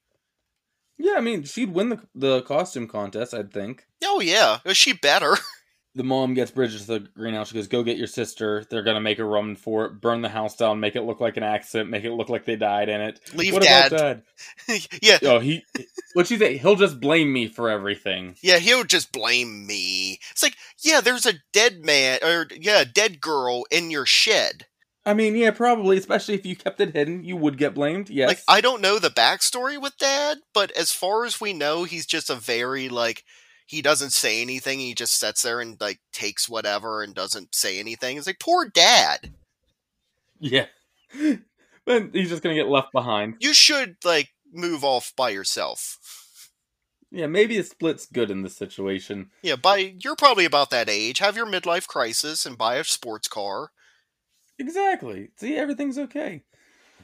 Yeah, 0.99 1.15
I 1.17 1.21
mean, 1.21 1.43
she'd 1.43 1.75
win 1.75 1.89
the 1.89 2.01
the 2.15 2.43
costume 2.43 2.87
contest, 2.87 3.35
I'd 3.35 3.53
think. 3.53 3.87
Oh 4.05 4.21
yeah, 4.21 4.59
is 4.65 4.77
she 4.77 4.93
better? 4.93 5.37
The 5.97 6.03
mom 6.03 6.35
gets 6.35 6.51
Bridget 6.51 6.81
to 6.81 6.87
the 6.87 6.99
greenhouse. 7.01 7.49
She 7.49 7.55
goes, 7.55 7.69
"Go 7.69 7.85
get 7.85 7.97
your 7.97 8.09
sister. 8.09 8.67
They're 8.69 8.83
gonna 8.83 9.01
make 9.01 9.21
a 9.21 9.25
run 9.25 9.55
for 9.55 9.85
it. 9.85 10.01
Burn 10.01 10.23
the 10.23 10.29
house 10.29 10.57
down. 10.57 10.81
Make 10.81 10.97
it 10.97 11.03
look 11.03 11.21
like 11.21 11.37
an 11.37 11.45
accident. 11.45 11.89
Make 11.89 12.05
it 12.05 12.13
look 12.13 12.29
like 12.29 12.45
they 12.45 12.57
died 12.57 12.89
in 12.89 13.01
it." 13.01 13.21
Leave 13.33 13.53
what 13.53 13.63
dad. 13.63 13.93
about 13.93 14.23
dad? 14.69 14.89
yeah, 15.03 15.19
Oh, 15.23 15.39
he. 15.39 15.65
What'd 16.15 16.29
she 16.29 16.39
say? 16.39 16.57
He'll 16.57 16.75
just 16.75 16.99
blame 16.99 17.33
me 17.33 17.47
for 17.47 17.71
everything. 17.71 18.37
Yeah, 18.43 18.59
he'll 18.59 18.85
just 18.85 19.13
blame 19.13 19.67
me. 19.67 20.19
It's 20.33 20.43
like, 20.43 20.57
yeah, 20.83 21.01
there's 21.01 21.27
a 21.27 21.35
dead 21.53 21.85
man 21.85 22.19
or 22.23 22.49
yeah, 22.59 22.81
a 22.81 22.85
dead 22.85 23.21
girl 23.21 23.65
in 23.71 23.91
your 23.91 24.07
shed. 24.07 24.67
I 25.07 25.15
mean, 25.15 25.37
yeah, 25.37 25.51
probably. 25.51 25.99
Especially 25.99 26.35
if 26.35 26.47
you 26.47 26.57
kept 26.57 26.81
it 26.81 26.95
hidden, 26.95 27.25
you 27.25 27.37
would 27.37 27.59
get 27.59 27.75
blamed. 27.75 28.11
Yes. 28.11 28.29
Like, 28.29 28.41
I 28.49 28.61
don't 28.61 28.81
know 28.81 28.99
the 28.99 29.11
backstory 29.11 29.81
with 29.81 29.97
Dad, 29.99 30.39
but 30.53 30.73
as 30.73 30.93
far 30.93 31.25
as 31.25 31.41
we 31.41 31.53
know, 31.53 31.85
he's 31.85 32.07
just 32.07 32.31
a 32.31 32.35
very 32.35 32.89
like 32.89 33.25
he 33.67 33.83
doesn't 33.83 34.13
say 34.13 34.43
anything. 34.43 34.79
He 34.79 34.95
just 34.95 35.19
sits 35.19 35.43
there 35.43 35.61
and 35.61 35.81
like 35.81 36.01
takes 36.13 36.49
whatever 36.49 37.03
and 37.03 37.15
doesn't 37.15 37.55
say 37.55 37.79
anything. 37.79 38.17
It's 38.17 38.27
like 38.27 38.41
poor 38.41 38.69
Dad. 38.69 39.33
Yeah. 40.39 40.67
Then 41.87 42.11
he's 42.15 42.31
just 42.31 42.43
gonna 42.43 42.55
get 42.55 42.69
left 42.69 42.93
behind. 42.93 43.37
You 43.41 43.53
should 43.53 43.97
like 44.05 44.31
move 44.51 44.85
off 44.85 45.13
by 45.17 45.29
yourself. 45.29 45.99
Yeah, 47.11 47.27
maybe 47.27 47.59
a 47.59 47.63
split's 47.63 48.07
good 48.07 48.31
in 48.31 48.43
this 48.43 48.57
situation. 48.57 49.31
Yeah, 49.43 49.57
by 49.57 49.95
you're 50.01 50.17
probably 50.17 50.47
about 50.47 50.71
that 50.71 50.89
age. 50.89 51.19
Have 51.19 51.37
your 51.37 51.47
midlife 51.47 51.87
crisis 51.87 52.47
and 52.47 52.57
buy 52.57 52.77
a 52.77 52.85
sports 52.85 53.29
car. 53.29 53.71
Exactly. 54.59 55.31
See, 55.37 55.57
everything's 55.57 55.99
okay. 55.99 56.43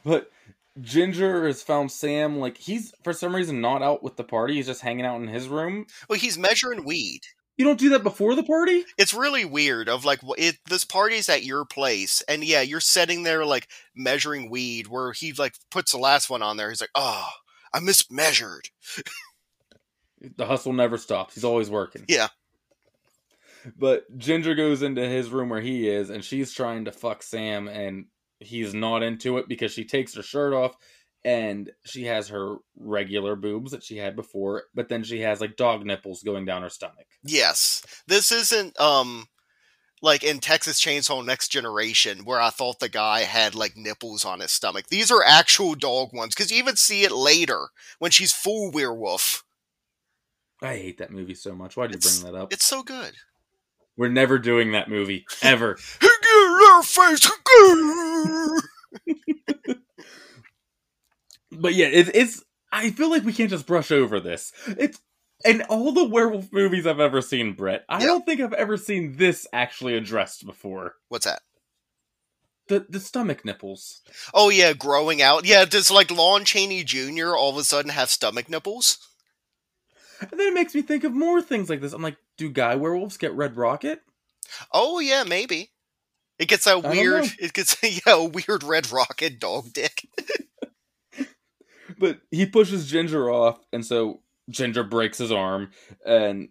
But 0.04 0.30
Ginger 0.80 1.46
has 1.46 1.62
found 1.62 1.90
Sam, 1.92 2.38
like, 2.38 2.56
he's 2.56 2.92
for 3.04 3.12
some 3.12 3.34
reason 3.34 3.60
not 3.60 3.82
out 3.82 4.02
with 4.02 4.16
the 4.16 4.24
party. 4.24 4.54
He's 4.54 4.66
just 4.66 4.80
hanging 4.80 5.04
out 5.04 5.20
in 5.20 5.28
his 5.28 5.48
room. 5.48 5.86
Well, 6.08 6.18
he's 6.18 6.38
measuring 6.38 6.84
weed. 6.84 7.20
You 7.56 7.64
don't 7.66 7.78
do 7.78 7.90
that 7.90 8.02
before 8.02 8.34
the 8.34 8.42
party? 8.42 8.84
it's 8.96 9.12
really 9.12 9.44
weird 9.44 9.88
of 9.90 10.04
like 10.06 10.20
it 10.38 10.56
this 10.70 10.84
party's 10.84 11.28
at 11.28 11.44
your 11.44 11.66
place 11.66 12.22
and 12.26 12.42
yeah 12.42 12.62
you're 12.62 12.80
sitting 12.80 13.22
there 13.22 13.44
like 13.44 13.68
measuring 13.94 14.48
weed 14.48 14.86
where 14.86 15.12
he 15.12 15.34
like 15.34 15.54
puts 15.70 15.92
the 15.92 15.98
last 15.98 16.30
one 16.30 16.40
on 16.40 16.56
there 16.56 16.70
he's 16.70 16.80
like 16.80 16.88
oh 16.94 17.28
i 17.74 17.78
mismeasured 17.78 18.70
The 20.36 20.46
hustle 20.46 20.72
never 20.72 20.98
stops. 20.98 21.34
He's 21.34 21.44
always 21.44 21.70
working. 21.70 22.04
Yeah. 22.08 22.28
But 23.76 24.04
Ginger 24.18 24.54
goes 24.54 24.82
into 24.82 25.06
his 25.06 25.30
room 25.30 25.48
where 25.48 25.60
he 25.60 25.88
is, 25.88 26.10
and 26.10 26.24
she's 26.24 26.52
trying 26.52 26.86
to 26.86 26.92
fuck 26.92 27.22
Sam, 27.22 27.68
and 27.68 28.06
he's 28.40 28.74
not 28.74 29.02
into 29.02 29.38
it 29.38 29.48
because 29.48 29.72
she 29.72 29.84
takes 29.84 30.14
her 30.14 30.22
shirt 30.22 30.52
off, 30.52 30.76
and 31.24 31.70
she 31.84 32.04
has 32.04 32.28
her 32.28 32.56
regular 32.76 33.36
boobs 33.36 33.72
that 33.72 33.84
she 33.84 33.98
had 33.98 34.16
before, 34.16 34.64
but 34.74 34.88
then 34.88 35.02
she 35.02 35.20
has 35.20 35.40
like 35.40 35.56
dog 35.56 35.84
nipples 35.84 36.22
going 36.22 36.44
down 36.44 36.62
her 36.62 36.70
stomach. 36.70 37.06
Yes. 37.22 37.82
This 38.06 38.32
isn't 38.32 38.78
um 38.80 39.26
like 40.02 40.22
in 40.24 40.38
Texas 40.38 40.82
Chainsaw 40.82 41.24
Next 41.24 41.48
Generation 41.48 42.20
where 42.24 42.40
I 42.40 42.48
thought 42.48 42.78
the 42.78 42.88
guy 42.88 43.20
had 43.20 43.54
like 43.54 43.76
nipples 43.76 44.24
on 44.24 44.40
his 44.40 44.50
stomach. 44.50 44.86
These 44.88 45.10
are 45.10 45.22
actual 45.22 45.74
dog 45.74 46.14
ones 46.14 46.34
cuz 46.34 46.50
you 46.50 46.56
even 46.56 46.76
see 46.76 47.04
it 47.04 47.12
later 47.12 47.68
when 47.98 48.10
she's 48.10 48.32
full 48.32 48.70
werewolf. 48.70 49.44
I 50.62 50.76
hate 50.76 50.98
that 50.98 51.10
movie 51.10 51.34
so 51.34 51.54
much. 51.54 51.76
Why 51.76 51.86
did 51.86 52.04
you 52.04 52.10
bring 52.10 52.32
that 52.32 52.38
up? 52.38 52.52
It's 52.52 52.66
so 52.66 52.82
good. 52.82 53.14
We're 53.96 54.08
never 54.08 54.38
doing 54.38 54.72
that 54.72 54.88
movie 54.88 55.26
ever. 55.42 55.78
but 61.52 61.74
yeah, 61.74 61.86
it, 61.86 62.10
it's. 62.14 62.42
I 62.72 62.90
feel 62.90 63.10
like 63.10 63.24
we 63.24 63.32
can't 63.32 63.50
just 63.50 63.66
brush 63.66 63.90
over 63.90 64.20
this. 64.20 64.52
It's 64.78 64.98
in 65.44 65.62
all 65.62 65.90
the 65.92 66.08
werewolf 66.08 66.52
movies 66.52 66.86
I've 66.86 67.00
ever 67.00 67.20
seen, 67.20 67.54
Brett. 67.54 67.84
I 67.88 68.00
Yeah. 68.00 68.06
don't 68.06 68.24
think 68.26 68.40
I've 68.40 68.52
ever 68.52 68.76
seen 68.76 69.16
this 69.16 69.46
actually 69.52 69.96
addressed 69.96 70.46
before. 70.46 70.94
What's 71.08 71.26
that? 71.26 71.42
The 72.68 72.86
the 72.88 73.00
stomach 73.00 73.44
nipples. 73.44 74.02
Oh 74.32 74.48
yeah, 74.50 74.72
growing 74.72 75.20
out. 75.20 75.44
Yeah, 75.44 75.64
does 75.64 75.90
like 75.90 76.10
Lon 76.12 76.44
Chaney 76.44 76.84
Jr. 76.84 77.34
all 77.34 77.50
of 77.50 77.56
a 77.56 77.64
sudden 77.64 77.90
have 77.90 78.08
stomach 78.10 78.48
nipples? 78.48 78.98
And 80.20 80.38
then 80.38 80.48
it 80.48 80.54
makes 80.54 80.74
me 80.74 80.82
think 80.82 81.02
of 81.04 81.12
more 81.12 81.40
things 81.42 81.68
like 81.70 81.80
this. 81.80 81.94
I'm 81.94 82.02
like, 82.02 82.18
do 82.36 82.50
guy 82.50 82.76
werewolves 82.76 83.16
get 83.16 83.32
red 83.32 83.56
rocket? 83.56 84.02
Oh 84.70 85.00
yeah, 85.00 85.24
maybe. 85.24 85.70
It 86.40 86.48
gets 86.48 86.66
a 86.66 86.78
weird. 86.78 87.26
It 87.38 87.52
gets 87.52 87.76
yeah, 87.82 88.14
a 88.14 88.24
weird 88.24 88.64
red 88.64 88.90
rocket 88.90 89.38
dog 89.38 89.72
dick. 89.74 90.08
But 91.98 92.20
he 92.30 92.46
pushes 92.46 92.90
Ginger 92.90 93.30
off, 93.30 93.58
and 93.74 93.84
so 93.84 94.22
Ginger 94.48 94.84
breaks 94.84 95.18
his 95.18 95.30
arm, 95.30 95.70
and 96.04 96.48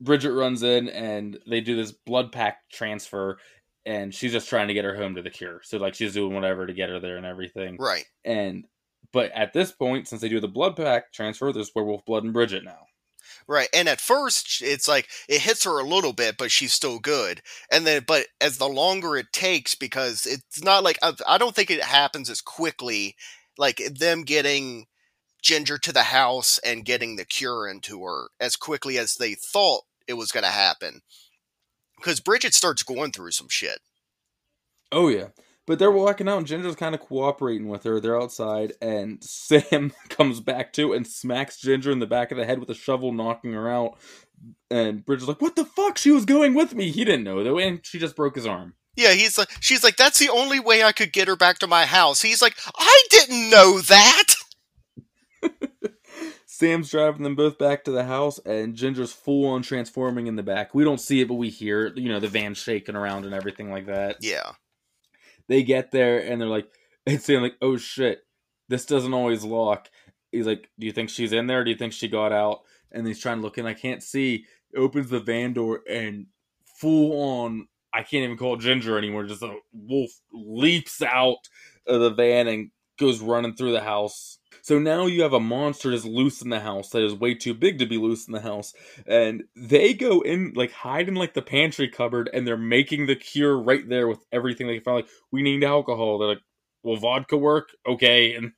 Bridget 0.00 0.32
runs 0.32 0.62
in, 0.62 0.88
and 0.88 1.38
they 1.44 1.60
do 1.60 1.74
this 1.74 1.90
blood 1.90 2.30
pack 2.30 2.58
transfer, 2.72 3.38
and 3.84 4.14
she's 4.14 4.30
just 4.30 4.48
trying 4.48 4.68
to 4.68 4.74
get 4.74 4.84
her 4.84 4.94
home 4.94 5.16
to 5.16 5.22
the 5.22 5.30
cure. 5.30 5.60
So 5.64 5.78
like 5.78 5.94
she's 5.94 6.14
doing 6.14 6.34
whatever 6.34 6.66
to 6.66 6.72
get 6.72 6.88
her 6.88 7.00
there 7.00 7.16
and 7.16 7.26
everything. 7.26 7.78
Right. 7.80 8.04
And 8.24 8.64
but 9.12 9.32
at 9.32 9.52
this 9.52 9.72
point, 9.72 10.06
since 10.06 10.22
they 10.22 10.28
do 10.28 10.38
the 10.38 10.46
blood 10.46 10.76
pack 10.76 11.12
transfer, 11.12 11.52
there's 11.52 11.72
werewolf 11.74 12.04
blood 12.04 12.24
in 12.24 12.30
Bridget 12.30 12.62
now. 12.64 12.86
Right. 13.48 13.68
And 13.74 13.88
at 13.88 14.00
first 14.00 14.62
it's 14.62 14.88
like 14.88 15.08
it 15.28 15.40
hits 15.40 15.64
her 15.64 15.78
a 15.78 15.86
little 15.86 16.12
bit, 16.12 16.36
but 16.36 16.50
she's 16.50 16.72
still 16.72 16.98
good. 16.98 17.42
And 17.70 17.86
then 17.86 18.04
but 18.06 18.26
as 18.40 18.58
the 18.58 18.68
longer 18.68 19.16
it 19.16 19.32
takes 19.32 19.74
because 19.74 20.26
it's 20.26 20.62
not 20.62 20.84
like 20.84 20.98
I, 21.02 21.38
don't 21.38 21.54
think 21.54 21.70
it 21.70 21.82
happens 21.82 22.30
as 22.30 22.40
quickly 22.40 23.16
like 23.58 23.82
them 23.98 24.22
getting 24.22 24.86
Ginger 25.42 25.78
to 25.78 25.92
the 25.92 26.04
house 26.04 26.58
and 26.58 26.84
getting 26.84 27.16
the 27.16 27.24
cure 27.24 27.68
into 27.68 28.04
her 28.04 28.28
as 28.40 28.56
quickly 28.56 28.96
as 28.96 29.16
they 29.16 29.34
thought 29.34 29.82
it 30.06 30.14
was 30.14 30.30
going 30.30 30.44
to 30.44 30.50
happen. 30.50 31.02
Cuz 32.00 32.20
Bridget 32.20 32.54
starts 32.54 32.82
going 32.82 33.12
through 33.12 33.32
some 33.32 33.48
shit. 33.48 33.80
Oh 34.90 35.08
yeah. 35.08 35.28
But 35.66 35.78
they're 35.78 35.92
walking 35.92 36.28
out 36.28 36.38
and 36.38 36.46
Ginger's 36.46 36.74
kind 36.74 36.94
of 36.94 37.00
cooperating 37.00 37.68
with 37.68 37.84
her. 37.84 38.00
They're 38.00 38.20
outside 38.20 38.72
and 38.82 39.22
Sam 39.22 39.92
comes 40.08 40.40
back 40.40 40.72
too 40.72 40.92
and 40.92 41.06
smacks 41.06 41.60
Ginger 41.60 41.92
in 41.92 42.00
the 42.00 42.06
back 42.06 42.32
of 42.32 42.38
the 42.38 42.44
head 42.44 42.58
with 42.58 42.70
a 42.70 42.74
shovel, 42.74 43.12
knocking 43.12 43.52
her 43.52 43.70
out. 43.70 43.98
And 44.70 45.04
Bridget's 45.04 45.28
like, 45.28 45.40
"What 45.40 45.54
the 45.54 45.64
fuck? 45.64 45.98
She 45.98 46.10
was 46.10 46.24
going 46.24 46.54
with 46.54 46.74
me." 46.74 46.90
He 46.90 47.04
didn't 47.04 47.22
know 47.22 47.44
though, 47.44 47.58
and 47.58 47.78
she 47.84 48.00
just 48.00 48.16
broke 48.16 48.34
his 48.34 48.46
arm. 48.46 48.74
Yeah, 48.96 49.12
he's 49.12 49.38
like 49.38 49.50
she's 49.60 49.84
like 49.84 49.96
that's 49.96 50.18
the 50.18 50.30
only 50.30 50.58
way 50.58 50.82
I 50.82 50.90
could 50.90 51.12
get 51.12 51.28
her 51.28 51.36
back 51.36 51.58
to 51.58 51.68
my 51.68 51.86
house. 51.86 52.22
He's 52.22 52.42
like 52.42 52.56
I 52.76 53.02
didn't 53.10 53.50
know 53.50 53.78
that. 53.80 54.34
Sam's 56.46 56.90
driving 56.90 57.22
them 57.22 57.34
both 57.34 57.58
back 57.58 57.84
to 57.84 57.90
the 57.90 58.04
house, 58.04 58.38
and 58.40 58.74
Ginger's 58.74 59.12
full 59.12 59.48
on 59.48 59.62
transforming 59.62 60.26
in 60.26 60.36
the 60.36 60.42
back. 60.42 60.74
We 60.74 60.84
don't 60.84 61.00
see 61.00 61.20
it, 61.20 61.28
but 61.28 61.34
we 61.34 61.48
hear 61.48 61.86
it. 61.86 61.96
You 61.96 62.08
know, 62.08 62.20
the 62.20 62.28
van 62.28 62.54
shaking 62.54 62.94
around 62.94 63.24
and 63.24 63.34
everything 63.34 63.70
like 63.70 63.86
that. 63.86 64.18
Yeah. 64.20 64.52
They 65.52 65.62
get 65.62 65.90
there 65.90 66.18
and 66.18 66.40
they're 66.40 66.48
like 66.48 66.68
it's 67.06 67.24
saying 67.24 67.42
like 67.42 67.56
oh 67.60 67.76
shit 67.76 68.20
this 68.68 68.86
doesn't 68.86 69.12
always 69.12 69.44
lock. 69.44 69.90
He's 70.30 70.46
like 70.46 70.70
do 70.78 70.86
you 70.86 70.92
think 70.92 71.10
she's 71.10 71.32
in 71.32 71.46
there? 71.46 71.64
Do 71.64 71.70
you 71.70 71.76
think 71.76 71.92
she 71.92 72.08
got 72.08 72.32
out? 72.32 72.62
And 72.90 73.06
he's 73.06 73.20
trying 73.20 73.38
to 73.38 73.42
look 73.42 73.58
in. 73.58 73.66
I 73.66 73.74
can't 73.74 74.02
see. 74.02 74.44
Opens 74.74 75.10
the 75.10 75.20
van 75.20 75.52
door 75.52 75.82
and 75.88 76.26
full 76.82 77.12
on 77.20 77.68
i 77.94 78.02
can't 78.02 78.24
even 78.24 78.36
call 78.36 78.54
it 78.54 78.60
ginger 78.60 78.98
anymore 78.98 79.22
just 79.22 79.42
a 79.42 79.54
wolf 79.72 80.10
leaps 80.32 81.00
out 81.00 81.48
of 81.86 82.00
the 82.00 82.10
van 82.10 82.48
and 82.48 82.70
goes 82.98 83.20
running 83.20 83.54
through 83.54 83.70
the 83.70 83.80
house 83.80 84.38
so 84.62 84.78
now 84.78 85.06
you 85.06 85.22
have 85.22 85.32
a 85.32 85.40
monster 85.40 85.90
that's 85.90 86.04
loose 86.04 86.40
in 86.40 86.48
the 86.48 86.60
house 86.60 86.90
that 86.90 87.04
is 87.04 87.14
way 87.14 87.34
too 87.34 87.52
big 87.52 87.78
to 87.78 87.86
be 87.86 87.98
loose 87.98 88.26
in 88.26 88.32
the 88.32 88.40
house 88.40 88.72
and 89.06 89.44
they 89.54 89.92
go 89.92 90.20
in 90.20 90.52
like 90.54 90.72
hide 90.72 91.08
in 91.08 91.14
like 91.14 91.34
the 91.34 91.42
pantry 91.42 91.88
cupboard 91.88 92.30
and 92.32 92.46
they're 92.46 92.56
making 92.56 93.06
the 93.06 93.16
cure 93.16 93.58
right 93.58 93.88
there 93.88 94.08
with 94.08 94.24
everything 94.32 94.66
they 94.66 94.78
find. 94.80 94.96
like 94.96 95.08
we 95.30 95.42
need 95.42 95.62
alcohol 95.62 96.18
they're 96.18 96.28
like 96.28 96.42
will 96.82 96.96
vodka 96.96 97.36
work 97.36 97.68
okay 97.86 98.34
and 98.34 98.52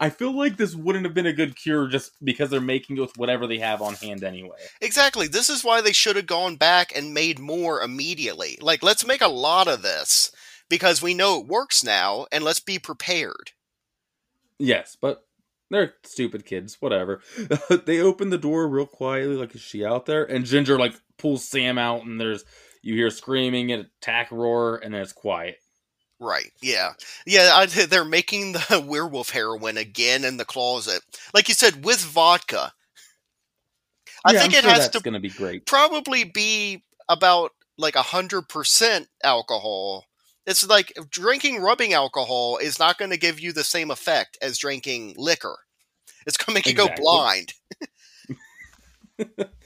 i 0.00 0.08
feel 0.08 0.36
like 0.36 0.56
this 0.56 0.74
wouldn't 0.74 1.04
have 1.04 1.14
been 1.14 1.26
a 1.26 1.32
good 1.32 1.56
cure 1.56 1.88
just 1.88 2.12
because 2.22 2.50
they're 2.50 2.60
making 2.60 2.96
it 2.96 3.00
with 3.00 3.16
whatever 3.16 3.46
they 3.46 3.58
have 3.58 3.82
on 3.82 3.94
hand 3.94 4.22
anyway 4.22 4.56
Exactly. 4.82 5.28
This 5.28 5.48
is 5.48 5.64
why 5.64 5.80
they 5.80 5.92
should 5.92 6.16
have 6.16 6.26
gone 6.26 6.56
back 6.56 6.92
and 6.94 7.14
made 7.14 7.38
more 7.38 7.80
immediately. 7.80 8.58
Like, 8.60 8.82
let's 8.82 9.06
make 9.06 9.22
a 9.22 9.28
lot 9.28 9.68
of 9.68 9.82
this 9.82 10.32
because 10.68 11.00
we 11.00 11.14
know 11.14 11.40
it 11.40 11.46
works 11.46 11.84
now, 11.84 12.26
and 12.32 12.42
let's 12.42 12.60
be 12.60 12.78
prepared. 12.78 13.52
Yes 14.62 14.96
but 15.00 15.26
they're 15.70 15.94
stupid 16.04 16.44
kids 16.44 16.76
whatever 16.80 17.20
they 17.86 18.00
open 18.00 18.30
the 18.30 18.38
door 18.38 18.68
real 18.68 18.86
quietly 18.86 19.36
like 19.36 19.54
is 19.54 19.60
she 19.60 19.84
out 19.84 20.06
there 20.06 20.24
and 20.24 20.44
ginger 20.44 20.78
like 20.78 20.94
pulls 21.18 21.44
sam 21.44 21.78
out 21.78 22.04
and 22.04 22.20
there's 22.20 22.44
you 22.82 22.94
hear 22.94 23.10
screaming 23.10 23.72
and 23.72 23.86
attack 24.00 24.30
roar 24.30 24.76
and 24.76 24.94
then 24.94 25.02
it's 25.02 25.12
quiet 25.12 25.58
Right. 26.20 26.52
Yeah. 26.62 26.92
Yeah. 27.26 27.50
I, 27.54 27.66
they're 27.66 28.04
making 28.04 28.52
the 28.52 28.84
werewolf 28.88 29.30
heroin 29.30 29.76
again 29.76 30.24
in 30.24 30.36
the 30.36 30.44
closet, 30.44 31.02
like 31.34 31.48
you 31.48 31.54
said, 31.54 31.84
with 31.84 32.00
vodka. 32.00 32.72
I 34.24 34.32
Yeah, 34.32 34.38
think 34.40 34.50
I'm 34.50 34.52
it 34.54 34.64
sure 34.64 34.70
has 34.70 34.88
to 34.90 35.02
gonna 35.02 35.20
be 35.20 35.30
great 35.30 35.64
probably 35.66 36.24
be 36.24 36.84
about 37.08 37.52
like 37.78 37.96
a 37.96 38.02
hundred 38.02 38.48
percent 38.48 39.08
alcohol. 39.24 40.06
It's 40.46 40.66
like 40.66 40.92
drinking 41.10 41.60
rubbing 41.60 41.92
alcohol 41.92 42.58
is 42.58 42.78
not 42.78 42.98
going 42.98 43.10
to 43.10 43.16
give 43.16 43.38
you 43.38 43.52
the 43.52 43.64
same 43.64 43.90
effect 43.90 44.38
as 44.42 44.58
drinking 44.58 45.14
liquor. 45.16 45.58
It's 46.26 46.36
going 46.36 46.54
to 46.54 46.54
make 46.54 46.66
you 46.66 46.74
go 46.74 46.88
blind. 46.96 47.54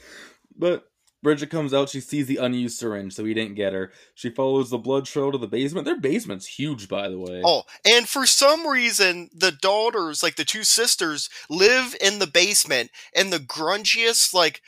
But 0.59 0.89
Bridget 1.23 1.51
comes 1.51 1.75
out, 1.75 1.89
she 1.89 2.01
sees 2.01 2.27
the 2.27 2.37
unused 2.37 2.79
syringe, 2.79 3.13
so 3.13 3.25
he 3.25 3.35
didn't 3.35 3.57
get 3.57 3.73
her. 3.73 3.93
She 4.15 4.31
follows 4.31 4.71
the 4.71 4.79
blood 4.79 5.07
trail 5.07 5.33
to 5.33 5.39
the 5.39 5.49
basement. 5.49 5.85
Their 5.85 6.01
basement's 6.01 6.47
huge, 6.47 6.89
by 6.89 7.09
the 7.09 7.19
way. 7.19 7.43
Oh, 7.45 7.65
and 7.85 8.09
for 8.09 8.27
some 8.27 8.67
reason, 8.67 9.31
the 9.35 9.53
daughters, 9.53 10.23
like 10.23 10.37
the 10.37 10.45
two 10.45 10.63
sisters, 10.63 11.29
live 11.51 11.97
in 12.01 12.19
the 12.19 12.27
basement 12.27 12.91
in 13.13 13.31
the 13.31 13.39
grungiest, 13.39 14.35
like 14.35 14.63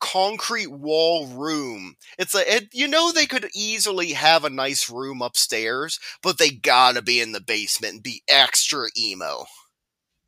concrete 0.00 0.70
wall 0.70 1.26
room. 1.26 1.94
It's 2.18 2.34
like 2.34 2.46
it, 2.48 2.68
you 2.72 2.88
know 2.88 3.12
they 3.12 3.26
could 3.26 3.48
easily 3.54 4.12
have 4.12 4.44
a 4.44 4.50
nice 4.50 4.90
room 4.90 5.22
upstairs, 5.22 5.98
but 6.22 6.38
they 6.38 6.50
gotta 6.50 7.02
be 7.02 7.20
in 7.20 7.32
the 7.32 7.40
basement 7.40 7.94
and 7.94 8.02
be 8.02 8.22
extra 8.28 8.88
emo. 8.98 9.46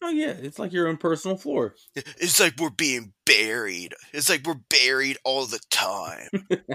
Oh, 0.04 0.10
yeah, 0.10 0.34
it's 0.36 0.58
like 0.58 0.72
your 0.72 0.88
own 0.88 0.96
personal 0.96 1.36
floor. 1.36 1.76
It's 1.94 2.40
like 2.40 2.54
we're 2.58 2.70
being 2.70 3.12
buried. 3.24 3.94
It's 4.12 4.28
like 4.28 4.44
we're 4.44 4.60
buried 4.68 5.16
all 5.24 5.46
the 5.46 5.60
time. 5.70 6.28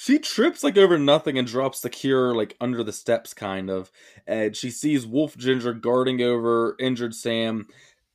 She 0.00 0.20
trips 0.20 0.62
like 0.62 0.78
over 0.78 0.96
nothing 0.96 1.38
and 1.38 1.46
drops 1.46 1.80
the 1.80 1.90
cure 1.90 2.32
like 2.32 2.56
under 2.60 2.84
the 2.84 2.92
steps, 2.92 3.34
kind 3.34 3.68
of. 3.68 3.90
And 4.28 4.54
she 4.54 4.70
sees 4.70 5.04
Wolf 5.04 5.36
Ginger 5.36 5.74
guarding 5.74 6.22
over 6.22 6.76
injured 6.78 7.16
Sam 7.16 7.66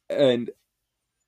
and 0.10 0.50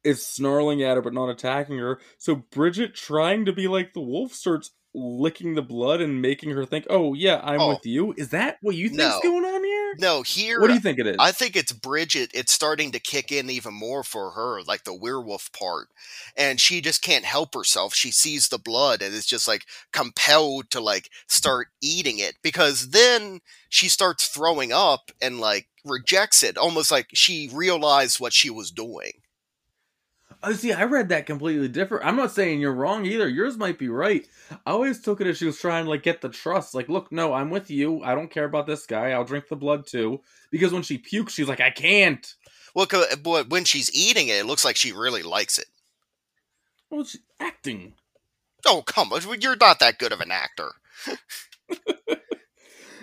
is 0.06 0.26
snarling 0.26 0.82
at 0.84 0.96
her 0.96 1.02
but 1.02 1.14
not 1.14 1.30
attacking 1.30 1.78
her. 1.80 2.00
So 2.18 2.36
Bridget, 2.36 2.96
trying 2.96 3.46
to 3.46 3.54
be 3.54 3.68
like 3.68 3.94
the 3.94 4.02
wolf, 4.02 4.34
starts 4.34 4.72
licking 4.98 5.56
the 5.56 5.62
blood 5.62 6.00
and 6.00 6.22
making 6.22 6.52
her 6.52 6.66
think, 6.66 6.86
oh, 6.90 7.14
yeah, 7.14 7.42
I'm 7.44 7.60
Oh. 7.60 7.68
with 7.70 7.86
you. 7.86 8.14
Is 8.18 8.30
that 8.30 8.58
what 8.62 8.76
you 8.78 8.88
think's 8.88 9.16
No. 9.16 9.20
going 9.22 9.44
on 9.44 9.62
here? 9.62 9.96
No, 10.00 10.22
here 10.22 10.62
What 10.62 10.68
do 10.68 10.74
you 10.74 10.80
think 10.80 11.00
it 11.00 11.08
is? 11.08 11.18
I 11.20 11.34
think 11.34 11.58
it's 11.58 11.74
Bridget. 11.74 12.32
It's 12.34 12.54
starting 12.54 12.94
to 12.94 13.00
kick 13.00 13.30
in 13.30 13.50
even 13.50 13.74
more 13.74 14.06
for 14.06 14.32
her, 14.32 14.62
like 14.64 14.86
the 14.86 14.94
werewolf 14.94 15.52
part. 15.52 15.90
And 16.38 16.62
she 16.62 16.80
just 16.80 17.02
can't 17.02 17.26
help 17.26 17.54
herself. 17.54 17.94
She 17.94 18.10
sees 18.10 18.48
the 18.48 18.58
blood 18.58 19.02
and 19.02 19.14
is 19.14 19.26
just 19.26 19.50
like 19.50 19.66
compelled 19.92 20.70
to 20.72 20.80
like 20.80 21.10
start 21.28 21.68
eating 21.82 22.20
it 22.20 22.36
because 22.42 22.92
then 22.92 23.42
she 23.68 23.90
starts 23.90 24.28
throwing 24.28 24.72
up 24.72 25.12
and 25.22 25.42
like 25.42 25.68
rejects 25.84 26.42
it, 26.42 26.58
almost 26.58 26.90
like 26.90 27.08
she 27.14 27.50
realized 27.54 28.22
what 28.22 28.32
she 28.34 28.50
was 28.50 28.72
doing. 28.72 29.12
Oh, 30.44 30.54
see, 30.54 30.72
I 30.74 30.84
read 30.84 31.10
that 31.10 31.26
completely 31.26 31.68
different. 31.68 32.06
I'm 32.06 32.16
not 32.16 32.32
saying 32.32 32.60
you're 32.60 32.74
wrong 32.74 33.06
either. 33.06 33.28
Yours 33.28 33.58
might 33.58 33.80
be 33.80 33.90
right. 33.90 34.28
I 34.66 34.72
always 34.72 35.02
took 35.02 35.20
it 35.22 35.28
as 35.28 35.38
she 35.38 35.46
was 35.46 35.60
trying 35.60 35.86
to 35.86 35.90
like 35.90 36.04
get 36.04 36.22
the 36.22 36.30
trust. 36.30 36.76
Like, 36.76 36.88
look, 36.90 37.12
no, 37.12 37.34
I'm 37.34 37.50
with 37.50 37.72
you. 37.72 38.04
I 38.04 38.14
don't 38.16 38.30
care 38.32 38.46
about 38.46 38.68
this 38.68 38.86
guy. 38.86 39.12
I'll 39.12 39.24
drink 39.24 39.48
the 39.50 39.56
blood 39.56 39.88
too. 39.88 40.22
Because 40.52 40.72
when 40.72 40.84
she 40.84 40.98
pukes, 41.00 41.34
she's 41.34 41.48
like, 41.48 41.62
I 41.62 41.72
can't. 41.72 42.34
Well, 42.76 42.86
'cause- 42.86 43.08
uh, 43.12 43.16
but 43.18 43.50
when 43.50 43.64
she's 43.66 43.94
eating 43.96 44.28
it, 44.28 44.38
it 44.38 44.46
looks 44.46 44.64
like 44.66 44.76
she 44.76 44.92
really 44.92 45.24
likes 45.24 45.58
it. 45.58 45.68
Well, 46.92 47.04
she's 47.06 47.22
acting. 47.40 47.94
Oh, 48.68 48.84
come 48.84 49.12
on. 49.14 49.22
You're 49.42 49.56
not 49.56 49.80
that 49.80 49.98
good 50.00 50.12
of 50.12 50.22
an 50.22 50.32
actor. 50.32 50.72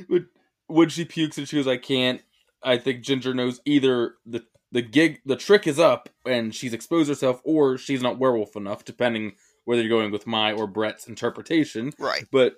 But 0.08 0.22
when 0.66 0.88
she 0.88 1.04
pukes 1.04 1.38
and 1.38 1.48
she 1.48 1.56
goes, 1.56 1.68
I 1.68 1.76
can't. 1.76 2.20
I 2.62 2.78
think 2.78 3.02
Ginger 3.02 3.34
knows 3.34 3.60
either 3.64 4.14
the 4.26 4.44
the 4.72 4.82
gig, 4.82 5.20
the 5.24 5.36
trick 5.36 5.66
is 5.66 5.78
up, 5.78 6.08
and 6.26 6.54
she's 6.54 6.72
exposed 6.72 7.08
herself, 7.08 7.40
or 7.44 7.78
she's 7.78 8.02
not 8.02 8.18
werewolf 8.18 8.56
enough, 8.56 8.84
depending 8.84 9.34
whether 9.64 9.82
you're 9.82 9.90
going 9.90 10.10
with 10.10 10.26
my 10.26 10.52
or 10.52 10.66
Brett's 10.66 11.06
interpretation. 11.06 11.92
Right. 11.98 12.24
but 12.32 12.56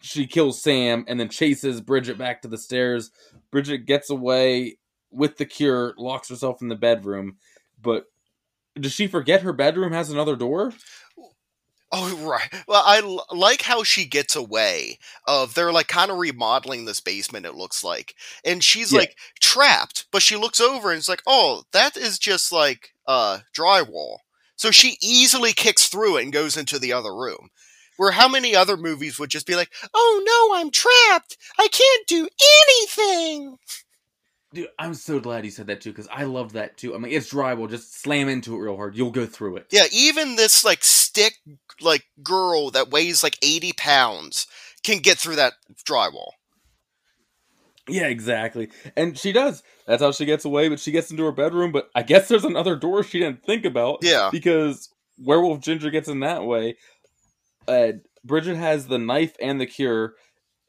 she 0.00 0.26
kills 0.26 0.60
Sam 0.60 1.04
and 1.06 1.18
then 1.18 1.28
chases 1.28 1.80
Bridget 1.80 2.18
back 2.18 2.42
to 2.42 2.48
the 2.48 2.58
stairs. 2.58 3.12
Bridget 3.52 3.86
gets 3.86 4.10
away 4.10 4.78
with 5.12 5.36
the 5.36 5.46
cure, 5.46 5.94
locks 5.96 6.28
herself 6.28 6.60
in 6.60 6.68
the 6.68 6.74
bedroom, 6.74 7.36
but 7.80 8.06
does 8.78 8.92
she 8.92 9.06
forget 9.06 9.42
her 9.42 9.52
bedroom 9.52 9.92
has 9.92 10.10
another 10.10 10.34
door? 10.34 10.72
Oh, 11.92 12.16
right. 12.26 12.48
Well, 12.66 12.82
I 12.84 12.98
l- 13.00 13.26
like 13.30 13.62
how 13.62 13.82
she 13.82 14.04
gets 14.06 14.34
away. 14.34 14.98
Of 15.26 15.54
they're 15.54 15.72
like 15.72 15.88
kind 15.88 16.10
of 16.10 16.18
remodeling 16.18 16.84
this 16.84 17.00
basement. 17.00 17.46
It 17.46 17.54
looks 17.54 17.84
like, 17.84 18.14
and 18.44 18.62
she's 18.64 18.92
Yeah. 18.92 19.00
like 19.00 19.16
trapped. 19.40 20.06
But 20.10 20.22
she 20.22 20.36
looks 20.36 20.60
over 20.60 20.90
and 20.90 20.98
it's 20.98 21.08
like, 21.08 21.22
oh, 21.26 21.64
that 21.72 21.96
is 21.96 22.18
just 22.18 22.50
like 22.52 22.90
uh 23.06 23.40
drywall. 23.56 24.18
So 24.56 24.70
she 24.70 24.96
easily 25.02 25.52
kicks 25.52 25.86
through 25.88 26.18
it 26.18 26.22
and 26.24 26.32
goes 26.32 26.56
into 26.56 26.78
the 26.78 26.92
other 26.92 27.14
room. 27.14 27.48
Where 27.98 28.12
how 28.12 28.26
many 28.28 28.56
other 28.56 28.76
movies 28.76 29.18
would 29.18 29.30
just 29.30 29.46
be 29.46 29.54
like, 29.54 29.70
oh 29.92 30.22
no, 30.24 30.58
I'm 30.58 30.70
trapped. 30.70 31.36
I 31.58 31.68
can't 31.68 32.06
do 32.08 32.28
anything. 32.68 33.56
Dude, 34.54 34.68
I'm 34.78 34.94
so 34.94 35.18
glad 35.20 35.44
you 35.44 35.50
said 35.50 35.66
that 35.68 35.80
too 35.80 35.90
because 35.90 36.08
I 36.12 36.24
loved 36.24 36.54
that 36.54 36.76
too. 36.76 36.94
I 36.94 36.98
mean, 36.98 37.12
it's 37.12 37.32
drywall. 37.32 37.70
Just 37.70 38.00
slam 38.00 38.28
into 38.28 38.54
it 38.54 38.58
real 38.58 38.76
hard. 38.76 38.96
You'll 38.96 39.10
go 39.10 39.26
through 39.26 39.56
it. 39.56 39.66
Yeah, 39.70 39.84
even 39.92 40.36
this 40.36 40.64
like 40.64 40.84
stick 40.84 41.34
like 41.80 42.04
girl 42.22 42.70
that 42.70 42.90
weighs 42.90 43.22
like 43.22 43.38
80 43.42 43.72
pounds 43.74 44.46
can 44.84 44.98
get 44.98 45.18
through 45.18 45.36
that 45.36 45.54
drywall. 45.84 46.32
Yeah, 47.88 48.06
exactly. 48.06 48.68
And 48.96 49.18
she 49.18 49.32
does. 49.32 49.62
That's 49.86 50.02
how 50.02 50.12
she 50.12 50.24
gets 50.24 50.44
away. 50.44 50.68
But 50.68 50.80
she 50.80 50.92
gets 50.92 51.10
into 51.10 51.24
her 51.24 51.32
bedroom. 51.32 51.72
But 51.72 51.88
I 51.94 52.02
guess 52.02 52.28
there's 52.28 52.44
another 52.44 52.76
door 52.76 53.02
she 53.02 53.18
didn't 53.18 53.44
think 53.44 53.64
about. 53.64 54.00
Yeah. 54.02 54.28
because 54.30 54.88
werewolf 55.18 55.60
ginger 55.60 55.90
gets 55.90 56.08
in 56.08 56.20
that 56.20 56.44
way 56.44 56.76
and 57.68 58.00
bridget 58.24 58.56
has 58.56 58.86
the 58.86 58.98
knife 58.98 59.34
and 59.40 59.60
the 59.60 59.66
cure 59.66 60.14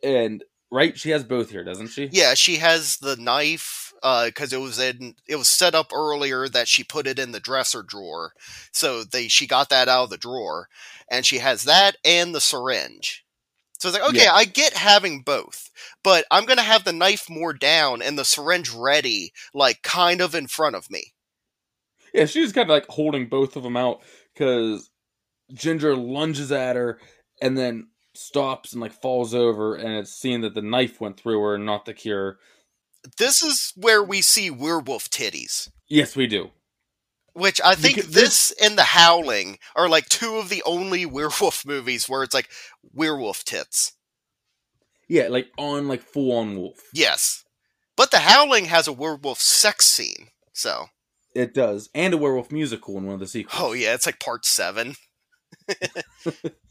and 0.04 0.44
right 0.74 0.98
she 0.98 1.12
has 1.12 1.24
both 1.24 1.50
here 1.52 1.64
doesn't 1.64 1.88
she 1.88 2.10
Yeah, 2.12 2.34
she 2.34 2.58
has 2.58 2.98
the 2.98 3.16
knife 3.16 3.94
uh, 4.02 4.26
because 4.26 4.52
it 4.52 4.60
was 4.60 4.80
in 4.80 5.16
it 5.28 5.38
was 5.38 5.48
set 5.48 5.76
up 5.76 5.94
earlier 5.94 6.50
that 6.50 6.68
she 6.68 6.84
put 6.84 7.08
it 7.08 7.20
in 7.20 7.32
the 7.32 7.40
dresser 7.40 7.84
drawer, 7.84 8.34
so 8.72 9.04
they 9.04 9.28
she 9.28 9.48
got 9.48 9.70
that 9.70 9.88
out 9.88 10.06
of 10.06 10.10
the 10.10 10.18
drawer, 10.18 10.68
and 11.10 11.26
she 11.26 11.38
has 11.38 11.64
that 11.64 11.96
and 12.04 12.36
the 12.36 12.42
syringe. 12.42 13.24
So 13.80 13.90
it's 13.90 13.98
like, 13.98 14.10
okay, 14.10 14.26
Yeah. 14.26 14.34
I 14.34 14.46
get 14.46 14.74
having 14.74 15.22
both, 15.22 15.70
but 16.04 16.26
I'm 16.32 16.46
gonna 16.46 16.62
have 16.64 16.84
the 16.84 16.94
knife 16.94 17.30
more 17.30 17.54
down 17.54 18.02
and 18.02 18.18
the 18.18 18.26
syringe 18.26 18.72
ready, 18.72 19.32
like 19.54 19.82
kind 19.84 20.22
of 20.22 20.36
in 20.36 20.48
front 20.48 20.76
of 20.76 20.90
me. 20.90 21.14
yeah 22.14 22.26
she's 22.26 22.54
kind 22.54 22.70
of 22.70 22.74
like 22.74 22.88
holding 22.88 23.28
both 23.28 23.56
of 23.56 23.64
them 23.64 23.78
out 23.78 24.02
because 24.34 24.90
ginger 25.54 25.96
lunges 25.96 26.52
at 26.52 26.76
her 26.76 27.00
and 27.42 27.58
then 27.58 27.88
stops 28.16 28.74
and 28.74 28.82
like 28.82 28.94
falls 28.94 29.34
over 29.34 29.76
and 29.76 29.90
it's 29.94 30.12
seen 30.14 30.42
that 30.42 30.54
the 30.54 30.62
knife 30.62 31.02
went 31.02 31.18
through 31.20 31.42
her 31.42 31.56
and 31.56 31.66
not 31.66 31.86
the 31.86 31.94
cure 31.94 32.38
This 33.18 33.42
is 33.44 33.74
where 33.76 34.04
we 34.04 34.22
see 34.22 34.50
werewolf 34.50 35.10
titties. 35.10 35.70
yes 35.90 36.16
we 36.16 36.28
do 36.28 36.52
Which 37.34 37.60
I 37.66 37.74
think 37.76 37.96
Because 37.96 38.12
this 38.12 38.52
and 38.64 38.78
The 38.78 38.84
Howling 38.84 39.58
are 39.76 39.90
like 39.90 40.08
two 40.10 40.36
of 40.38 40.50
the 40.50 40.62
only 40.66 41.06
werewolf 41.18 41.66
movies 41.66 42.08
where 42.08 42.22
it's 42.24 42.34
like 42.36 42.50
werewolf 42.94 43.44
tits. 43.44 43.94
yeah 45.10 45.28
like 45.30 45.48
on 45.58 45.88
like 45.88 46.02
full 46.04 46.32
on 46.38 46.56
wolf 46.56 46.80
Yes. 46.94 47.44
But 47.96 48.12
The 48.12 48.20
Howling 48.20 48.66
has 48.66 48.88
a 48.88 48.94
werewolf 48.94 49.40
sex 49.40 49.86
scene. 49.86 50.28
So, 50.54 50.88
it 51.36 51.54
does 51.56 51.90
and 51.96 52.14
a 52.14 52.18
werewolf 52.18 52.52
musical 52.52 52.98
in 53.00 53.06
one 53.06 53.16
of 53.16 53.20
the 53.20 53.28
sequels 53.28 53.60
oh 53.60 53.74
yeah, 53.74 53.94
it's 53.96 54.06
like 54.06 54.20
part 54.20 54.46
seven. 54.46 54.94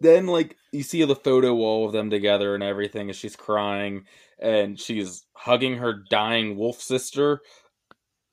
then 0.00 0.26
like 0.26 0.56
you 0.72 0.82
see 0.82 1.04
the 1.04 1.14
photo 1.16 1.54
wall 1.54 1.86
of 1.86 1.92
them 1.92 2.10
together 2.10 2.54
and 2.54 2.62
everything 2.62 3.10
as 3.10 3.16
she's 3.16 3.36
crying 3.36 4.04
and 4.40 4.78
she's 4.78 5.24
hugging 5.34 5.76
her 5.78 6.02
dying 6.10 6.56
wolf 6.56 6.80
sister 6.80 7.40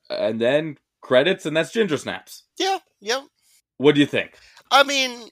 and 0.09 0.39
then 0.41 0.77
credits 1.01 1.45
and 1.45 1.55
that's 1.55 1.71
ginger 1.71 1.97
snaps 1.97 2.43
Yeah, 2.57 2.79
yep. 2.99 3.23
what 3.77 3.95
do 3.95 4.01
you 4.01 4.07
think 4.07 4.37
I 4.73 4.83
mean, 4.83 5.27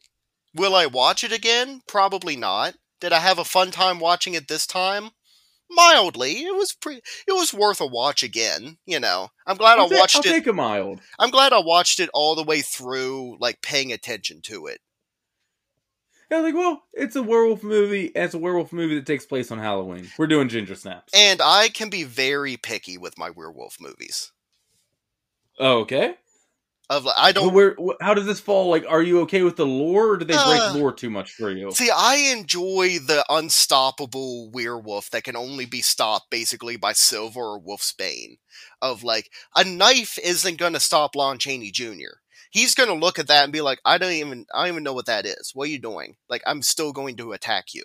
will 0.56 0.76
I 0.76 0.86
watch 0.86 1.24
it 1.24 1.32
again? 1.32 1.82
Probably 1.88 2.36
not. 2.36 2.74
Did 3.00 3.14
I 3.14 3.20
have 3.20 3.40
a 3.40 3.46
fun 3.46 3.72
time 3.72 3.98
watching 4.00 4.34
it 4.34 4.50
this 4.50 4.68
time? 4.68 5.12
Mildly. 5.72 6.34
It 6.44 6.54
was 6.56 6.74
pretty. 6.74 7.00
It 7.26 7.32
was 7.32 7.54
worth 7.54 7.80
a 7.80 7.86
watch 7.86 8.22
again. 8.22 8.78
You 8.86 9.00
know, 9.00 9.30
I'm 9.48 9.56
glad 9.56 9.80
I'll, 9.80 9.86
I 9.94 9.98
watched 10.00 10.18
I'll 10.18 10.22
it. 10.24 10.26
take 10.26 10.48
a 10.48 10.52
mild 10.52 11.00
I'm 11.20 11.30
glad 11.30 11.54
I 11.54 11.60
watched 11.60 12.02
it 12.02 12.10
all 12.14 12.36
the 12.36 12.44
way 12.44 12.60
through, 12.62 13.38
like 13.40 13.62
paying 13.62 13.94
attention 13.94 14.42
to 14.46 14.66
it. 14.66 14.80
Yeah 16.32 16.40
like 16.40 16.54
well 16.56 16.84
it's 16.94 17.16
a 17.16 17.24
werewolf 17.24 17.64
movie 17.64 18.12
and 18.16 18.26
it's 18.26 18.34
a 18.34 18.38
werewolf 18.40 18.72
movie 18.74 18.96
that 18.96 19.06
takes 19.06 19.26
place 19.26 19.52
on 19.52 19.58
halloween 19.60 20.08
we're 20.18 20.28
doing 20.28 20.48
ginger 20.50 20.76
snaps 20.76 21.12
And 21.16 21.42
I 21.44 21.70
can 21.70 21.90
be 21.90 22.04
very 22.04 22.58
picky 22.58 22.98
with 22.98 23.18
my 23.18 23.30
werewolf 23.30 23.78
movies. 23.80 24.32
oh, 25.60 25.80
okay 25.80 26.16
Of 26.90 27.06
like, 27.06 27.16
I 27.18 27.32
don't 27.32 27.54
where, 27.54 27.76
how 28.02 28.14
does 28.14 28.26
this 28.26 28.40
fall 28.40 28.70
like 28.70 28.86
are 28.88 29.02
you 29.02 29.22
okay 29.22 29.44
with 29.44 29.56
the 29.58 29.66
lore 29.66 30.10
or 30.14 30.18
do 30.18 30.26
they 30.26 30.34
break 30.34 30.62
Uh, 30.62 30.74
lore 30.76 30.94
too 30.94 31.10
much 31.10 31.32
for 31.34 31.52
you 31.52 31.72
see. 31.72 31.90
I 31.96 32.16
enjoy 32.36 32.98
the 33.00 33.24
unstoppable 33.30 34.50
werewolf 34.52 35.10
that 35.12 35.24
can 35.24 35.36
only 35.36 35.66
be 35.66 35.82
stopped 35.82 36.30
basically 36.32 36.78
by 36.78 36.94
Silver 36.94 37.42
or 37.42 37.62
Wolfsbane. 37.62 38.38
Of 38.82 39.04
like 39.04 39.30
a 39.56 39.64
knife 39.64 40.18
isn't 40.24 40.58
going 40.58 40.74
to 40.74 40.80
stop 40.80 41.16
Lon 41.16 41.38
Chaney 41.38 41.72
Jr. 41.72 42.18
He's 42.50 42.76
going 42.76 42.90
to 42.90 42.96
look 42.96 43.20
at 43.20 43.28
that 43.28 43.44
and 43.44 43.54
be 43.54 43.62
like, 43.62 43.80
I 43.86 43.98
don't 43.98 44.12
even, 44.12 44.46
I 44.54 44.62
don't 44.62 44.74
even 44.74 44.84
know 44.84 44.94
what 44.94 45.06
that 45.06 45.26
is. 45.26 45.52
What 45.54 45.68
are 45.68 45.72
you 45.72 45.80
doing? 45.80 46.16
Like, 46.30 46.42
I'm 46.48 46.62
still 46.62 46.92
going 46.92 47.16
to 47.18 47.34
attack 47.34 47.74
you. 47.74 47.84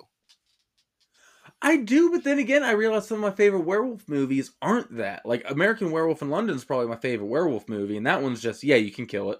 I 1.60 1.78
do, 1.78 2.10
but 2.10 2.24
then 2.24 2.38
again, 2.38 2.62
I 2.62 2.72
realize 2.72 3.06
some 3.06 3.24
of 3.24 3.30
my 3.30 3.36
favorite 3.36 3.64
werewolf 3.64 4.08
movies 4.08 4.52
aren't 4.60 4.96
that. 4.96 5.24
Like 5.24 5.48
American 5.50 5.90
Werewolf 5.90 6.20
in 6.20 6.28
London 6.28 6.56
is 6.56 6.64
probably 6.64 6.88
my 6.88 6.96
favorite 6.96 7.26
werewolf 7.26 7.68
movie, 7.68 7.96
and 7.96 8.06
that 8.06 8.22
one's 8.22 8.42
just 8.42 8.62
yeah, 8.62 8.76
you 8.76 8.90
can 8.90 9.06
kill 9.06 9.32
it. 9.32 9.38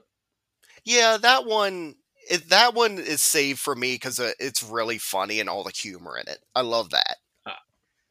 Yeah, 0.85 1.19
that 1.21 1.45
one. 1.45 1.97
It, 2.31 2.49
that 2.49 2.73
one 2.73 2.97
is 2.99 3.23
saved 3.23 3.59
for 3.59 3.75
me 3.75 3.95
because 3.95 4.19
uh, 4.19 4.33
it's 4.39 4.63
really 4.63 4.97
funny 4.97 5.41
and 5.41 5.51
all 5.51 5.65
the 5.65 5.73
humor 5.75 6.17
in 6.17 6.27
it. 6.33 6.39
I 6.55 6.63
love 6.63 6.91
that. 6.91 7.17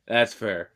That's 0.07 0.33
fair. 0.33 0.69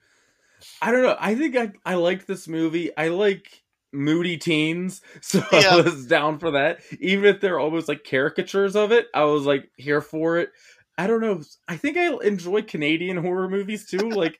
I 0.81 0.91
don't 0.91 1.03
know. 1.03 1.17
I 1.19 1.35
think 1.35 1.55
I 1.55 1.71
I 1.85 1.95
like 1.95 2.25
this 2.25 2.47
movie. 2.47 2.95
I 2.97 3.09
like 3.09 3.63
moody 3.97 4.37
teens, 4.37 5.01
so 5.21 5.43
Yeah. 5.51 5.69
I 5.71 5.81
was 5.81 6.05
down 6.05 6.39
for 6.39 6.51
that. 6.51 6.79
Even 6.99 7.25
if 7.25 7.41
they're 7.41 7.59
almost 7.59 7.87
like 7.87 8.03
caricatures 8.03 8.75
of 8.75 8.91
it, 8.91 9.07
I 9.13 9.23
was 9.23 9.45
like 9.45 9.69
here 9.75 10.01
for 10.01 10.37
it. 10.37 10.49
I 10.97 11.07
don't 11.07 11.21
know. 11.21 11.41
I 11.67 11.77
think 11.77 11.97
I 11.97 12.13
enjoy 12.23 12.61
Canadian 12.63 13.17
horror 13.17 13.49
movies 13.49 13.85
too. 13.85 14.09
Like 14.09 14.39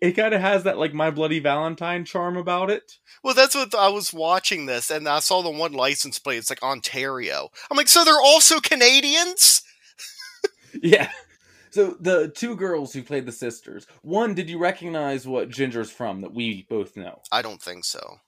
it 0.00 0.12
kind 0.12 0.34
of 0.34 0.40
has 0.40 0.64
that 0.64 0.78
like 0.78 0.92
My 0.92 1.10
Bloody 1.12 1.38
Valentine 1.38 2.04
charm 2.04 2.36
about 2.36 2.70
it. 2.70 2.98
Well, 3.22 3.34
that's 3.34 3.54
what 3.54 3.72
I 3.72 3.88
was 3.88 4.12
watching 4.12 4.66
this, 4.66 4.90
and 4.90 5.08
I 5.08 5.20
saw 5.20 5.42
the 5.42 5.50
one 5.50 5.72
license 5.74 6.18
plate. 6.18 6.38
It's 6.38 6.50
like 6.50 6.62
Ontario. 6.62 7.50
I'm 7.70 7.76
like, 7.76 7.86
so 7.88 8.04
they're 8.04 8.14
also 8.20 8.60
Canadians? 8.60 9.62
Yeah. 10.82 11.10
So 11.70 11.96
the 12.00 12.28
two 12.28 12.56
girls 12.56 12.92
who 12.92 13.02
played 13.02 13.26
the 13.26 13.32
sisters. 13.32 13.86
One, 14.02 14.34
did 14.34 14.48
you 14.50 14.58
recognize 14.58 15.26
what 15.26 15.50
Ginger's 15.50 15.90
from 15.90 16.22
that 16.22 16.34
we 16.34 16.66
both 16.68 16.96
know? 16.96 17.20
I 17.30 17.42
don't 17.42 17.60
think 17.62 17.84
so. 17.84 18.20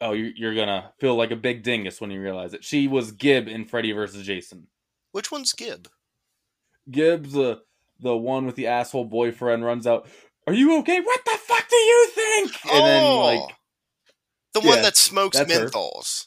Oh, 0.00 0.12
you're, 0.12 0.30
you're 0.36 0.54
gonna 0.54 0.92
feel 1.00 1.16
like 1.16 1.30
a 1.30 1.36
big 1.36 1.62
dingus 1.62 2.00
when 2.00 2.10
you 2.10 2.20
realize 2.20 2.54
it. 2.54 2.64
She 2.64 2.86
was 2.86 3.12
Gibb 3.12 3.48
in 3.48 3.64
Freddy 3.64 3.92
vs. 3.92 4.24
Jason. 4.24 4.68
Which 5.12 5.32
one's 5.32 5.52
Gibb? 5.52 5.88
Gibbs, 6.90 7.32
the 7.32 7.60
the 8.00 8.16
one 8.16 8.46
with 8.46 8.54
the 8.54 8.68
asshole 8.68 9.04
boyfriend, 9.06 9.64
runs 9.64 9.86
out. 9.86 10.08
Are 10.46 10.52
you 10.52 10.78
okay? 10.78 11.00
What 11.00 11.20
the 11.24 11.36
fuck 11.42 11.68
do 11.68 11.76
you 11.76 12.08
think? 12.14 12.52
And 12.72 12.84
then 12.86 13.16
like, 13.16 13.40
the 14.54 14.60
one 14.60 14.76
yeah, 14.76 14.82
that 14.82 14.96
smokes 14.96 15.36
that's 15.36 15.52
her. 15.52 15.66
menthols. 15.66 16.26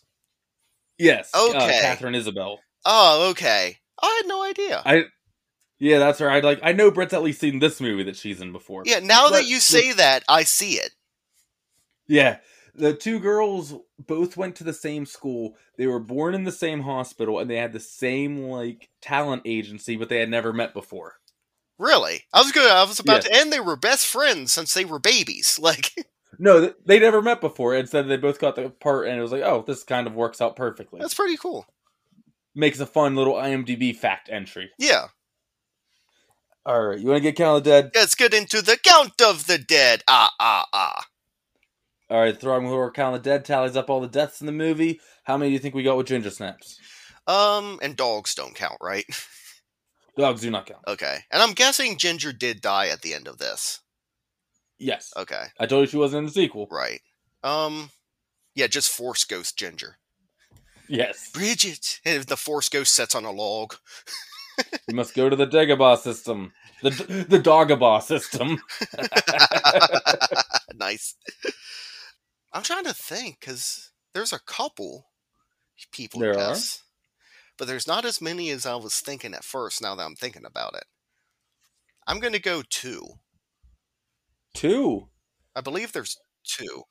yes, 1.00 1.32
uh, 1.34 1.48
Okay. 1.50 1.80
Katharine 1.82 2.16
Isabelle. 2.16 2.60
Oh, 2.86 3.30
okay. 3.32 3.78
I 4.04 4.20
had 4.22 4.28
no 4.28 4.44
idea. 4.44 4.82
I, 4.86 5.04
yeah, 5.80 6.00
that's 6.00 6.20
her. 6.20 6.30
I 6.30 6.42
like. 6.42 6.60
I 6.62 6.74
know 6.74 6.92
Brett's 6.92 7.14
at 7.14 7.24
least 7.24 7.40
seen 7.40 7.60
this 7.60 7.80
movie 7.80 8.04
that 8.04 8.16
she's 8.16 8.42
in 8.42 8.52
before. 8.52 8.84
yeah, 8.86 9.00
now 9.00 9.30
But 9.30 9.38
that 9.38 9.46
you 9.48 9.60
say 9.60 9.94
that, 9.94 10.24
I 10.28 10.44
see 10.44 10.74
it. 10.74 10.92
Yeah. 12.08 12.38
The 12.76 12.94
two 12.94 13.20
girls 13.20 13.74
both 14.00 14.38
went 14.38 14.56
to 14.58 14.64
the 14.64 14.74
same 14.74 15.06
school. 15.06 15.56
They 15.78 15.88
were 15.88 16.00
born 16.00 16.34
in 16.36 16.44
the 16.44 16.52
same 16.52 16.82
hospital, 16.82 17.40
and 17.40 17.50
they 17.50 17.58
had 17.58 17.74
the 17.74 17.80
same 17.80 18.44
like 18.44 18.90
talent 19.02 19.44
agency, 19.46 19.96
but 19.98 20.10
they 20.10 20.20
had 20.20 20.30
never 20.30 20.54
met 20.54 20.74
before. 20.74 21.16
Really? 21.78 22.26
I 22.34 22.42
was 22.42 22.52
good. 22.52 22.70
I 22.72 22.84
was 22.84 23.00
about 23.00 23.24
Yes. 23.24 23.34
to, 23.34 23.42
and 23.42 23.52
they 23.54 23.60
were 23.60 23.76
best 23.76 24.06
friends 24.08 24.54
since 24.54 24.74
they 24.74 24.86
were 24.86 25.00
babies. 25.00 25.60
Like, 25.64 25.94
No, 26.40 26.60
th- 26.62 26.76
they 26.86 27.00
never 27.00 27.22
met 27.22 27.42
before. 27.42 27.76
Instead, 27.76 28.08
they 28.08 28.18
both 28.18 28.40
got 28.40 28.56
the 28.56 28.70
part, 28.70 29.08
and 29.08 29.18
it 29.18 29.22
was 29.22 29.32
like, 29.32 29.42
oh, 29.44 29.64
this 29.66 29.84
kind 29.84 30.08
of 30.08 30.14
works 30.16 30.42
out 30.42 30.56
perfectly. 30.56 31.00
that's 31.02 31.14
pretty 31.14 31.38
cool. 31.38 31.66
Makes 32.56 32.80
a 32.80 32.86
fun 32.86 33.16
little 33.16 33.34
IMDb 33.36 33.96
fact 33.96 34.30
entry. 34.32 34.70
Yeah. 34.78 35.08
All 36.66 36.80
right, 36.82 37.00
you 37.00 37.08
want 37.08 37.18
to 37.18 37.22
get 37.22 37.36
Count 37.36 37.58
of 37.58 37.64
the 37.64 37.70
Dead? 37.70 37.92
Let's 37.96 38.14
get 38.16 38.34
into 38.36 38.62
the 38.62 38.78
count 38.84 39.20
of 39.22 39.48
the 39.48 39.58
dead. 39.58 40.04
Ah, 40.08 40.32
ah, 40.40 40.66
ah. 40.74 41.06
All 42.12 42.20
right, 42.20 42.38
throwing 42.38 42.66
horror 42.68 42.92
Count 42.92 43.16
of 43.16 43.24
the 43.24 43.30
Dead 43.30 43.46
tallies 43.46 43.78
up 43.78 43.90
all 43.90 44.02
the 44.02 44.08
deaths 44.08 44.42
in 44.42 44.46
the 44.46 44.52
movie. 44.52 45.00
How 45.24 45.38
many 45.38 45.50
do 45.50 45.54
you 45.54 45.60
think 45.60 45.74
we 45.74 45.82
got 45.82 45.96
with 45.96 46.08
Ginger 46.08 46.30
Snaps? 46.30 46.78
Um, 47.26 47.80
and 47.82 47.96
dogs 47.96 48.36
don't 48.36 48.54
count, 48.54 48.78
right? 48.82 49.06
Dogs 50.18 50.42
do 50.42 50.52
not 50.52 50.66
count. 50.66 50.82
Okay. 50.86 51.20
And 51.32 51.42
I'm 51.42 51.54
guessing 51.54 51.98
Ginger 51.98 52.34
did 52.34 52.60
die 52.60 52.88
at 52.90 53.02
the 53.02 53.14
end 53.14 53.30
of 53.30 53.38
this. 53.38 53.80
Yes, 54.78 55.14
Okay. 55.16 55.46
I 55.58 55.66
told 55.66 55.84
you 55.84 55.88
she 55.88 55.96
wasn't 55.96 56.20
in 56.20 56.26
the 56.26 56.32
sequel. 56.32 56.68
Right. 56.70 57.00
Um, 57.44 57.92
yeah, 58.56 58.68
just 58.68 58.90
Force 58.90 59.24
Ghost 59.24 59.58
Ginger. 59.58 59.98
Yes, 60.90 61.32
Bridget! 61.32 62.02
And 62.04 62.26
the 62.26 62.36
Force 62.36 62.68
Ghost 62.68 62.94
sets 62.94 63.16
on 63.16 63.24
a 63.24 63.32
log. 63.32 63.76
you 64.90 64.96
must 64.96 65.16
go 65.16 65.30
to 65.30 65.36
the 65.38 65.48
Dagobah 65.48 65.98
system, 66.00 66.52
the 66.84 66.90
the 67.30 67.40
Dagobah 67.40 68.02
system. 68.02 68.62
nice. 70.76 71.16
I'm 72.54 72.64
trying 72.64 72.84
to 72.86 72.94
think 72.94 73.40
because 73.40 73.92
there's 74.14 74.34
a 74.34 74.40
couple 74.40 75.08
people 75.92 76.20
There 76.20 76.38
are? 76.38 76.56
but 77.58 77.68
there's 77.68 77.88
not 77.88 78.06
as 78.06 78.22
many 78.22 78.50
as 78.50 78.66
I 78.66 78.76
was 78.76 79.00
thinking 79.00 79.34
at 79.34 79.44
first. 79.44 79.82
Now 79.82 79.96
that 79.96 80.04
I'm 80.04 80.16
thinking 80.16 80.46
about 80.46 80.76
it, 80.76 80.84
I'm 82.08 82.20
going 82.20 82.34
to 82.34 82.40
go 82.40 82.62
two. 82.70 83.04
Two 84.54 85.08
I 85.56 85.62
believe 85.62 85.92
there's 85.92 86.18
two. 86.44 86.84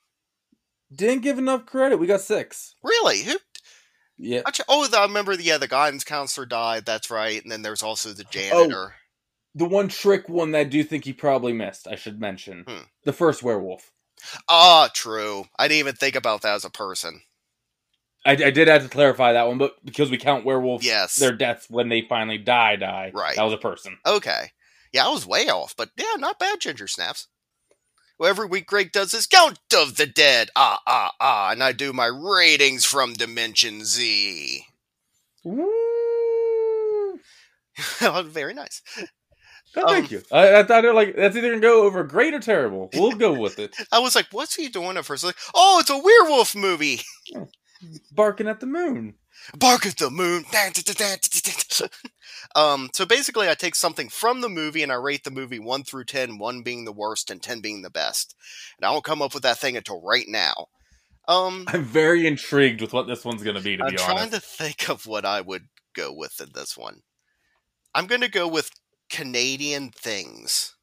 didn't 0.93 1.23
give 1.23 1.37
enough 1.39 1.65
credit. 1.65 1.97
We 1.97 2.07
got 2.07 2.21
six. 2.21 2.75
Really? 2.83 3.23
Who? 3.23 3.37
Yeah, 4.17 4.41
oh, 4.69 4.85
the, 4.85 4.99
I 4.99 5.03
remember. 5.03 5.35
The, 5.35 5.43
yeah, 5.43 5.57
the 5.57 5.67
guidance 5.67 6.03
counselor 6.03 6.45
died. 6.45 6.85
That's 6.85 7.09
right. 7.09 7.41
And 7.41 7.51
then 7.51 7.63
there's 7.63 7.81
also 7.81 8.11
the 8.11 8.23
janitor. 8.25 8.93
the 9.55 9.65
one 9.65 9.87
trick 9.87 10.29
one 10.29 10.51
that 10.51 10.59
I 10.59 10.63
do 10.63 10.83
think 10.83 11.05
he 11.05 11.13
probably 11.13 11.53
missed. 11.53 11.87
I 11.87 11.95
should 11.95 12.19
mention 12.19 12.63
Hmm. 12.67 12.83
the 13.03 13.13
first 13.13 13.41
werewolf. 13.41 13.91
Ah, 14.49 14.89
true. 14.93 15.45
I 15.57 15.67
didn't 15.67 15.79
even 15.79 15.95
think 15.95 16.15
about 16.15 16.41
that 16.41 16.55
as 16.55 16.65
a 16.65 16.69
person. 16.69 17.21
I, 18.25 18.31
I 18.33 18.51
did 18.51 18.67
have 18.67 18.83
to 18.83 18.89
clarify 18.89 19.33
that 19.33 19.47
one, 19.47 19.57
but 19.57 19.83
because 19.83 20.11
we 20.11 20.17
count 20.17 20.45
werewolves, 20.45 20.85
Yes. 20.85 21.15
their 21.15 21.31
deaths 21.31 21.65
when 21.69 21.89
they 21.89 22.01
finally 22.07 22.37
die, 22.37 22.75
die. 22.75 23.11
Right. 23.13 23.35
That 23.35 23.43
was 23.43 23.53
a 23.53 23.57
person. 23.57 23.97
Okay. 24.05 24.51
Yeah, 24.93 25.05
I 25.07 25.09
was 25.09 25.25
way 25.25 25.47
off, 25.49 25.75
but 25.75 25.89
yeah, 25.97 26.15
not 26.17 26.37
bad, 26.37 26.59
Ginger 26.61 26.87
Snaps. 26.87 27.27
Well, 28.19 28.29
every 28.29 28.45
week 28.45 28.67
Greg 28.67 28.91
does 28.91 29.13
his 29.13 29.25
count 29.25 29.57
of 29.75 29.97
the 29.97 30.05
dead. 30.05 30.49
Ah, 30.55 30.79
ah, 30.85 31.11
ah. 31.19 31.51
And 31.51 31.63
I 31.63 31.71
do 31.71 31.91
my 31.93 32.05
ratings 32.05 32.85
from 32.85 33.13
Dimension 33.13 33.83
Z. 33.83 34.65
Woo! 35.43 37.19
Very 38.25 38.53
nice. 38.53 38.83
Oh, 39.77 39.87
thank 39.87 40.05
Um, 40.05 40.11
you. 40.11 40.23
I, 40.31 40.59
I 40.59 40.63
thought 40.63 40.85
it 40.85 40.93
like 40.93 41.15
that's 41.15 41.35
either 41.35 41.49
gonna 41.49 41.61
go 41.61 41.83
over 41.83 42.03
great 42.03 42.33
or 42.33 42.39
terrible. 42.39 42.89
We'll 42.93 43.13
go 43.13 43.33
with 43.33 43.59
it. 43.59 43.75
I 43.91 43.99
was 43.99 44.15
like, 44.15 44.27
what's 44.31 44.55
he 44.55 44.69
doing 44.69 44.97
at 44.97 45.05
first? 45.05 45.23
Like, 45.23 45.37
oh, 45.53 45.79
it's 45.79 45.89
a 45.89 45.97
werewolf 45.97 46.55
movie. 46.55 47.01
Barking 48.11 48.47
at 48.47 48.59
the 48.59 48.67
moon. 48.67 49.15
Bark 49.57 49.85
at 49.85 49.97
the 49.97 50.11
moon. 50.11 50.45
um, 52.55 52.89
so 52.93 53.05
basically, 53.05 53.49
I 53.49 53.55
take 53.55 53.75
something 53.75 54.09
from 54.09 54.41
the 54.41 54.49
movie 54.49 54.83
and 54.83 54.91
I 54.91 54.95
rate 54.95 55.23
the 55.23 55.31
movie 55.31 55.59
1 55.59 55.83
through 55.83 56.03
10, 56.03 56.37
1 56.37 56.61
being 56.61 56.85
the 56.85 56.91
worst 56.91 57.31
and 57.31 57.41
10 57.41 57.59
being 57.59 57.81
the 57.81 57.89
best. 57.89 58.35
And 58.77 58.85
I 58.85 58.91
don't 58.93 59.03
come 59.03 59.21
up 59.21 59.33
with 59.33 59.43
that 59.43 59.57
thing 59.57 59.77
until 59.77 60.01
right 60.01 60.27
now. 60.27 60.67
Um, 61.27 61.65
I'm 61.67 61.83
very 61.83 62.27
intrigued 62.27 62.81
with 62.81 62.93
what 62.93 63.07
this 63.07 63.23
one's 63.25 63.43
gonna 63.43 63.61
be. 63.61 63.77
To 63.77 63.83
I'm 63.83 63.91
be 63.91 63.97
honest, 63.97 64.09
I'm 64.09 64.15
trying 64.15 64.29
to 64.31 64.39
think 64.39 64.89
of 64.89 65.07
what 65.07 65.25
I 65.25 65.41
would 65.41 65.67
go 65.95 66.13
with 66.13 66.39
in 66.41 66.49
this 66.53 66.77
one. 66.77 67.01
I'm 67.93 68.07
going 68.07 68.21
to 68.21 68.29
go 68.29 68.47
with 68.47 68.69
Canadian 69.11 69.91
things. 69.91 70.75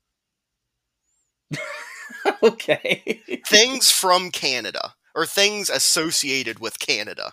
okay. 2.43 3.23
things 3.47 3.91
from 3.91 4.31
Canada 4.31 4.95
or 5.15 5.27
things 5.27 5.71
associated 5.71 6.61
with 6.61 6.79
Canada. 6.79 7.33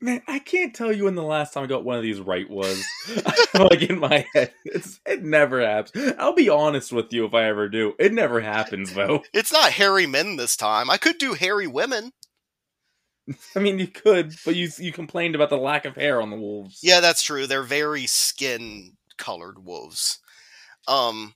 Man, 0.00 0.20
I 0.28 0.38
can't 0.38 0.74
tell 0.74 0.92
you 0.92 1.04
when 1.04 1.14
the 1.14 1.22
last 1.22 1.54
time 1.54 1.64
I 1.64 1.66
got 1.66 1.84
one 1.84 1.96
of 1.96 2.02
these 2.02 2.20
right 2.20 2.48
was. 2.48 2.84
like 3.54 3.82
in 3.82 3.98
my 3.98 4.26
head, 4.34 4.52
it's, 4.64 5.00
it 5.06 5.22
never 5.22 5.60
happens. 5.60 6.14
I'll 6.18 6.34
be 6.34 6.50
honest 6.50 6.92
with 6.92 7.12
you 7.12 7.24
if 7.24 7.32
I 7.32 7.44
ever 7.44 7.68
do. 7.68 7.94
It 7.98 8.12
never 8.12 8.40
happens 8.40 8.92
though. 8.92 9.22
It's 9.32 9.52
not 9.52 9.72
hairy 9.72 10.06
men 10.06 10.36
this 10.36 10.56
time. 10.56 10.90
I 10.90 10.98
could 10.98 11.18
do 11.18 11.32
hairy 11.32 11.66
women. 11.66 12.12
I 13.56 13.58
mean, 13.58 13.78
you 13.78 13.88
could, 13.88 14.34
but 14.44 14.54
you 14.54 14.68
you 14.78 14.92
complained 14.92 15.34
about 15.34 15.50
the 15.50 15.58
lack 15.58 15.84
of 15.84 15.96
hair 15.96 16.20
on 16.20 16.30
the 16.30 16.36
wolves. 16.36 16.78
Yeah, 16.82 17.00
that's 17.00 17.22
true. 17.22 17.46
They're 17.46 17.62
very 17.62 18.06
skin 18.06 18.92
colored 19.16 19.64
wolves. 19.64 20.18
Um 20.88 21.34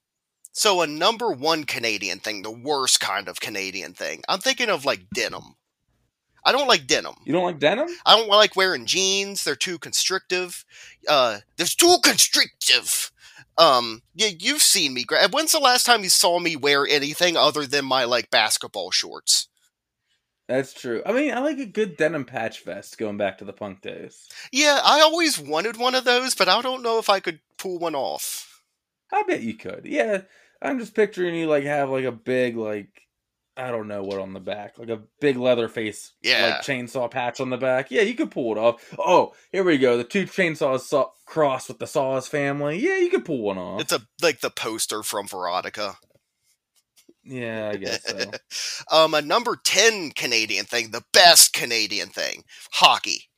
so 0.53 0.83
a 0.83 0.87
number 0.87 1.31
one 1.31 1.65
Canadian 1.65 2.19
thing, 2.19 2.43
the 2.43 2.51
worst 2.51 3.01
kind 3.01 3.29
of 3.29 3.41
Canadian 3.41 3.95
thing. 3.95 4.23
I'm 4.29 4.41
thinking 4.41 4.69
of 4.69 4.85
like 4.85 5.03
denim. 5.15 5.55
I 6.45 6.53
don't 6.53 6.69
like 6.69 6.87
denim. 6.87 7.15
You 7.25 7.33
don't 7.33 7.45
like 7.45 7.59
denim? 7.59 7.89
I 8.07 8.17
don't 8.17 8.29
like 8.29 8.57
wearing 8.57 8.87
jeans. 8.87 9.45
They're 9.45 9.55
too 9.55 9.79
constrictive. 9.79 10.65
Uh, 11.07 11.41
they're 11.57 11.67
too 11.67 11.97
constrictive. 12.03 13.13
Um, 13.59 14.03
yeah, 14.15 14.31
you've 14.39 14.63
seen 14.63 14.95
me. 14.95 15.05
When's 15.31 15.53
the 15.53 15.59
last 15.59 15.85
time 15.85 16.03
you 16.03 16.09
saw 16.09 16.39
me 16.39 16.57
wear 16.57 16.87
anything 16.87 17.37
other 17.37 17.67
than 17.67 17.85
my 17.85 18.05
like 18.05 18.31
basketball 18.31 18.91
shorts? 18.91 19.49
That's 20.51 20.73
true. 20.73 21.01
I 21.07 21.13
mean, 21.13 21.33
I 21.33 21.39
like 21.39 21.59
a 21.61 21.65
good 21.67 21.97
denim 21.97 22.25
patch 22.25 22.65
vest 22.65 22.99
going 22.99 23.17
back 23.17 23.39
to 23.39 23.45
the 23.45 23.53
punk 23.53 23.83
days. 23.83 24.29
Yeah, 24.51 24.81
I 24.85 25.01
always 25.01 25.39
wanted 25.39 25.77
one 25.77 25.95
of 25.95 26.03
those, 26.05 26.35
but 26.35 26.49
I 26.49 26.61
don't 26.61 26.83
know 26.83 26.99
if 26.99 27.09
I 27.09 27.21
could 27.21 27.39
pull 27.57 27.79
one 27.79 27.95
off. 27.95 28.61
I 29.13 29.23
bet 29.23 29.43
you 29.43 29.55
could. 29.55 29.83
Yeah, 29.85 30.23
I'm 30.61 30.81
just 30.81 30.95
picturing 30.95 31.37
you 31.37 31.47
like 31.47 31.63
have 31.65 31.89
like 31.91 32.05
a 32.05 32.11
big 32.11 32.57
like 32.57 33.03
I 33.57 33.71
don't 33.71 33.87
know 33.89 34.03
what 34.03 34.19
on 34.19 34.33
the 34.33 34.41
back, 34.41 34.77
like 34.79 34.89
a 34.89 35.03
big 35.21 35.37
leather 35.37 35.69
face, 35.69 36.13
Yeah. 36.23 36.47
like 36.57 36.63
chainsaw 36.63 37.09
patch 37.09 37.41
on 37.41 37.51
the 37.51 37.57
back. 37.57 37.93
Yeah, 37.93 38.03
you 38.03 38.15
could 38.15 38.31
pull 38.33 38.51
it 38.51 38.59
off. 38.59 38.83
Oh, 38.99 39.35
here 39.53 39.63
we 39.63 39.79
go. 39.79 39.97
The 39.99 40.05
two 40.05 40.25
chainsaws 40.27 40.81
saw- 40.81 41.11
cross 41.27 41.69
with 41.69 41.79
the 41.79 41.87
Saws 41.87 42.27
family. 42.27 42.79
Yeah, 42.79 42.97
you 42.97 43.09
could 43.11 43.25
pull 43.25 43.41
one 43.43 43.59
off. 43.59 43.81
It's 43.83 43.93
a 43.93 44.01
like 44.21 44.41
the 44.41 44.51
poster 44.51 45.05
from 45.05 45.29
Veronica. 45.29 45.97
Yeah, 47.31 47.71
I 47.73 47.77
guess 47.77 48.05
so. 48.05 48.31
um, 48.97 49.15
a 49.15 49.23
number 49.23 49.57
ten 49.63 50.11
Canadian 50.11 50.65
thing, 50.65 50.91
the 50.91 51.05
best 51.13 51.53
Canadian 51.53 52.09
thing, 52.09 52.45
hockey. 52.73 53.29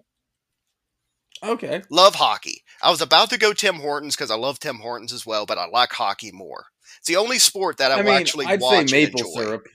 Okay. 1.44 1.82
Love 1.90 2.14
hockey. 2.14 2.62
I 2.82 2.90
was 2.90 3.00
about 3.00 3.30
to 3.30 3.38
go 3.38 3.52
Tim 3.52 3.76
Hortons 3.76 4.14
because 4.14 4.30
I 4.30 4.36
love 4.36 4.60
Tim 4.60 4.76
Hortons 4.76 5.12
as 5.12 5.26
well, 5.26 5.44
but 5.44 5.58
I 5.58 5.66
like 5.66 5.92
hockey 5.92 6.30
more. 6.30 6.66
It's 6.98 7.08
the 7.08 7.16
only 7.16 7.38
sport 7.38 7.78
that 7.78 7.90
I, 7.90 7.94
I 7.94 7.96
will 7.98 8.12
mean, 8.12 8.20
actually 8.20 8.46
I'd 8.46 8.60
watch 8.60 8.74
say 8.74 8.80
and 8.80 8.90
maple 8.90 9.20
enjoy. 9.20 9.40
syrup. 9.42 9.66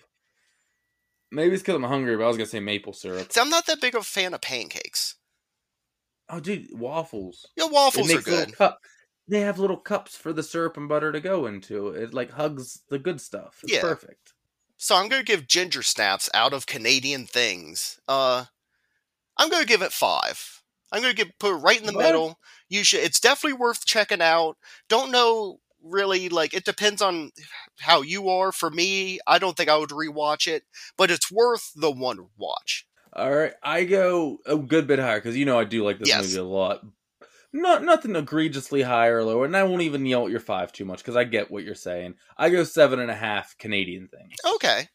Maybe 1.30 1.54
it's 1.54 1.62
because 1.62 1.76
I'm 1.76 1.84
hungry, 1.84 2.16
but 2.16 2.24
I 2.24 2.28
was 2.28 2.38
gonna 2.38 2.48
say 2.48 2.62
maple 2.62 2.94
syrup. 2.94 3.32
See, 3.32 3.42
I'm 3.42 3.50
not 3.50 3.66
that 3.66 3.82
big 3.82 3.96
of 3.96 4.02
a 4.02 4.06
fan 4.06 4.34
of 4.34 4.42
pancakes. 4.42 5.16
Oh, 6.30 6.40
dude, 6.40 6.68
waffles. 6.72 7.46
Yeah, 7.56 7.68
waffles 7.68 8.10
are 8.10 8.16
makes 8.16 8.28
little 8.28 8.46
good. 8.58 8.74
They 9.28 9.42
have 9.42 9.58
little 9.60 9.78
cups 9.78 10.18
for 10.18 10.34
the 10.34 10.44
syrup 10.44 10.76
and 10.76 10.90
butter 10.90 11.12
to 11.14 11.22
go 11.22 11.46
into. 11.46 11.90
It 11.90 12.14
like 12.14 12.32
hugs 12.32 12.84
the 12.90 13.00
good 13.00 13.22
stuff. 13.22 13.64
It's 13.64 13.76
Yeah. 13.76 13.78
perfect. 13.78 14.34
So 14.78 14.96
I'm 14.96 15.10
going 15.10 15.22
to 15.26 15.26
give 15.32 15.48
ginger 15.48 15.84
snaps 15.84 16.30
out 16.34 16.54
of 16.54 16.68
Canadian 16.68 17.28
things. 17.28 18.00
Uh, 18.08 18.46
I'm 19.38 19.50
going 19.50 19.64
to 19.64 19.68
give 19.70 19.82
it 19.84 19.94
five. 19.94 20.64
I'm 20.92 21.02
going 21.02 21.16
to 21.16 21.26
give 21.26 21.34
put 21.40 21.54
it 21.54 21.58
right 21.58 21.80
in 21.80 21.88
the 21.88 21.92
What? 21.92 22.06
middle. 22.06 22.40
You 22.70 22.84
should. 22.84 23.02
It's 23.02 23.20
definitely 23.20 23.60
worth 23.60 23.86
checking 23.86 24.22
out. 24.22 24.58
Don't 24.90 25.12
know 25.12 25.60
really 25.84 26.30
like 26.30 26.54
it 26.54 26.66
depends 26.66 27.02
on 27.02 27.32
how 27.80 28.02
you 28.02 28.30
are. 28.30 28.52
For 28.52 28.70
me, 28.72 29.20
I 29.28 29.40
don't 29.40 29.58
think 29.58 29.70
I 29.70 29.78
would 29.78 29.90
rewatch 29.92 30.48
it, 30.48 30.64
but 30.98 31.12
it's 31.12 31.32
worth 31.32 31.72
the 31.76 31.92
one 31.92 32.30
watch. 32.38 32.88
All 33.14 33.34
right, 33.34 33.54
I 33.64 33.84
go 33.86 34.40
a 34.46 34.58
good 34.58 34.86
bit 34.88 35.00
higher 35.00 35.18
because 35.20 35.36
you 35.38 35.46
know 35.46 35.58
I 35.60 35.64
do 35.64 35.84
like 35.84 36.00
this 36.00 36.14
Yes. 36.14 36.14
movie 36.14 36.38
a 36.38 36.44
lot. 36.44 36.84
Not 37.54 37.84
nothing 37.84 38.16
egregiously 38.16 38.82
high 38.82 39.08
or 39.08 39.24
lower, 39.24 39.46
and 39.46 39.56
I 39.56 39.64
won't 39.64 39.82
even 39.82 40.06
yell 40.06 40.26
at 40.26 40.32
your 40.32 40.40
five 40.40 40.72
too 40.74 40.86
much 40.86 41.00
because 41.00 41.16
I 41.16 41.24
get 41.24 41.50
what 41.50 41.64
you're 41.64 41.76
saying. 41.76 42.16
I 42.38 42.50
go 42.50 42.64
seven 42.64 43.00
and 43.00 43.10
a 43.10 43.16
half 43.16 43.58
Canadian 43.58 44.10
things. 44.10 44.34
Okay. 44.56 44.90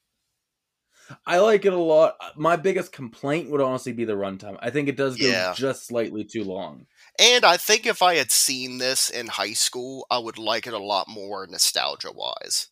I 1.27 1.39
like 1.39 1.65
it 1.65 1.73
a 1.73 1.79
lot. 1.79 2.15
My 2.37 2.57
biggest 2.57 2.93
complaint 2.93 3.51
would 3.51 3.61
honestly 3.61 3.93
be 3.93 4.05
the 4.05 4.13
runtime. 4.15 4.57
I 4.61 4.71
think 4.71 4.89
it 4.89 4.97
does 4.97 5.17
go 5.17 5.27
Yeah. 5.27 5.53
just 5.55 5.87
slightly 5.87 6.25
too 6.25 6.45
long. 6.45 6.87
And 7.19 7.45
I 7.45 7.57
think 7.57 7.87
if 7.87 8.03
I 8.03 8.15
had 8.15 8.31
seen 8.31 8.79
this 8.79 9.11
in 9.11 9.27
high 9.27 9.53
school, 9.53 10.07
I 10.11 10.19
would 10.19 10.39
like 10.39 10.67
it 10.67 10.73
a 10.75 10.79
lot 10.79 11.09
more 11.09 11.47
nostalgia 11.47 12.13
wise. 12.13 12.69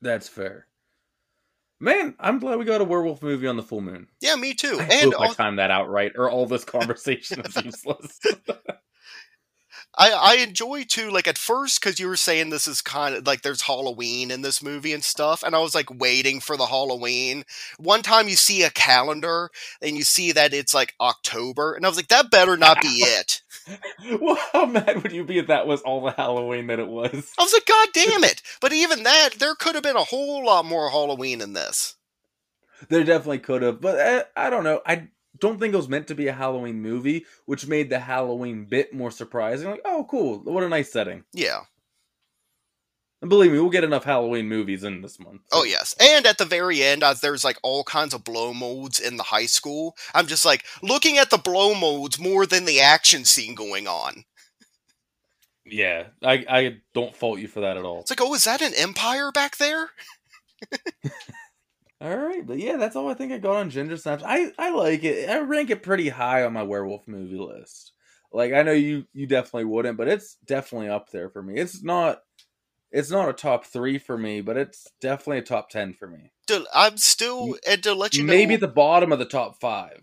That's 0.00 0.28
fair. 0.28 0.66
Man, 1.82 2.14
I'm 2.20 2.38
glad 2.38 2.60
we 2.60 2.64
got 2.64 2.80
a 2.80 2.84
werewolf 2.84 3.24
movie 3.24 3.48
on 3.48 3.56
the 3.56 3.62
full 3.64 3.80
moon. 3.80 4.06
Yeah, 4.20 4.36
me 4.36 4.54
too. 4.54 4.78
I 4.78 4.84
and 4.84 5.12
hope 5.12 5.20
I 5.20 5.26
al- 5.26 5.34
timed 5.34 5.58
that 5.58 5.72
out 5.72 5.90
right, 5.90 6.12
or 6.14 6.30
all 6.30 6.46
this 6.46 6.64
conversation 6.64 7.40
is 7.40 7.56
useless. 7.64 8.20
I, 9.96 10.12
I 10.12 10.34
enjoy 10.36 10.84
too, 10.84 11.10
like 11.10 11.28
at 11.28 11.36
first, 11.36 11.80
because 11.80 12.00
you 12.00 12.08
were 12.08 12.16
saying 12.16 12.48
this 12.48 12.66
is 12.66 12.80
kind 12.80 13.14
of 13.14 13.26
like 13.26 13.42
there's 13.42 13.62
Halloween 13.62 14.30
in 14.30 14.40
this 14.40 14.62
movie 14.62 14.92
and 14.92 15.04
stuff, 15.04 15.42
and 15.42 15.54
I 15.54 15.58
was 15.58 15.74
like 15.74 16.00
waiting 16.00 16.40
for 16.40 16.56
the 16.56 16.66
Halloween. 16.66 17.44
One 17.78 18.02
time 18.02 18.28
you 18.28 18.36
see 18.36 18.62
a 18.62 18.70
calendar 18.70 19.50
and 19.82 19.96
you 19.96 20.04
see 20.04 20.32
that 20.32 20.54
it's 20.54 20.72
like 20.72 20.94
October, 21.00 21.74
and 21.74 21.84
I 21.84 21.88
was 21.88 21.96
like, 21.98 22.08
that 22.08 22.30
better 22.30 22.56
not 22.56 22.80
be 22.80 22.88
it. 23.02 23.42
well, 24.20 24.38
how 24.52 24.64
mad 24.64 25.02
would 25.02 25.12
you 25.12 25.24
be 25.24 25.38
if 25.38 25.48
that 25.48 25.66
was 25.66 25.82
all 25.82 26.02
the 26.02 26.12
Halloween 26.12 26.68
that 26.68 26.78
it 26.78 26.88
was? 26.88 27.32
I 27.38 27.42
was 27.42 27.52
like, 27.52 27.66
God 27.66 27.88
damn 27.92 28.24
it! 28.24 28.40
But 28.60 28.72
even 28.72 29.02
that, 29.02 29.34
there 29.38 29.54
could 29.54 29.74
have 29.74 29.84
been 29.84 29.96
a 29.96 30.04
whole 30.04 30.44
lot 30.46 30.64
more 30.64 30.90
Halloween 30.90 31.42
in 31.42 31.52
this. 31.52 31.96
There 32.88 33.04
definitely 33.04 33.40
could 33.40 33.62
have, 33.62 33.80
but 33.80 33.98
uh, 33.98 34.24
I 34.34 34.50
don't 34.50 34.64
know. 34.64 34.80
I 34.86 35.08
don't 35.42 35.58
think 35.58 35.74
it 35.74 35.76
was 35.76 35.88
meant 35.88 36.06
to 36.06 36.14
be 36.14 36.28
a 36.28 36.32
Halloween 36.32 36.80
movie, 36.80 37.26
which 37.46 37.66
made 37.66 37.90
the 37.90 37.98
Halloween 37.98 38.64
bit 38.64 38.94
more 38.94 39.10
surprising. 39.10 39.68
Like, 39.68 39.82
oh, 39.84 40.06
cool! 40.08 40.38
What 40.38 40.62
a 40.62 40.68
nice 40.68 40.90
setting. 40.90 41.24
Yeah. 41.34 41.60
And 43.20 43.28
believe 43.28 43.52
me, 43.52 43.58
we'll 43.60 43.70
get 43.70 43.84
enough 43.84 44.04
Halloween 44.04 44.48
movies 44.48 44.82
in 44.82 45.00
this 45.00 45.20
month. 45.20 45.42
Oh 45.52 45.64
yes, 45.64 45.94
and 46.00 46.26
at 46.26 46.38
the 46.38 46.44
very 46.44 46.82
end, 46.82 47.02
uh, 47.02 47.14
there's 47.14 47.44
like 47.44 47.58
all 47.62 47.84
kinds 47.84 48.14
of 48.14 48.24
blow 48.24 48.52
molds 48.52 48.98
in 48.98 49.16
the 49.16 49.22
high 49.24 49.46
school. 49.46 49.96
I'm 50.14 50.26
just 50.26 50.44
like 50.44 50.64
looking 50.82 51.18
at 51.18 51.30
the 51.30 51.38
blow 51.38 51.74
molds 51.74 52.18
more 52.18 52.46
than 52.46 52.64
the 52.64 52.80
action 52.80 53.24
scene 53.24 53.54
going 53.54 53.86
on. 53.86 54.24
Yeah, 55.64 56.06
I 56.22 56.44
I 56.48 56.76
don't 56.94 57.14
fault 57.14 57.38
you 57.38 57.48
for 57.48 57.60
that 57.60 57.76
at 57.76 57.84
all. 57.84 58.00
It's 58.00 58.10
like, 58.10 58.20
oh, 58.20 58.34
is 58.34 58.44
that 58.44 58.62
an 58.62 58.72
empire 58.76 59.30
back 59.30 59.56
there? 59.56 59.90
All 62.02 62.16
right, 62.16 62.44
but 62.44 62.58
yeah, 62.58 62.78
that's 62.78 62.96
all 62.96 63.08
I 63.08 63.14
think 63.14 63.32
I 63.32 63.38
got 63.38 63.56
on 63.56 63.70
Ginger 63.70 63.96
Snaps. 63.96 64.24
I 64.26 64.50
I 64.58 64.70
like 64.70 65.04
it. 65.04 65.30
I 65.30 65.38
rank 65.40 65.70
it 65.70 65.84
pretty 65.84 66.08
high 66.08 66.44
on 66.44 66.52
my 66.52 66.64
werewolf 66.64 67.06
movie 67.06 67.38
list. 67.38 67.92
Like 68.32 68.52
I 68.52 68.62
know 68.62 68.72
you 68.72 69.04
you 69.12 69.28
definitely 69.28 69.66
wouldn't, 69.66 69.96
but 69.96 70.08
it's 70.08 70.36
definitely 70.44 70.88
up 70.88 71.10
there 71.10 71.30
for 71.30 71.42
me. 71.42 71.60
It's 71.60 71.82
not 71.82 72.22
it's 72.90 73.10
not 73.10 73.28
a 73.28 73.32
top 73.32 73.66
three 73.66 73.98
for 73.98 74.18
me, 74.18 74.40
but 74.40 74.56
it's 74.56 74.88
definitely 75.00 75.38
a 75.38 75.42
top 75.42 75.70
ten 75.70 75.94
for 75.94 76.08
me. 76.08 76.32
I'm 76.74 76.96
still 76.98 77.56
and 77.66 77.82
to 77.84 77.94
let 77.94 78.14
you 78.14 78.24
know. 78.24 78.32
Maybe 78.32 78.54
at 78.54 78.60
the 78.60 78.68
bottom 78.68 79.12
of 79.12 79.20
the 79.20 79.24
top 79.24 79.60
five. 79.60 80.02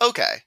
okay. 0.00 0.42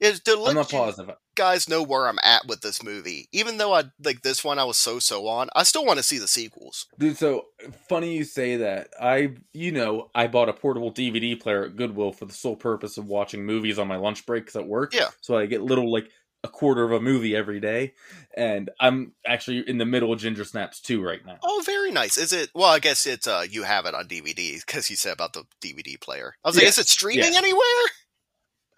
Is 0.00 0.20
to 0.20 0.34
let 0.34 0.50
I'm 0.50 0.56
not 0.56 0.72
you 0.72 0.78
positive. 0.78 1.14
Guys 1.40 1.68
know 1.68 1.82
where 1.82 2.06
I'm 2.06 2.18
at 2.22 2.46
with 2.46 2.60
this 2.60 2.82
movie. 2.82 3.28
Even 3.32 3.56
though 3.56 3.72
I 3.74 3.84
like 4.04 4.20
this 4.22 4.44
one, 4.44 4.58
I 4.58 4.64
was 4.64 4.76
so 4.76 4.98
so 4.98 5.26
on. 5.26 5.48
I 5.56 5.62
still 5.62 5.84
want 5.86 5.98
to 5.98 6.02
see 6.02 6.18
the 6.18 6.28
sequels. 6.28 6.86
Dude, 6.98 7.16
so 7.16 7.46
funny 7.88 8.14
you 8.16 8.24
say 8.24 8.56
that. 8.56 8.88
I, 9.00 9.36
you 9.54 9.72
know, 9.72 10.10
I 10.14 10.26
bought 10.26 10.48
a 10.48 10.52
portable 10.52 10.92
DVD 10.92 11.40
player 11.40 11.64
at 11.64 11.76
Goodwill 11.76 12.12
for 12.12 12.26
the 12.26 12.32
sole 12.34 12.56
purpose 12.56 12.98
of 12.98 13.06
watching 13.06 13.46
movies 13.46 13.78
on 13.78 13.88
my 13.88 13.96
lunch 13.96 14.26
breaks 14.26 14.54
at 14.56 14.66
work. 14.66 14.92
Yeah. 14.94 15.08
So 15.22 15.38
I 15.38 15.46
get 15.46 15.62
little 15.62 15.90
like 15.90 16.10
a 16.42 16.48
quarter 16.48 16.82
of 16.84 16.92
a 16.92 17.00
movie 17.00 17.36
every 17.36 17.60
day, 17.60 17.92
and 18.34 18.70
I'm 18.80 19.12
actually 19.26 19.68
in 19.68 19.76
the 19.78 19.84
middle 19.84 20.12
of 20.12 20.20
Ginger 20.20 20.44
Snaps 20.44 20.80
2 20.80 21.02
right 21.02 21.24
now. 21.26 21.36
Oh, 21.42 21.62
very 21.66 21.90
nice. 21.90 22.16
Is 22.16 22.32
it? 22.32 22.50
Well, 22.54 22.70
I 22.70 22.78
guess 22.78 23.06
it's 23.06 23.26
uh 23.26 23.44
you 23.48 23.62
have 23.62 23.84
it 23.86 23.94
on 23.94 24.08
DVD 24.08 24.58
because 24.64 24.88
you 24.90 24.96
said 24.96 25.12
about 25.12 25.32
the 25.34 25.44
DVD 25.62 26.00
player. 26.00 26.34
I 26.44 26.48
was 26.48 26.56
like, 26.56 26.66
is 26.66 26.78
it 26.78 26.88
streaming 26.88 27.32
Yeah. 27.32 27.38
anywhere? 27.38 27.60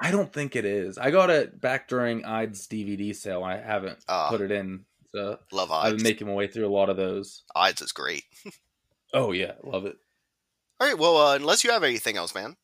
I 0.01 0.11
don't 0.11 0.32
think 0.32 0.57
it 0.57 0.64
is. 0.64 0.99
I 0.99 1.11
got 1.11 1.30
it 1.30 1.61
back 1.61 1.88
during 1.88 2.24
Ide's 2.24 2.66
DVD 2.66 3.14
sale. 3.14 3.45
I 3.45 3.57
haven't 3.59 3.99
Ah. 4.09 4.28
put 4.30 4.40
it 4.40 4.51
in. 4.51 4.84
So 5.14 5.38
Love 5.53 5.70
I've 5.70 5.95
been 5.97 6.03
making 6.03 6.26
my 6.26 6.32
way 6.32 6.47
through 6.49 6.66
a 6.66 6.72
lot 6.72 6.88
of 6.88 6.97
those. 6.97 7.43
Ides 7.55 7.82
is 7.82 7.93
great. 7.93 8.24
Oh 9.14 9.32
yeah, 9.32 9.53
love 9.62 9.84
it. 9.84 9.97
All 10.80 10.86
right. 10.88 10.97
Well, 10.99 11.18
uh, 11.18 11.36
unless 11.36 11.62
you 11.64 11.70
have 11.70 11.84
anything 11.84 12.16
else, 12.16 12.34
man. 12.34 12.57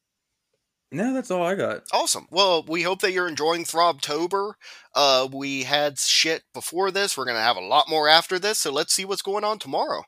No, 0.91 1.13
that's 1.13 1.31
all 1.31 1.43
I 1.45 1.55
got. 1.55 1.83
Awesome. 1.93 2.27
Well, 2.31 2.65
we 2.67 2.81
hope 2.85 3.03
that 3.03 3.13
you're 3.13 3.29
enjoying 3.29 3.65
Throbtober. 3.65 4.55
Uh, 4.95 5.29
we 5.31 5.65
had 5.65 5.99
shit 5.99 6.45
before 6.55 6.91
this. 6.91 7.19
We're 7.19 7.27
gonna 7.27 7.41
have 7.43 7.59
a 7.59 7.61
lot 7.61 7.91
more 7.91 8.09
after 8.09 8.39
this. 8.39 8.59
So 8.61 8.73
let's 8.73 8.95
see 8.95 9.05
what's 9.05 9.21
going 9.21 9.45
on 9.45 9.59
tomorrow. 9.59 10.05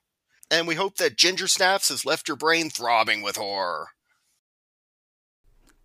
And 0.50 0.66
we 0.66 0.76
hope 0.76 0.96
that 0.96 1.18
Ginger 1.18 1.46
Snaps 1.46 1.90
has 1.90 2.06
left 2.06 2.26
your 2.26 2.38
brain 2.38 2.70
throbbing 2.70 3.20
with 3.20 3.36
horror. 3.36 3.88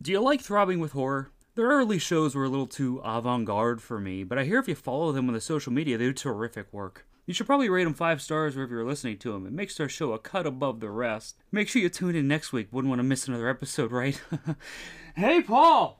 Do 0.05 0.11
you 0.11 0.19
like 0.19 0.41
Throbbing 0.41 0.79
with 0.79 0.91
Horror? 0.91 1.31
Their 1.55 1.65
early 1.65 1.97
shows 1.97 2.35
were 2.35 2.43
a 2.43 2.47
little 2.47 2.67
too 2.67 3.01
avant 3.03 3.45
garde 3.45 3.81
for 3.81 3.99
me, 3.99 4.23
but 4.23 4.37
I 4.37 4.43
hear 4.43 4.59
if 4.59 4.67
you 4.67 4.75
follow 4.75 5.11
them 5.11 5.27
on 5.27 5.33
the 5.33 5.41
social 5.41 5.73
media, 5.73 5.97
they 5.97 6.03
do 6.03 6.13
terrific 6.13 6.71
work. 6.71 7.07
You 7.25 7.33
should 7.33 7.47
probably 7.47 7.69
rate 7.69 7.85
them 7.85 7.95
five 7.95 8.21
stars 8.21 8.55
wherever 8.55 8.75
you're 8.75 8.85
listening 8.85 9.17
to 9.17 9.31
them. 9.31 9.47
It 9.47 9.51
makes 9.51 9.75
their 9.75 9.89
show 9.89 10.13
a 10.13 10.19
cut 10.19 10.45
above 10.45 10.79
the 10.79 10.91
rest. 10.91 11.37
Make 11.51 11.67
sure 11.67 11.81
you 11.81 11.89
tune 11.89 12.15
in 12.15 12.27
next 12.27 12.53
week. 12.53 12.67
Wouldn't 12.69 12.87
want 12.87 12.99
to 12.99 13.03
miss 13.03 13.27
another 13.27 13.49
episode, 13.49 13.91
right? 13.91 14.21
hey, 15.15 15.41
Paul! 15.41 15.99